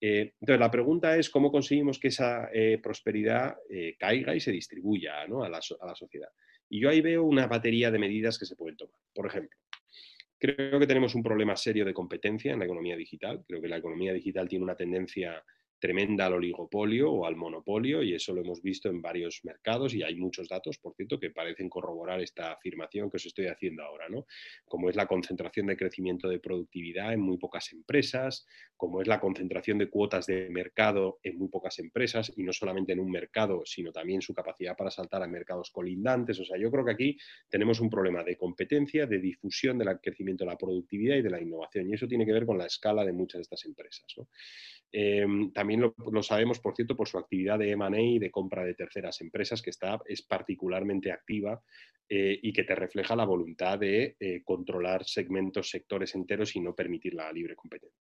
eh, 0.04 0.34
entonces, 0.40 0.58
la 0.58 0.70
pregunta 0.70 1.16
es 1.16 1.30
cómo 1.30 1.52
conseguimos 1.52 2.00
que 2.00 2.08
esa 2.08 2.50
eh, 2.52 2.80
prosperidad 2.82 3.56
eh, 3.70 3.94
caiga 3.96 4.34
y 4.34 4.40
se 4.40 4.50
distribuya 4.50 5.22
a, 5.22 5.48
la, 5.48 5.60
sociedad. 5.94 6.28
Y 6.68 6.80
yo 6.80 6.90
ahí 6.90 7.00
veo 7.00 7.22
una 7.22 7.46
batería 7.46 7.88
de 7.92 8.00
medidas 8.00 8.36
que 8.36 8.44
se 8.44 8.56
pueden 8.56 8.76
tomar. 8.76 8.98
Por 9.14 9.28
ejemplo, 9.28 9.56
creo 10.40 10.80
que 10.80 10.88
tenemos 10.88 11.14
un 11.14 11.22
problema 11.22 11.54
serio 11.54 11.84
de 11.84 11.94
competencia 11.94 12.52
en 12.52 12.58
la 12.58 12.64
economía 12.64 12.96
digital. 12.96 13.44
Creo 13.46 13.62
que 13.62 13.68
la 13.68 13.76
economía 13.76 14.12
digital 14.12 14.48
tiene 14.48 14.64
una 14.64 14.74
tendencia 14.74 15.40
tremenda 15.82 16.26
al 16.26 16.34
oligopolio 16.34 17.10
o 17.10 17.26
al 17.26 17.34
monopolio 17.34 18.04
y 18.04 18.14
eso 18.14 18.32
lo 18.32 18.40
hemos 18.40 18.62
visto 18.62 18.88
en 18.88 19.02
varios 19.02 19.40
mercados 19.42 19.92
y 19.94 20.04
hay 20.04 20.14
muchos 20.14 20.48
datos, 20.48 20.78
por 20.78 20.94
cierto, 20.94 21.18
que 21.18 21.30
parecen 21.30 21.68
corroborar 21.68 22.20
esta 22.20 22.52
afirmación 22.52 23.10
que 23.10 23.16
os 23.16 23.26
estoy 23.26 23.46
haciendo 23.46 23.82
ahora, 23.82 24.08
¿no? 24.08 24.24
Como 24.64 24.88
es 24.88 24.94
la 24.94 25.08
concentración 25.08 25.66
de 25.66 25.76
crecimiento 25.76 26.28
de 26.28 26.38
productividad 26.38 27.12
en 27.12 27.20
muy 27.20 27.36
pocas 27.36 27.72
empresas, 27.72 28.46
como 28.76 29.02
es 29.02 29.08
la 29.08 29.18
concentración 29.18 29.76
de 29.78 29.90
cuotas 29.90 30.26
de 30.26 30.48
mercado 30.50 31.18
en 31.24 31.36
muy 31.36 31.48
pocas 31.48 31.76
empresas 31.80 32.32
y 32.36 32.44
no 32.44 32.52
solamente 32.52 32.92
en 32.92 33.00
un 33.00 33.10
mercado, 33.10 33.62
sino 33.64 33.90
también 33.90 34.22
su 34.22 34.32
capacidad 34.32 34.76
para 34.76 34.92
saltar 34.92 35.20
a 35.24 35.26
mercados 35.26 35.72
colindantes. 35.72 36.38
O 36.38 36.44
sea, 36.44 36.56
yo 36.58 36.70
creo 36.70 36.84
que 36.84 36.92
aquí 36.92 37.18
tenemos 37.48 37.80
un 37.80 37.90
problema 37.90 38.22
de 38.22 38.36
competencia, 38.36 39.06
de 39.06 39.18
difusión 39.18 39.78
del 39.78 39.98
crecimiento 40.00 40.44
de 40.44 40.50
la 40.52 40.56
productividad 40.56 41.16
y 41.16 41.22
de 41.22 41.30
la 41.30 41.42
innovación 41.42 41.90
y 41.90 41.94
eso 41.94 42.06
tiene 42.06 42.24
que 42.24 42.32
ver 42.32 42.46
con 42.46 42.56
la 42.56 42.66
escala 42.66 43.04
de 43.04 43.12
muchas 43.12 43.40
de 43.40 43.42
estas 43.42 43.64
empresas. 43.64 44.06
¿no? 44.16 44.28
Em, 44.94 45.50
también 45.52 45.71
lo, 45.80 46.22
sabemos, 46.22 46.60
por 46.60 46.74
cierto, 46.74 46.96
por 46.96 47.08
su 47.08 47.18
actividad 47.18 47.58
de 47.58 47.70
M&A 47.70 48.00
y 48.00 48.18
de 48.18 48.30
compra 48.30 48.64
de 48.64 48.74
terceras 48.74 49.20
empresas, 49.20 49.62
que 49.62 49.70
está, 49.70 50.00
es 50.06 50.22
particularmente 50.22 51.12
activa 51.12 51.62
eh, 52.08 52.38
y 52.42 52.52
que 52.52 52.64
te 52.64 52.74
refleja 52.74 53.16
la 53.16 53.24
voluntad 53.24 53.78
de 53.78 54.16
eh, 54.18 54.42
controlar 54.44 55.04
segmentos, 55.04 55.70
sectores 55.70 56.14
enteros 56.14 56.54
y 56.56 56.60
no 56.60 56.74
permitir 56.74 57.14
la 57.14 57.32
libre 57.32 57.54
competencia. 57.54 57.98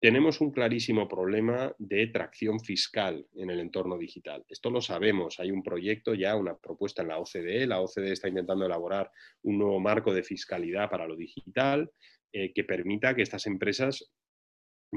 Tenemos 0.00 0.42
un 0.42 0.50
clarísimo 0.50 1.08
problema 1.08 1.74
de 1.78 2.08
tracción 2.08 2.60
fiscal 2.60 3.26
en 3.36 3.48
el 3.48 3.58
entorno 3.58 3.96
digital. 3.96 4.44
Esto 4.48 4.68
lo 4.68 4.82
sabemos. 4.82 5.40
Hay 5.40 5.50
un 5.50 5.62
proyecto 5.62 6.12
ya, 6.12 6.36
una 6.36 6.58
propuesta 6.58 7.00
en 7.00 7.08
la 7.08 7.18
OCDE. 7.18 7.66
La 7.66 7.80
OCDE 7.80 8.12
está 8.12 8.28
intentando 8.28 8.66
elaborar 8.66 9.10
un 9.44 9.56
nuevo 9.56 9.80
marco 9.80 10.12
de 10.12 10.22
fiscalidad 10.22 10.90
para 10.90 11.06
lo 11.06 11.16
digital 11.16 11.90
eh, 12.32 12.52
que 12.52 12.64
permita 12.64 13.14
que 13.14 13.22
estas 13.22 13.46
empresas 13.46 14.12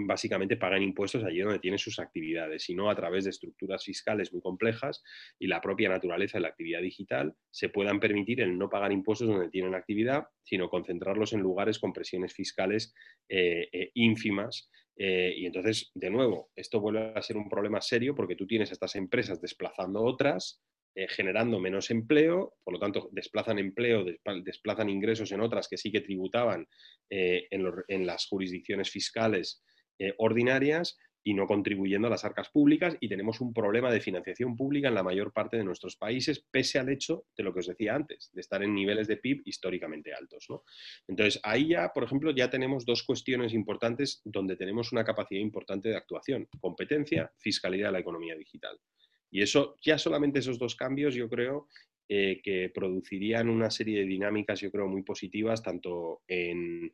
básicamente 0.06 0.58
pagan 0.58 0.84
impuestos 0.84 1.24
allí 1.24 1.40
donde 1.40 1.60
tienen 1.60 1.80
sus 1.80 2.00
actividades 2.00 2.70
y 2.70 2.76
no 2.76 2.90
a 2.90 2.96
través 2.96 3.24
de 3.24 3.32
estructuras 3.32 3.84
fiscales 3.84 4.32
muy 4.32 4.42
complejas 4.42 5.04
y 5.40 5.48
la 5.48 5.62
propia 5.62 5.90
naturaleza 5.90 6.38
de 6.38 6.44
la 6.44 6.50
actividad 6.50 6.82
digital 6.82 7.34
se 7.50 7.70
puedan 7.70 8.00
permitir 8.00 8.42
el 8.42 8.58
no 8.58 8.70
pagar 8.70 8.92
impuestos 8.92 9.28
donde 9.28 9.50
tienen 9.50 9.76
actividad, 9.76 10.26
sino 10.44 10.70
concentrarlos 10.70 11.34
en 11.34 11.42
lugares 11.42 11.80
con 11.80 11.94
presiones 11.94 12.34
fiscales 12.34 12.94
eh, 13.30 13.68
eh, 13.72 13.92
ínfimas. 13.96 14.70
Eh, 14.96 15.34
y 15.38 15.46
entonces, 15.46 15.92
de 15.94 16.10
nuevo, 16.10 16.50
esto 16.56 16.80
vuelve 16.80 17.14
a 17.14 17.22
ser 17.22 17.38
un 17.38 17.50
problema 17.50 17.82
serio 17.82 18.16
porque 18.16 18.36
tú 18.36 18.48
tienes 18.48 18.72
estas 18.72 18.96
empresas 18.96 19.42
desplazando 19.42 20.02
otras, 20.02 20.62
generando 21.10 21.60
menos 21.60 21.92
empleo, 21.92 22.56
por 22.64 22.74
lo 22.74 22.80
tanto 22.80 23.10
desplazan 23.12 23.60
empleo, 23.60 24.04
desplazan 24.44 24.90
ingresos 24.90 25.32
en 25.32 25.42
otras 25.42 25.68
que 25.68 25.78
sí 25.78 25.92
que 25.92 26.02
tributaban 26.02 26.68
en, 27.08 28.08
las 28.08 28.26
jurisdicciones 28.26 28.90
fiscales 28.90 29.64
eh, 30.00 30.14
ordinarias 30.18 30.98
y 31.28 31.34
no 31.34 31.46
contribuyendo 31.46 32.08
a 32.08 32.10
las 32.10 32.24
arcas 32.24 32.48
públicas 32.48 32.96
y 33.02 33.10
tenemos 33.10 33.42
un 33.42 33.54
problema 33.54 33.92
de 33.92 34.00
financiación 34.00 34.56
pública 34.56 34.88
en 34.88 34.96
la 34.96 35.04
mayor 35.04 35.34
parte 35.34 35.58
de 35.58 35.66
nuestros 35.66 35.98
países, 35.98 36.46
pese 36.50 36.80
al 36.80 36.88
hecho 36.88 37.26
de 37.36 37.44
lo 37.44 37.54
que 37.54 37.60
os 37.60 37.68
decía 37.68 37.96
antes, 37.96 38.30
de 38.32 38.40
estar 38.40 38.64
en 38.64 38.74
niveles 38.74 39.10
de 39.10 39.18
PIB 39.18 39.42
históricamente 39.44 40.14
altos. 40.14 40.48
Entonces, 41.06 41.42
ahí 41.44 41.68
ya, 41.68 41.92
por 41.94 42.06
ejemplo, 42.06 42.32
ya 42.32 42.50
tenemos 42.50 42.86
dos 42.86 43.04
cuestiones 43.04 43.54
importantes 43.54 44.22
donde 44.24 44.56
tenemos 44.56 44.94
una 44.94 45.04
capacidad 45.04 45.42
importante 45.42 45.90
de 45.90 45.98
actuación, 45.98 46.48
competencia, 46.62 47.30
fiscalidad 47.40 47.90
de 47.90 47.92
la 47.94 48.00
economía 48.00 48.36
digital. 48.36 48.80
Y 49.30 49.42
eso, 49.42 49.76
ya 49.82 49.98
solamente 49.98 50.40
esos 50.40 50.58
dos 50.58 50.78
cambios, 50.78 51.14
yo 51.14 51.28
creo 51.28 51.68
eh, 52.10 52.40
que 52.42 52.70
producirían 52.70 53.50
una 53.50 53.70
serie 53.70 54.00
de 54.00 54.06
dinámicas, 54.06 54.62
yo 54.62 54.72
creo, 54.72 54.88
muy 54.88 55.04
positivas, 55.04 55.62
tanto 55.62 56.22
en, 56.26 56.94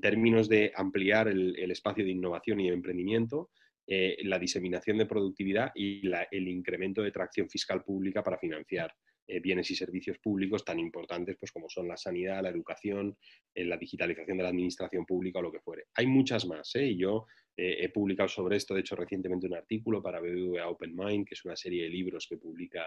términos 0.00 0.48
de 0.48 0.72
ampliar 0.74 1.28
el, 1.28 1.70
espacio 1.70 2.02
de 2.02 2.12
innovación 2.12 2.60
y 2.60 2.68
de 2.68 2.74
emprendimiento, 2.74 3.50
eh, 3.86 4.16
la 4.22 4.38
diseminación 4.38 4.96
de 4.96 5.04
productividad 5.04 5.70
y 5.74 6.10
el 6.30 6.48
incremento 6.48 7.02
de 7.02 7.10
tracción 7.10 7.50
fiscal 7.50 7.84
pública 7.84 8.22
para 8.22 8.38
financiar 8.38 8.90
eh, 9.26 9.38
bienes 9.38 9.70
y 9.70 9.76
servicios 9.76 10.16
públicos 10.18 10.64
tan 10.64 10.78
importantes 10.78 11.36
pues, 11.38 11.52
como 11.52 11.68
son 11.68 11.86
la 11.86 11.98
sanidad, 11.98 12.42
la 12.42 12.48
educación, 12.48 13.18
la 13.54 13.76
digitalización 13.76 14.38
de 14.38 14.44
la 14.44 14.48
administración 14.48 15.04
pública 15.04 15.40
o 15.40 15.42
lo 15.42 15.52
que 15.52 15.60
fuere. 15.60 15.88
Hay 15.94 16.06
muchas 16.06 16.46
más, 16.46 16.74
y 16.76 16.96
yo 16.96 17.26
he 17.56 17.88
publicado 17.90 18.28
sobre 18.30 18.56
esto, 18.56 18.72
de 18.72 18.80
hecho, 18.80 18.96
recientemente 18.96 19.46
un 19.46 19.54
artículo 19.54 20.02
para 20.02 20.20
BBVA 20.20 20.66
Open 20.68 20.96
Mind, 20.96 21.26
que 21.28 21.34
es 21.34 21.44
una 21.44 21.54
serie 21.54 21.84
de 21.84 21.90
libros 21.90 22.26
que 22.26 22.38
publica 22.38 22.84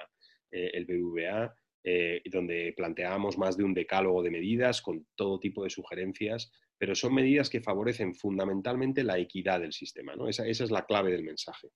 el 0.52 0.86
BBVA, 0.86 1.56
eh, 1.84 2.22
donde 2.32 2.74
planteamos 2.76 3.38
más 3.38 3.58
de 3.58 3.64
un 3.64 3.74
decálogo 3.74 4.22
de 4.24 4.32
medidas 4.32 4.82
con 4.82 5.06
todo 5.16 5.40
tipo 5.40 5.64
de 5.64 5.70
sugerencias, 5.70 6.52
pero 6.78 6.96
son 6.96 7.14
medidas 7.14 7.50
que 7.50 7.62
favorecen 7.62 8.14
fundamentalmente 8.14 9.04
la 9.04 9.18
equidad 9.18 9.60
del 9.60 9.74
sistema. 9.74 10.16
¿no? 10.16 10.28
Esa, 10.28 10.46
esa 10.46 10.64
es 10.64 10.72
la 10.72 10.86
clave 10.86 11.12
del 11.12 11.24
mensaje. 11.24 11.70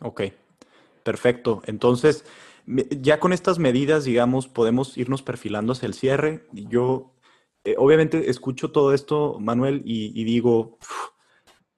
Ok, 0.00 0.22
perfecto. 1.02 1.62
Entonces, 1.66 2.24
ya 2.66 3.20
con 3.20 3.32
estas 3.32 3.58
medidas, 3.58 4.04
digamos, 4.04 4.48
podemos 4.48 4.96
irnos 4.96 5.22
perfilando 5.22 5.72
hacia 5.72 5.86
el 5.86 5.94
cierre. 5.94 6.44
Yo 6.52 7.14
eh, 7.64 7.74
obviamente 7.76 8.30
escucho 8.30 8.70
todo 8.70 8.94
esto, 8.94 9.38
Manuel, 9.38 9.82
y, 9.84 10.24
digo, 10.24 10.78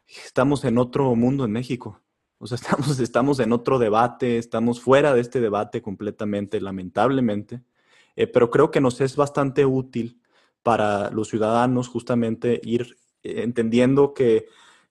estamos 0.07 0.65
en 0.65 0.79
otro 0.79 1.15
mundo 1.15 1.45
en 1.45 1.53
México. 1.53 2.01
O 2.43 2.47
sea, 2.49 2.57
estamos, 2.61 2.99
estamos 2.99 3.39
en 3.39 3.53
otro 3.53 3.79
debate, 3.79 4.37
estamos 4.37 4.81
fuera 4.81 5.15
de 5.15 5.21
este 5.21 5.41
debate 5.41 5.81
completamente, 5.81 6.61
lamentablemente. 6.61 7.63
Eh, 8.17 8.27
pero 8.27 8.51
creo 8.51 8.71
que 8.71 8.81
nos 8.81 9.01
es 9.01 9.15
bastante 9.17 9.65
útil 9.65 10.21
para 10.63 11.11
los 11.11 11.29
ciudadanos 11.29 11.89
justamente 11.89 12.61
ir 12.65 12.97
eh, 13.23 13.43
entendiendo 13.43 14.13
que, 14.13 14.49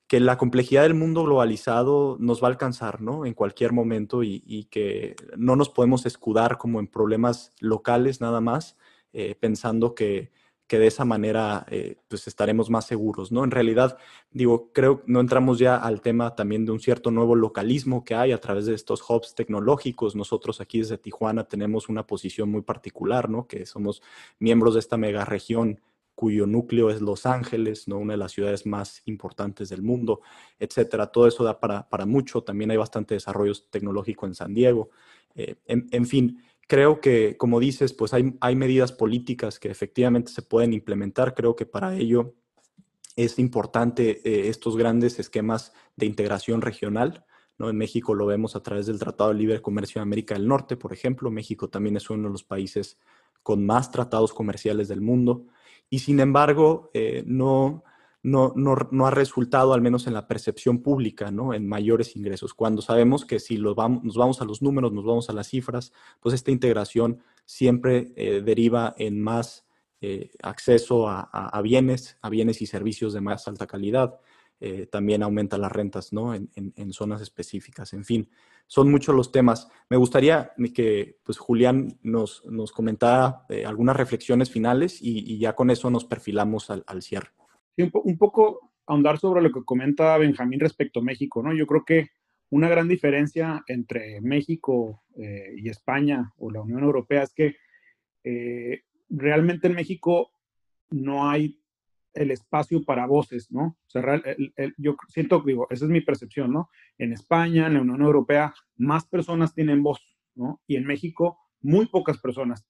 la 0.10 0.38
complejidad 0.38 0.82
del 0.84 0.94
mundo 0.94 1.24
globalizado 1.24 2.18
nos 2.20 2.44
va 2.44 2.48
a 2.48 2.52
alcanzar, 2.52 3.00
¿no? 3.00 3.26
En 3.26 3.34
cualquier 3.34 3.72
momento 3.72 4.24
y, 4.24 4.68
que 4.70 5.16
no 5.38 5.56
nos 5.56 5.70
podemos 5.70 6.06
escudar 6.06 6.58
como 6.58 6.82
en 6.82 6.88
problemas 6.88 7.54
locales 7.62 8.20
nada 8.20 8.42
más, 8.42 8.76
pensando 9.40 9.96
que, 9.96 10.34
que 10.72 10.80
de 10.80 10.88
esa 10.88 11.04
manera 11.04 11.66
eh, 11.70 11.98
pues 12.08 12.28
estaremos 12.28 12.70
más 12.70 12.86
seguros, 12.86 13.30
¿no? 13.30 13.44
En 13.44 13.52
realidad, 13.52 13.98
digo, 14.32 14.72
creo 14.72 15.04
no 15.06 15.20
entramos 15.20 15.60
ya 15.60 15.76
al 15.76 16.00
tema 16.00 16.34
también 16.34 16.66
de 16.66 16.72
un 16.72 16.80
cierto 16.80 17.12
nuevo 17.12 17.36
localismo 17.36 18.06
que 18.06 18.16
hay 18.16 18.32
a 18.32 18.40
través 18.40 18.68
de 18.68 18.74
estos 18.74 19.04
hubs 19.10 19.36
tecnológicos. 19.36 20.16
Nosotros 20.16 20.62
aquí 20.62 20.80
desde 20.80 20.98
Tijuana 20.98 21.44
tenemos 21.44 21.90
una 21.90 22.08
posición 22.08 22.50
muy 22.50 22.62
particular, 22.62 23.30
¿no? 23.30 23.48
Que 23.48 23.66
somos 23.66 24.02
miembros 24.40 24.76
de 24.76 24.80
esta 24.80 24.96
mega 24.96 25.26
región 25.26 25.82
cuyo 26.16 26.48
núcleo 26.48 26.90
es 26.90 27.02
Los 27.02 27.26
Ángeles, 27.26 27.90
¿no? 27.90 27.98
una 27.98 28.14
de 28.14 28.18
las 28.18 28.32
ciudades 28.32 28.66
más 28.66 29.02
importantes 29.08 29.68
del 29.68 29.82
mundo, 29.82 30.22
etcétera. 30.58 31.08
Todo 31.08 31.28
eso 31.28 31.44
da 31.44 31.60
para, 31.60 31.90
para 31.90 32.06
mucho. 32.06 32.44
También 32.44 32.72
hay 32.72 32.78
bastante 32.78 33.16
desarrollo 33.16 33.52
tecnológico 33.70 34.26
en 34.26 34.36
San 34.36 34.54
Diego. 34.54 34.90
Eh, 35.36 35.56
en, 35.66 36.06
fin, 36.06 36.42
creo 36.72 37.02
que, 37.02 37.36
como 37.36 37.60
dices, 37.60 37.92
pues 37.92 38.14
hay, 38.14 38.38
hay 38.40 38.56
medidas 38.56 38.94
políticas 38.94 39.60
que 39.60 39.70
efectivamente 39.70 40.32
se 40.32 40.42
pueden 40.42 40.72
implementar. 40.72 41.34
Creo 41.34 41.54
que 41.54 41.66
para 41.66 41.98
ello 41.98 42.34
es 43.18 43.40
importante 43.40 44.22
eh, 44.24 44.48
estos 44.48 44.78
grandes 44.78 45.20
esquemas 45.20 45.74
de 45.98 46.06
integración 46.06 46.62
regional. 46.62 47.26
¿no? 47.58 47.70
En 47.70 47.76
México 47.76 48.16
lo 48.16 48.26
vemos 48.26 48.56
a 48.56 48.64
través 48.64 48.86
del 48.86 49.00
Tratado 49.00 49.32
de 49.32 49.36
Libre 49.36 49.62
Comercio 49.62 50.00
de 50.00 50.04
América 50.04 50.34
del 50.34 50.48
Norte, 50.48 50.78
por 50.78 50.94
ejemplo. 50.94 51.30
México 51.30 51.68
también 51.68 51.98
es 51.98 52.10
uno 52.10 52.30
de 52.30 52.32
los 52.32 52.46
países 52.46 52.98
con 53.44 53.66
más 53.66 53.92
tratados 53.92 54.32
comerciales 54.32 54.88
del 54.88 55.02
mundo. 55.02 55.48
Y 55.90 56.00
sin 56.00 56.22
embargo, 56.22 56.90
eh, 56.94 57.26
no, 57.28 57.84
no, 58.24 58.54
no, 58.56 59.08
ha 59.08 59.12
resultado, 59.12 59.74
al 59.74 59.82
menos 59.82 60.06
en 60.06 60.14
la 60.14 60.28
percepción 60.28 60.84
pública, 60.84 61.32
¿no? 61.32 61.54
en 61.54 61.68
mayores 61.68 62.16
ingresos. 62.16 62.54
Cuando 62.54 62.82
sabemos 62.82 63.26
que 63.26 63.40
si 63.40 63.58
nos 63.58 63.76
vamos 63.76 64.42
a 64.42 64.46
los 64.46 64.62
números, 64.62 64.92
nos 64.92 65.06
vamos 65.06 65.30
a 65.30 65.34
las 65.34 65.48
cifras, 65.48 65.92
pues 66.20 66.36
esta 66.36 66.52
integración 66.52 67.20
siempre 67.46 68.14
eh, 68.16 68.42
deriva 68.42 68.94
en 68.98 69.22
más 69.22 69.66
eh, 70.02 70.32
acceso 70.44 71.08
a, 71.10 71.62
bienes, 71.64 72.18
a 72.22 72.30
bienes 72.30 72.62
y 72.62 72.68
servicios 72.68 73.14
de 73.14 73.22
más 73.22 73.48
alta 73.48 73.66
calidad. 73.66 74.20
Eh, 74.60 74.86
también 74.86 75.24
aumenta 75.24 75.58
las 75.58 75.72
rentas 75.72 76.14
¿no? 76.14 76.36
en, 76.36 76.94
zonas 76.94 77.22
específicas. 77.22 77.94
En 77.94 78.06
fin, 78.06 78.30
son 78.68 78.92
muchos 78.92 79.16
los 79.16 79.32
temas. 79.32 79.68
Me 79.90 79.98
gustaría 79.98 80.54
que 80.76 81.18
pues, 81.24 81.40
Julián 81.40 81.98
nos, 82.04 82.46
nos 82.46 82.72
comentara 82.72 83.48
algunas 83.66 83.96
reflexiones 83.96 84.52
finales 84.52 85.00
y, 85.02 85.40
ya 85.40 85.56
con 85.56 85.72
eso 85.72 85.90
nos 85.90 86.06
perfilamos 86.06 86.70
al, 86.70 86.84
al 86.86 87.02
cierre 87.02 87.41
un, 87.78 88.18
poco 88.18 88.72
ahondar 88.86 89.18
sobre 89.18 89.42
lo 89.42 89.52
que 89.52 89.64
comenta 89.64 90.18
Benjamín 90.18 90.60
respecto 90.60 91.00
a 91.00 91.04
México, 91.04 91.42
¿no? 91.42 91.54
Yo 91.54 91.66
creo 91.68 91.86
que 91.86 92.10
una 92.50 92.70
gran 92.70 92.88
diferencia 92.88 93.64
entre 93.68 94.20
México 94.22 95.04
eh, 95.18 95.54
y 95.58 95.70
España 95.70 96.34
o 96.38 96.52
la 96.52 96.62
Unión 96.62 96.84
Europea 96.84 97.24
es 97.24 97.34
que 97.34 97.56
eh, 98.24 98.82
realmente 99.10 99.68
en 99.68 99.76
México 99.76 100.32
no 100.90 101.30
hay 101.30 101.62
el 102.14 102.32
espacio 102.32 102.84
para 102.84 103.06
voces, 103.06 103.52
¿no? 103.52 103.78
O 103.88 103.90
sea, 103.90 104.22
yo 104.78 104.98
siento, 105.08 105.42
digo, 105.46 105.68
esa 105.70 105.86
es 105.86 105.92
mi 105.92 106.02
percepción, 106.02 106.52
¿no? 106.52 106.70
En 106.98 107.14
España, 107.14 107.68
en 107.68 107.76
la 107.76 107.82
Unión 107.82 108.02
Europea, 108.02 108.54
más 108.76 109.06
personas 109.06 109.54
tienen 109.54 109.82
voz, 109.82 110.02
¿no? 110.36 110.62
Y 110.68 110.76
en 110.76 110.86
México, 110.86 111.40
muy 111.62 111.86
pocas 111.86 112.20
personas 112.20 112.68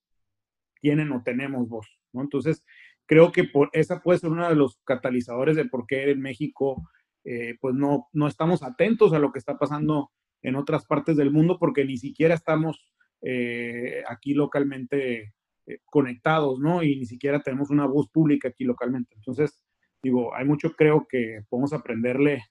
tienen 0.79 1.11
o 1.11 1.23
tenemos 1.23 1.67
voz, 1.69 1.87
¿no? 2.13 2.21
Entonces, 2.21 2.63
creo 3.05 3.31
que 3.31 3.43
por, 3.43 3.69
esa 3.73 4.01
puede 4.01 4.19
ser 4.19 4.29
uno 4.29 4.47
de 4.47 4.55
los 4.55 4.79
catalizadores 4.83 5.55
de 5.55 5.65
por 5.65 5.85
qué 5.85 6.09
en 6.11 6.21
México 6.21 6.81
eh, 7.23 7.55
pues 7.61 7.75
no, 7.75 8.07
no 8.13 8.27
estamos 8.27 8.63
atentos 8.63 9.13
a 9.13 9.19
lo 9.19 9.31
que 9.31 9.39
está 9.39 9.57
pasando 9.57 10.11
en 10.41 10.55
otras 10.55 10.85
partes 10.85 11.17
del 11.17 11.31
mundo 11.31 11.57
porque 11.59 11.85
ni 11.85 11.97
siquiera 11.97 12.33
estamos 12.33 12.91
eh, 13.21 14.03
aquí 14.07 14.33
localmente 14.33 15.33
eh, 15.67 15.79
conectados, 15.85 16.59
¿no? 16.59 16.81
Y 16.81 16.97
ni 16.97 17.05
siquiera 17.05 17.41
tenemos 17.41 17.69
una 17.69 17.85
voz 17.85 18.09
pública 18.09 18.47
aquí 18.47 18.63
localmente. 18.63 19.15
Entonces, 19.15 19.63
digo, 20.01 20.33
hay 20.33 20.45
mucho 20.45 20.71
creo 20.71 21.05
que 21.07 21.43
podemos 21.47 21.73
aprenderle 21.73 22.43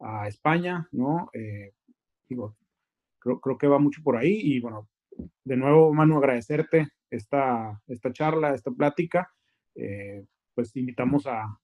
a 0.00 0.28
España, 0.28 0.88
¿no? 0.90 1.30
digo, 2.28 2.56
creo, 3.20 3.40
creo 3.40 3.56
que 3.56 3.68
va 3.68 3.78
mucho 3.78 4.02
por 4.02 4.16
ahí 4.16 4.32
y 4.42 4.60
bueno, 4.60 4.88
de 5.44 5.56
nuevo, 5.56 5.92
Manu, 5.94 6.18
agradecerte 6.18 6.88
esta, 7.08 7.80
esta 7.86 8.12
charla, 8.12 8.54
esta 8.54 8.72
plática 8.72 9.30
eh, 9.74 10.24
pues 10.54 10.74
invitamos 10.76 11.26
a, 11.26 11.58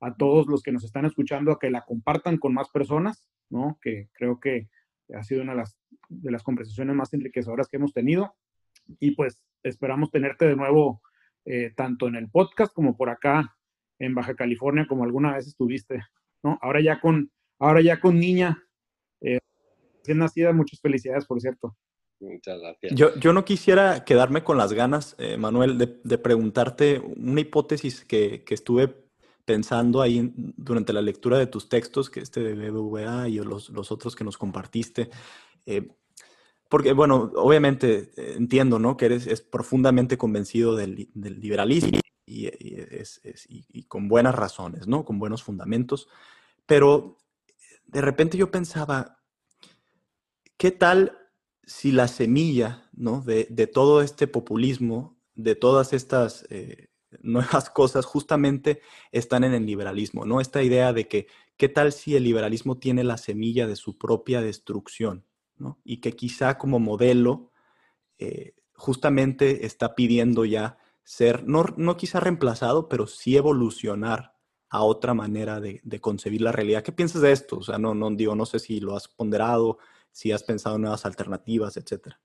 a, 0.00 0.14
todos 0.16 0.46
los 0.46 0.62
que 0.62 0.72
nos 0.72 0.84
están 0.84 1.04
escuchando 1.04 1.52
a 1.52 1.58
que 1.58 1.70
la 1.70 1.82
compartan 1.82 2.38
con 2.38 2.54
más 2.54 2.68
personas, 2.70 3.28
¿no? 3.50 3.78
Que 3.80 4.08
creo 4.12 4.40
que 4.40 4.68
ha 5.14 5.22
sido 5.22 5.42
una 5.42 5.52
de 6.08 6.30
las, 6.30 6.42
conversaciones 6.42 6.96
más 6.96 7.12
enriquecedoras 7.14 7.68
que 7.68 7.76
hemos 7.76 7.92
tenido. 7.92 8.34
Y 8.98 9.12
pues 9.12 9.40
esperamos 9.62 10.10
tenerte 10.10 10.46
de 10.46 10.56
nuevo 10.56 11.02
eh, 11.44 11.72
tanto 11.76 12.08
en 12.08 12.16
el 12.16 12.30
podcast 12.30 12.72
como 12.72 12.96
por 12.96 13.10
acá 13.10 13.56
en 13.98 14.14
Baja 14.14 14.34
California, 14.34 14.86
como 14.88 15.04
alguna 15.04 15.34
vez 15.34 15.46
estuviste, 15.46 16.02
¿no? 16.42 16.58
Ahora 16.62 16.80
ya 16.80 17.00
con, 17.00 17.30
ahora 17.58 17.80
ya 17.80 18.00
con 18.00 18.18
niña, 18.18 18.60
eh, 19.20 19.38
recién 19.98 20.18
nacida, 20.18 20.52
muchas 20.52 20.80
felicidades, 20.80 21.26
por 21.26 21.40
cierto. 21.40 21.76
Muchas 22.22 22.60
gracias. 22.60 22.94
Yo, 22.94 23.32
no 23.32 23.44
quisiera 23.44 24.04
quedarme 24.04 24.44
con 24.44 24.56
las 24.56 24.72
ganas, 24.72 25.16
eh, 25.18 25.36
Manuel, 25.36 25.76
de, 25.76 26.18
preguntarte 26.18 27.00
una 27.00 27.40
hipótesis 27.40 28.04
que, 28.04 28.44
estuve 28.48 28.94
pensando 29.44 30.00
ahí 30.00 30.32
durante 30.36 30.92
la 30.92 31.02
lectura 31.02 31.36
de 31.36 31.48
tus 31.48 31.68
textos, 31.68 32.10
que 32.10 32.20
este 32.20 32.40
de 32.40 32.54
BBVA 32.54 33.28
y 33.28 33.38
los, 33.38 33.70
otros 33.90 34.14
que 34.14 34.22
nos 34.22 34.38
compartiste. 34.38 35.10
Eh, 35.66 35.88
porque, 36.68 36.92
bueno, 36.92 37.32
obviamente 37.34 38.12
eh, 38.16 38.34
entiendo, 38.36 38.78
¿no? 38.78 38.96
Que 38.96 39.06
eres 39.06 39.26
es 39.26 39.40
profundamente 39.42 40.16
convencido 40.16 40.76
del, 40.76 41.10
liberalismo 41.14 41.98
y, 42.24 42.48
y, 43.48 43.82
con 43.84 44.06
buenas 44.06 44.36
razones, 44.36 44.86
¿no? 44.86 45.04
Con 45.04 45.18
buenos 45.18 45.42
fundamentos. 45.42 46.08
Pero 46.66 47.18
de 47.84 48.00
repente 48.00 48.38
yo 48.38 48.52
pensaba, 48.52 49.18
¿qué 50.56 50.70
tal 50.70 51.18
si 51.64 51.92
la 51.92 52.08
semilla 52.08 52.88
¿no? 52.92 53.22
de, 53.22 53.44
todo 53.66 54.02
este 54.02 54.26
populismo, 54.26 55.16
de 55.34 55.54
todas 55.54 55.92
estas 55.92 56.46
eh, 56.50 56.88
nuevas 57.22 57.70
cosas, 57.70 58.04
justamente 58.04 58.80
están 59.10 59.44
en 59.44 59.54
el 59.54 59.66
liberalismo, 59.66 60.24
¿no? 60.24 60.40
Esta 60.40 60.62
idea 60.62 60.92
de 60.92 61.08
que, 61.08 61.26
¿qué 61.56 61.68
tal 61.68 61.92
si 61.92 62.16
el 62.16 62.24
liberalismo 62.24 62.78
tiene 62.78 63.04
la 63.04 63.16
semilla 63.16 63.66
de 63.66 63.76
su 63.76 63.98
propia 63.98 64.40
destrucción, 64.40 65.24
¿no? 65.56 65.78
Y 65.84 66.00
que 66.00 66.12
quizá 66.12 66.58
como 66.58 66.78
modelo 66.78 67.52
eh, 68.18 68.54
justamente 68.74 69.66
está 69.66 69.94
pidiendo 69.94 70.44
ya 70.44 70.78
ser, 71.04 71.46
no, 71.46 71.64
no 71.76 71.96
quizá 71.96 72.20
reemplazado, 72.20 72.88
pero 72.88 73.06
sí 73.06 73.36
evolucionar 73.36 74.34
a 74.68 74.82
otra 74.82 75.12
manera 75.12 75.60
de, 75.60 75.80
de, 75.84 76.00
concebir 76.00 76.40
la 76.40 76.50
realidad. 76.50 76.82
¿Qué 76.82 76.92
piensas 76.92 77.20
de 77.20 77.32
esto? 77.32 77.58
O 77.58 77.62
sea, 77.62 77.78
no, 77.78 77.94
no 77.94 78.10
digo, 78.10 78.34
no 78.34 78.46
sé 78.46 78.58
si 78.58 78.80
lo 78.80 78.96
has 78.96 79.06
ponderado, 79.06 79.78
si 80.12 80.30
has 80.30 80.44
pensado 80.44 80.76
en 80.76 80.82
nuevas 80.82 81.04
alternativas, 81.04 81.76
etcétera. 81.76 82.20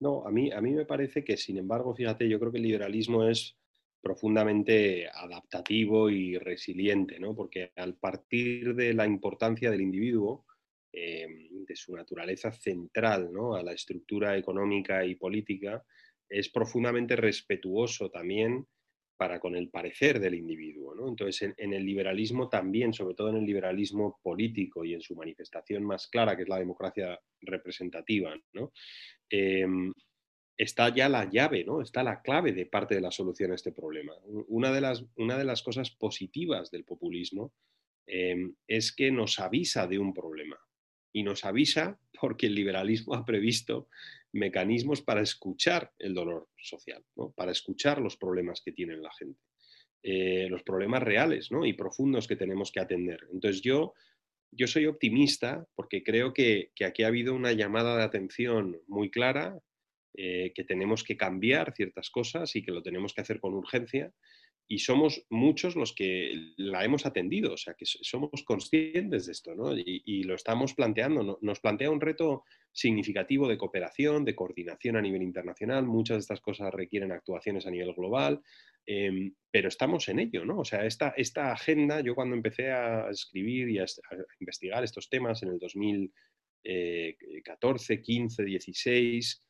No, 0.00 0.26
a 0.26 0.30
mí, 0.30 0.52
a 0.52 0.60
mí 0.60 0.72
me 0.72 0.84
parece 0.84 1.24
que, 1.24 1.36
sin 1.36 1.56
embargo, 1.56 1.94
fíjate, 1.94 2.28
yo 2.28 2.38
creo 2.38 2.52
que 2.52 2.58
el 2.58 2.64
liberalismo 2.64 3.24
es 3.24 3.56
profundamente 4.02 5.08
adaptativo 5.08 6.10
y 6.10 6.36
resiliente, 6.36 7.18
¿no? 7.18 7.34
Porque 7.34 7.72
al 7.76 7.96
partir 7.96 8.74
de 8.74 8.92
la 8.92 9.06
importancia 9.06 9.70
del 9.70 9.80
individuo, 9.80 10.44
eh, 10.96 11.26
de 11.66 11.74
su 11.74 11.96
naturaleza 11.96 12.52
central 12.52 13.32
¿no? 13.32 13.56
a 13.56 13.64
la 13.64 13.72
estructura 13.72 14.36
económica 14.36 15.04
y 15.04 15.16
política, 15.16 15.84
es 16.28 16.50
profundamente 16.50 17.16
respetuoso 17.16 18.10
también 18.10 18.66
para 19.16 19.38
con 19.40 19.54
el 19.54 19.68
parecer 19.68 20.20
del 20.20 20.34
individuo. 20.34 20.94
¿no? 20.94 21.08
Entonces, 21.08 21.54
en, 21.56 21.72
el 21.72 21.84
liberalismo 21.84 22.48
también, 22.48 22.92
sobre 22.92 23.14
todo 23.14 23.30
en 23.30 23.36
el 23.36 23.44
liberalismo 23.44 24.18
político 24.22 24.84
y 24.84 24.94
en 24.94 25.00
su 25.00 25.14
manifestación 25.14 25.84
más 25.84 26.08
clara, 26.08 26.36
que 26.36 26.42
es 26.42 26.48
la 26.48 26.58
democracia 26.58 27.20
representativa, 27.40 28.34
¿no? 28.52 28.72
Em, 29.30 29.92
está 30.56 30.94
ya 30.94 31.08
la 31.08 31.28
llave, 31.28 31.64
¿no? 31.64 31.80
está 31.80 32.02
la 32.02 32.22
clave 32.22 32.52
de 32.52 32.66
parte 32.66 32.94
de 32.94 33.00
la 33.00 33.10
solución 33.10 33.52
a 33.52 33.56
este 33.56 33.72
problema. 33.72 34.14
Una 34.48 34.72
de 34.72 34.80
las, 34.80 35.04
una 35.16 35.36
de 35.36 35.44
las 35.44 35.62
cosas 35.62 35.90
positivas 35.90 36.70
del 36.70 36.84
populismo 36.84 37.52
em, 38.06 38.54
es 38.68 38.92
que 38.92 39.10
nos 39.10 39.40
avisa 39.40 39.86
de 39.86 39.98
un 39.98 40.14
problema. 40.14 40.58
Y 41.12 41.22
nos 41.22 41.44
avisa 41.44 41.98
porque 42.20 42.46
el 42.46 42.54
liberalismo 42.54 43.14
ha 43.14 43.24
previsto 43.24 43.88
mecanismos 44.34 45.00
para 45.00 45.22
escuchar 45.22 45.92
el 45.98 46.12
dolor 46.12 46.48
social, 46.58 47.04
para 47.36 47.52
escuchar 47.52 48.00
los 48.00 48.16
problemas 48.16 48.60
que 48.62 48.72
tiene 48.72 48.96
la 48.96 49.12
gente. 49.12 49.40
eh, 50.06 50.48
los 50.50 50.62
problemas 50.62 51.02
reales 51.02 51.48
y 51.64 51.72
profundos 51.72 52.28
que 52.28 52.36
tenemos 52.36 52.70
que 52.70 52.80
atender. 52.80 53.26
Entonces 53.32 53.62
yo, 53.62 53.94
yo 54.52 54.66
soy 54.66 54.84
optimista 54.84 55.66
porque 55.74 56.02
creo 56.02 56.34
que, 56.34 56.72
aquí 56.86 57.04
ha 57.04 57.06
habido 57.06 57.34
una 57.34 57.52
llamada 57.52 57.96
de 57.96 58.02
atención 58.02 58.78
muy 58.86 59.10
clara, 59.10 59.58
eh, 60.14 60.52
que 60.54 60.62
tenemos 60.62 61.04
que 61.04 61.16
cambiar 61.16 61.72
ciertas 61.74 62.10
cosas 62.10 62.54
y 62.54 62.62
que 62.62 62.70
lo 62.70 62.82
tenemos 62.82 63.14
que 63.14 63.22
hacer 63.22 63.40
con 63.40 63.54
urgencia 63.54 64.12
y 64.66 64.78
somos 64.78 65.26
muchos 65.28 65.76
los 65.76 65.92
que 65.92 66.54
la 66.56 66.82
hemos 66.84 67.04
atendido, 67.04 67.52
o 67.52 67.56
sea, 67.56 67.74
que 67.74 67.84
somos 67.84 68.44
conscientes 68.44 69.26
de 69.26 69.32
esto, 69.32 69.54
¿no? 69.54 69.76
Y, 69.76 70.22
lo 70.24 70.34
estamos 70.34 70.72
planteando, 70.74 71.38
nos 71.42 71.60
plantea 71.60 71.90
un 71.90 72.00
reto 72.00 72.44
significativo 72.72 73.46
de 73.46 73.58
cooperación, 73.58 74.24
de 74.24 74.34
coordinación 74.34 74.96
a 74.96 75.02
nivel 75.02 75.22
internacional, 75.22 75.86
muchas 75.86 76.16
de 76.16 76.20
estas 76.20 76.40
cosas 76.40 76.72
requieren 76.72 77.12
actuaciones 77.12 77.66
a 77.66 77.70
nivel 77.70 77.92
global, 77.92 78.40
em, 78.86 79.34
pero 79.50 79.68
estamos 79.68 80.08
en 80.08 80.20
ello, 80.20 80.46
¿no? 80.46 80.60
O 80.60 80.64
sea, 80.64 80.86
esta, 80.86 81.10
esta 81.16 81.52
agenda, 81.52 82.00
yo 82.00 82.14
cuando 82.14 82.34
empecé 82.34 82.72
a 82.72 83.10
escribir 83.10 83.68
y 83.68 83.78
a, 83.78 83.84
investigar 84.40 84.82
estos 84.82 85.10
temas 85.10 85.42
en 85.42 85.50
el 85.50 85.58
2014, 85.58 88.00
15, 88.00 88.44
16, 88.44 89.44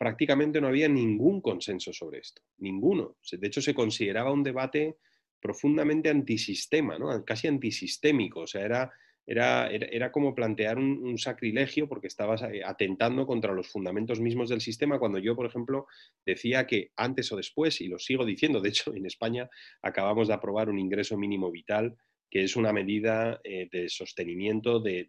prácticamente 0.00 0.62
no 0.62 0.68
había 0.68 0.88
ningún 0.88 1.42
consenso 1.42 1.92
sobre 1.92 2.20
esto, 2.20 2.40
ninguno. 2.56 3.18
De 3.30 3.46
hecho, 3.46 3.60
se 3.60 3.74
consideraba 3.74 4.32
un 4.32 4.42
debate 4.42 4.96
profundamente 5.38 6.08
antisistema, 6.08 6.98
¿no? 6.98 7.22
casi 7.22 7.48
antisistémico, 7.48 8.40
o 8.40 8.46
sea, 8.46 8.64
era, 8.64 8.90
era, 9.26 9.66
era, 9.68 10.10
como 10.10 10.34
plantear 10.34 10.78
un, 10.78 11.18
sacrilegio 11.18 11.86
porque 11.86 12.06
estabas 12.06 12.40
eh, 12.44 12.62
atentando 12.64 13.26
contra 13.26 13.52
los 13.52 13.68
fundamentos 13.68 14.20
mismos 14.20 14.48
del 14.48 14.62
sistema 14.62 14.98
cuando 14.98 15.18
yo, 15.18 15.36
por 15.36 15.44
ejemplo, 15.44 15.86
decía 16.24 16.66
que 16.66 16.92
antes 16.96 17.30
o 17.32 17.36
después, 17.36 17.82
y 17.82 17.88
lo 17.88 17.98
sigo 17.98 18.24
diciendo, 18.24 18.62
de 18.62 18.70
hecho, 18.70 18.94
en 18.94 19.04
España 19.04 19.50
acabamos 19.82 20.28
de 20.28 20.34
aprobar 20.34 20.70
un 20.70 20.78
ingreso 20.78 21.18
mínimo 21.18 21.50
vital 21.50 21.94
que 22.30 22.44
es 22.44 22.56
una 22.56 22.72
medida 22.72 23.40
eh, 23.42 23.68
de 23.70 23.88
sostenimiento 23.88 24.78
de, 24.80 25.08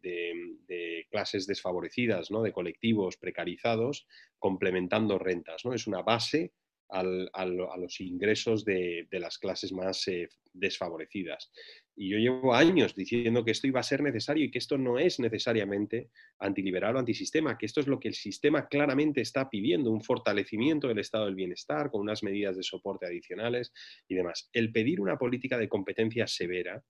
clases 1.09 1.45
desfavorecidas, 1.45 2.31
¿no? 2.31 2.41
de 2.41 2.53
colectivos 2.53 3.17
precarizados, 3.17 4.07
complementando 4.39 5.19
rentas. 5.19 5.65
¿no? 5.65 5.73
Es 5.73 5.85
una 5.85 6.01
base 6.01 6.53
a 6.89 7.03
los 7.03 8.01
ingresos 8.01 8.65
de, 8.65 9.07
las 9.11 9.37
clases 9.37 9.71
más 9.71 10.07
eh, 10.07 10.29
desfavorecidas. 10.53 11.51
Y 11.95 12.09
yo 12.09 12.17
llevo 12.17 12.53
años 12.53 12.95
diciendo 12.95 13.45
que 13.45 13.51
esto 13.51 13.67
iba 13.67 13.79
a 13.79 13.83
ser 13.83 14.01
necesario 14.01 14.45
y 14.45 14.51
que 14.51 14.57
esto 14.57 14.77
no 14.77 14.99
es 14.99 15.19
necesariamente 15.19 16.09
antiliberal 16.39 16.95
o 16.95 16.99
antisistema, 16.99 17.57
que 17.57 17.65
esto 17.65 17.79
es 17.81 17.87
lo 17.87 17.99
que 17.99 18.09
el 18.09 18.13
sistema 18.13 18.67
claramente 18.67 19.21
está 19.21 19.49
pidiendo, 19.49 19.91
un 19.91 20.01
fortalecimiento 20.01 20.87
del 20.87 20.99
estado 20.99 21.25
del 21.25 21.35
bienestar 21.35 21.91
con 21.91 22.01
unas 22.01 22.23
medidas 22.23 22.57
de 22.57 22.63
soporte 22.63 23.05
adicionales 23.05 23.73
y 24.07 24.15
demás. 24.15 24.49
El 24.53 24.71
pedir 24.71 24.99
una 24.99 25.17
política 25.17 25.57
de 25.57 25.69
competencia 25.69 26.27
severa 26.27 26.83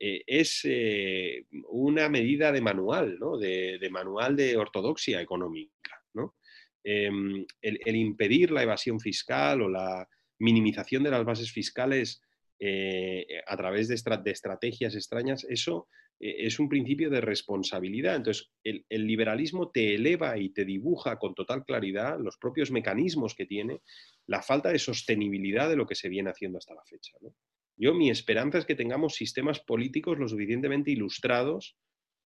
eh, 0.00 0.22
es 0.26 0.60
eh, 0.64 1.46
una 1.70 2.08
medida 2.08 2.52
de 2.52 2.60
manual, 2.60 3.18
¿no? 3.18 3.36
de, 3.36 3.88
manual 3.90 4.36
de 4.36 4.56
ortodoxia 4.56 5.20
económica. 5.20 6.00
¿no? 6.14 6.36
Em, 6.84 7.44
el, 7.60 7.96
impedir 7.96 8.52
la 8.52 8.62
evasión 8.62 9.00
fiscal 9.00 9.62
o 9.62 9.68
la 9.68 10.08
minimización 10.38 11.02
de 11.02 11.10
las 11.10 11.24
bases 11.24 11.50
fiscales 11.50 12.22
eh, 12.60 13.26
a 13.46 13.56
través 13.56 13.88
de, 13.88 13.96
estrategias 14.30 14.94
extrañas, 14.94 15.44
eso 15.48 15.88
es 16.20 16.58
un 16.58 16.68
principio 16.68 17.10
de 17.10 17.20
responsabilidad. 17.20 18.16
Entonces, 18.16 18.50
el, 18.64 18.84
el, 18.88 19.06
liberalismo 19.06 19.70
te 19.70 19.94
eleva 19.94 20.36
y 20.36 20.50
te 20.50 20.64
dibuja 20.64 21.16
con 21.16 21.34
total 21.34 21.64
claridad 21.64 22.18
los 22.18 22.36
propios 22.38 22.72
mecanismos 22.72 23.36
que 23.36 23.46
tiene, 23.46 23.82
la 24.26 24.42
falta 24.42 24.70
de 24.70 24.80
sostenibilidad 24.80 25.68
de 25.68 25.76
lo 25.76 25.86
que 25.86 25.94
se 25.94 26.08
viene 26.08 26.30
haciendo 26.30 26.58
hasta 26.58 26.74
la 26.74 26.84
fecha. 26.84 27.12
¿no? 27.20 27.32
Yo 27.78 27.94
mi 27.94 28.10
esperanza 28.10 28.58
es 28.58 28.66
que 28.66 28.74
tengamos 28.74 29.14
sistemas 29.14 29.60
políticos 29.60 30.18
lo 30.18 30.28
suficientemente 30.28 30.90
ilustrados 30.90 31.76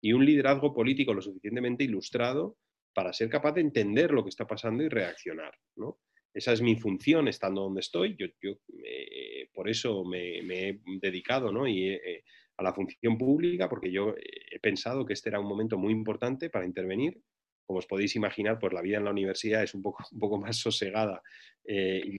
y 0.02 0.14
un 0.14 0.26
liderazgo 0.26 0.74
político 0.74 1.14
lo 1.14 1.22
suficientemente 1.22 1.84
ilustrado 1.84 2.58
para 2.94 3.12
ser 3.12 3.30
capaz 3.30 3.54
de 3.54 3.62
entender 3.62 4.12
lo 4.12 4.24
que 4.24 4.30
está 4.30 4.48
pasando 4.48 4.84
y 4.84 4.88
reaccionar. 4.90 5.54
¿no? 5.76 6.00
Esa 6.34 6.54
es 6.54 6.62
mi 6.62 6.78
función 6.78 7.28
estando 7.28 7.64
donde 7.64 7.82
estoy. 7.82 8.16
Yo, 8.18 8.28
por 9.54 9.70
eso 9.70 10.06
me, 10.06 10.40
he 10.40 10.80
dedicado 11.02 11.52
¿no? 11.52 11.68
y, 11.68 11.90
eh, 11.90 12.24
a 12.56 12.64
la 12.64 12.74
función 12.74 13.18
pública, 13.18 13.68
porque 13.68 13.92
yo 13.92 14.16
he 14.18 14.60
pensado 14.60 15.06
que 15.06 15.14
este 15.14 15.30
era 15.30 15.40
un 15.40 15.48
momento 15.48 15.78
muy 15.78 15.92
importante 15.92 16.50
para 16.50 16.66
intervenir. 16.66 17.22
Como 17.66 17.80
os 17.80 17.88
podéis 17.88 18.16
imaginar, 18.16 18.58
pues 18.58 18.74
la 18.74 18.82
vida 18.82 18.98
en 18.98 19.06
la 19.06 19.12
universidad 19.12 19.64
es 19.64 19.74
un 19.74 19.82
poco, 19.82 20.04
un 20.14 20.20
poco 20.20 20.40
más 20.40 20.56
sosegada 20.58 21.22
eh, 21.66 22.18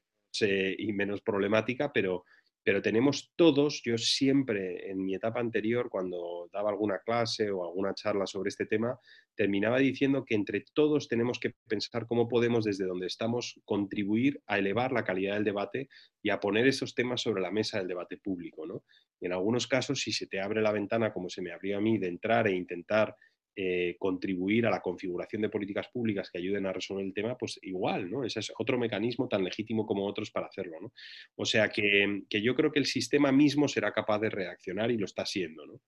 y 0.79 0.93
menos 0.93 1.23
problemática, 1.23 1.93
pero, 1.93 2.25
pero 2.65 2.81
tenemos 2.81 3.33
todos, 3.37 3.83
yo 3.85 3.99
siempre 3.99 4.91
en 4.91 5.05
mi 5.05 5.15
etapa 5.15 5.41
anterior, 5.41 5.89
cuando 5.91 6.49
daba 6.53 6.71
alguna 6.71 7.01
clase 7.01 7.51
o 7.51 7.65
alguna 7.65 7.95
charla 7.95 8.27
sobre 8.27 8.49
este 8.49 8.67
tema, 8.67 8.99
terminaba 9.35 9.79
diciendo 9.79 10.25
que 10.25 10.35
entre 10.35 10.65
todos 10.73 11.09
tenemos 11.09 11.39
que 11.39 11.55
pensar 11.67 12.07
cómo 12.07 12.29
podemos 12.29 12.65
desde 12.65 12.87
donde 12.87 13.07
estamos 13.07 13.61
contribuir 13.65 14.41
a 14.47 14.59
elevar 14.59 14.93
la 14.93 15.05
calidad 15.05 15.35
del 15.35 15.45
debate 15.45 15.89
y 16.23 16.31
a 16.31 16.41
poner 16.41 16.67
esos 16.67 16.95
temas 16.95 17.23
sobre 17.23 17.43
la 17.43 17.51
mesa 17.51 17.79
del 17.79 17.89
debate 17.89 18.19
público. 18.19 18.67
¿no? 18.67 18.85
en 19.23 19.33
algunos 19.33 19.67
casos, 19.67 20.01
si 20.01 20.13
se 20.13 20.27
te 20.27 20.41
abre 20.41 20.61
la 20.61 20.73
ventana, 20.73 21.13
como 21.13 21.29
se 21.29 21.43
me 21.43 21.53
abrió 21.53 21.79
a 21.79 21.81
mí, 21.81 21.99
de 21.99 22.09
entrar 22.09 22.49
e 22.49 22.57
intentar 22.57 23.15
eh, 23.55 23.97
contribuir 23.99 24.65
a 24.65 24.71
la 24.71 24.81
configuración 24.81 25.43
de 25.43 25.51
políticas 25.51 25.87
públicas 25.89 26.31
que 26.31 26.39
ayuden 26.39 26.65
a 26.65 26.73
resolver 26.73 27.05
el 27.05 27.13
tema, 27.13 27.37
pues 27.37 27.59
igual, 27.61 28.11
¿no? 28.11 28.25
Ese 28.25 28.41
es 28.41 28.51
otro 28.59 28.79
mecanismo 28.79 29.29
tan 29.29 29.45
legítimo 29.45 29.85
como 29.85 30.07
otros 30.07 30.31
para 30.31 30.47
hacerlo, 30.47 30.81
¿no? 30.81 30.93
O 31.37 31.45
sea 31.45 31.69
que, 31.69 32.23
yo 32.31 32.55
creo 32.55 32.73
que 32.73 32.79
el 32.79 32.87
sistema 32.87 33.31
mismo 33.31 33.69
será 33.69 33.93
capaz 33.93 34.21
de 34.21 34.31
reaccionar 34.31 34.91
y 34.91 34.97
lo 34.97 35.05
está 35.05 35.25
haciendo, 35.25 35.67
¿no? 35.67 35.83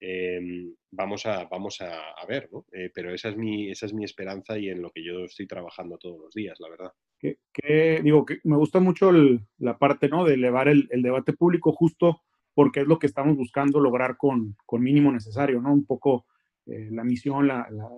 Em, 0.00 0.74
vamos 0.90 1.26
a, 1.26 1.44
vamos 1.44 1.82
a, 1.82 2.24
ver, 2.26 2.48
¿no? 2.50 2.64
Eh, 2.72 2.90
pero 2.94 3.12
esa 3.12 3.28
es, 3.28 3.36
mi, 3.36 3.70
esa 3.70 3.84
es 3.84 3.92
mi 3.92 4.04
esperanza 4.04 4.56
y 4.58 4.70
en 4.70 4.80
lo 4.80 4.90
que 4.90 5.04
yo 5.04 5.26
estoy 5.26 5.46
trabajando 5.46 5.98
todos 5.98 6.18
los 6.18 6.32
días, 6.32 6.58
la 6.58 6.70
verdad. 6.70 6.92
Que, 7.18 8.00
digo, 8.02 8.24
que 8.24 8.38
me 8.44 8.56
gusta 8.56 8.80
mucho 8.80 9.12
la 9.58 9.76
parte, 9.78 10.08
¿no? 10.08 10.24
De 10.24 10.34
elevar 10.34 10.68
el, 10.68 10.88
debate 10.90 11.34
público 11.34 11.72
justo 11.72 12.22
porque 12.54 12.80
es 12.80 12.86
lo 12.86 12.98
que 12.98 13.08
estamos 13.08 13.36
buscando 13.36 13.78
lograr 13.78 14.16
con, 14.16 14.56
con 14.64 14.82
mínimo 14.82 15.12
necesario, 15.12 15.60
¿no? 15.60 15.70
Un 15.70 15.84
poco 15.84 16.24
eh, 16.66 16.88
la 16.90 17.04
misión 17.04 17.48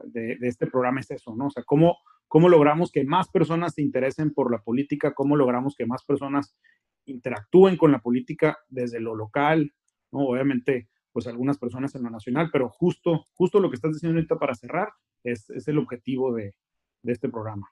de, 0.05 0.39
este 0.41 0.67
programa 0.67 1.01
es 1.01 1.11
eso, 1.11 1.35
¿no? 1.35 1.47
O 1.47 1.51
sea, 1.51 1.63
¿cómo, 1.65 1.99
cómo 2.29 2.49
logramos 2.49 2.91
que 2.91 3.05
más 3.05 3.29
personas 3.29 3.75
se 3.75 3.83
interesen 3.83 4.33
por 4.33 4.51
la 4.51 4.59
política, 4.59 5.15
cómo 5.15 5.37
logramos 5.37 5.75
que 5.77 5.87
más 5.87 6.05
personas 6.05 6.57
interactúen 7.05 7.77
con 7.77 7.93
la 7.93 8.01
política 8.01 8.59
desde 8.69 9.01
lo 9.01 9.15
local, 9.15 9.75
¿no? 10.13 10.21
Obviamente, 10.21 10.89
pues 11.13 11.27
algunas 11.27 11.59
personas 11.59 11.95
en 11.95 12.05
lo 12.05 12.11
nacional, 12.11 12.51
pero 12.53 12.69
justo, 12.69 13.25
justo 13.35 13.61
lo 13.61 13.69
que 13.69 13.77
estás 13.77 13.93
diciendo 13.93 14.17
ahorita 14.17 14.39
para 14.39 14.55
cerrar 14.55 14.89
es, 15.25 15.51
es 15.51 15.69
el 15.69 15.79
objetivo 15.79 16.33
de, 16.35 16.55
de 17.03 17.13
este 17.13 17.29
programa. 17.29 17.71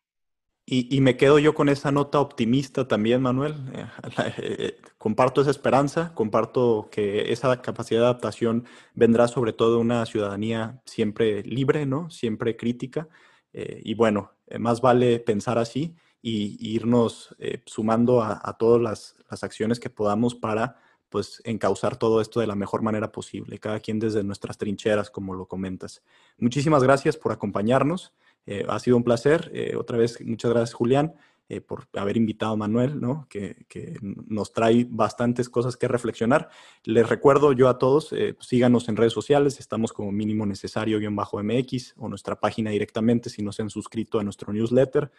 Y, 0.73 1.01
me 1.01 1.17
quedo 1.17 1.41
yo 1.41 1.53
con 1.53 1.69
esa 1.69 1.91
nota 1.91 2.21
optimista 2.21 2.87
también, 2.87 3.23
Manuel. 3.23 3.57
Eh, 4.39 4.57
eh, 4.59 4.81
comparto 4.99 5.41
esa 5.41 5.51
esperanza, 5.51 6.13
comparto 6.15 6.89
que 6.93 7.33
esa 7.33 7.61
capacidad 7.61 8.01
de 8.01 8.07
adaptación 8.07 8.67
vendrá 8.95 9.27
sobre 9.27 9.53
todo 9.53 9.75
de 9.75 9.81
una 9.81 10.07
ciudadanía 10.07 10.81
siempre 10.85 11.43
libre, 11.43 11.87
¿no? 11.87 12.09
Siempre 12.11 12.57
crítica. 12.57 13.09
Eh, 13.53 13.81
y 13.85 13.95
bueno, 13.95 14.33
más 14.61 14.81
vale 14.81 15.19
pensar 15.19 15.59
así 15.59 15.97
y, 16.23 16.57
irnos 16.75 17.35
sumando 17.67 18.23
a, 18.23 18.57
todas 18.59 18.81
las, 18.81 19.17
las, 19.29 19.43
acciones 19.43 19.81
que 19.81 19.91
podamos 19.91 20.37
para 20.37 20.77
pues 21.09 21.43
encauzar 21.45 21.97
todo 21.97 22.21
esto 22.21 22.39
de 22.39 22.47
la 22.47 22.55
mejor 22.55 22.83
manera 22.83 23.11
posible, 23.11 23.59
cada 23.59 23.81
quien 23.81 23.99
desde 23.99 24.23
nuestras 24.23 24.57
trincheras, 24.57 25.11
como 25.11 25.35
lo 25.35 25.47
comentas. 25.47 26.03
Muchísimas 26.39 26.85
gracias 26.85 27.17
por 27.17 27.33
acompañarnos. 27.33 28.15
Eh, 28.47 28.65
ha 28.69 28.79
sido 28.79 28.97
un 28.97 29.05
placer. 29.05 29.51
Eh, 29.55 29.77
otra 29.77 29.99
vez, 29.99 30.21
muchas 30.25 30.51
gracias, 30.51 30.75
Julián, 30.75 31.15
eh, 31.49 31.61
por 31.61 31.89
haber 31.95 32.17
invitado 32.17 32.53
a 32.53 32.57
Manuel, 32.57 33.01
¿no? 33.01 33.27
que, 33.29 33.65
que, 33.69 33.99
nos 34.03 34.53
trae 34.53 34.87
bastantes 34.89 35.49
cosas 35.49 35.77
que 35.77 35.89
reflexionar. 35.89 36.49
Les 36.85 37.09
recuerdo 37.09 37.53
yo 37.53 37.69
a 37.69 37.79
todos, 37.79 38.15
síganos 38.41 38.89
en 38.89 38.97
redes 38.97 39.13
sociales, 39.13 39.59
estamos 39.59 39.93
como 39.93 40.13
mínimo 40.13 40.47
necesario-mx 40.47 41.95
o 41.97 42.09
nuestra 42.09 42.39
página 42.39 42.71
directamente 42.71 43.31
si 43.31 43.43
no 43.43 43.53
se 43.53 43.63
han 43.63 43.71
suscrito 43.71 44.19
a 44.19 44.25
nuestro 44.25 44.53
newsletter, 44.53 45.11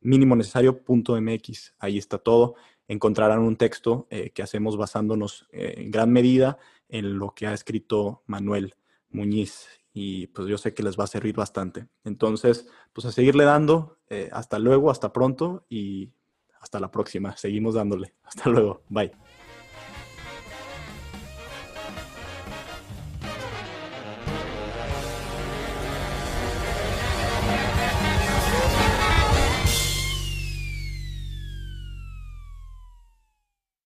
mínimo 0.00 0.36
necesario.mx. 0.36 1.74
Ahí 1.78 1.98
está 1.98 2.18
todo. 2.18 2.54
Encontrarán 2.86 3.40
un 3.40 3.56
texto 3.56 4.08
que 4.34 4.42
hacemos 4.42 4.76
basándonos 4.76 5.46
en 5.52 5.92
gran 5.92 6.10
medida 6.10 6.58
en 6.88 7.18
lo 7.18 7.34
que 7.34 7.46
ha 7.46 7.54
escrito 7.54 8.22
Manuel 8.26 8.74
Muñiz 9.10 9.79
y 9.92 10.28
pues 10.28 10.48
yo 10.48 10.58
sé 10.58 10.74
que 10.74 10.82
les 10.82 10.98
va 10.98 11.04
a 11.04 11.08
servir 11.08 11.34
bastante. 11.34 11.88
Entonces, 12.04 12.66
pues 12.92 13.06
a 13.06 13.12
seguirle 13.12 13.44
dando. 13.44 13.98
Eh, 14.08 14.28
hasta 14.32 14.58
luego, 14.58 14.90
hasta 14.90 15.12
pronto 15.12 15.66
y 15.68 16.12
hasta 16.60 16.80
la 16.80 16.90
próxima. 16.90 17.36
Seguimos 17.36 17.74
dándole. 17.74 18.14
Hasta 18.22 18.50
luego. 18.50 18.82
Bye. 18.88 19.12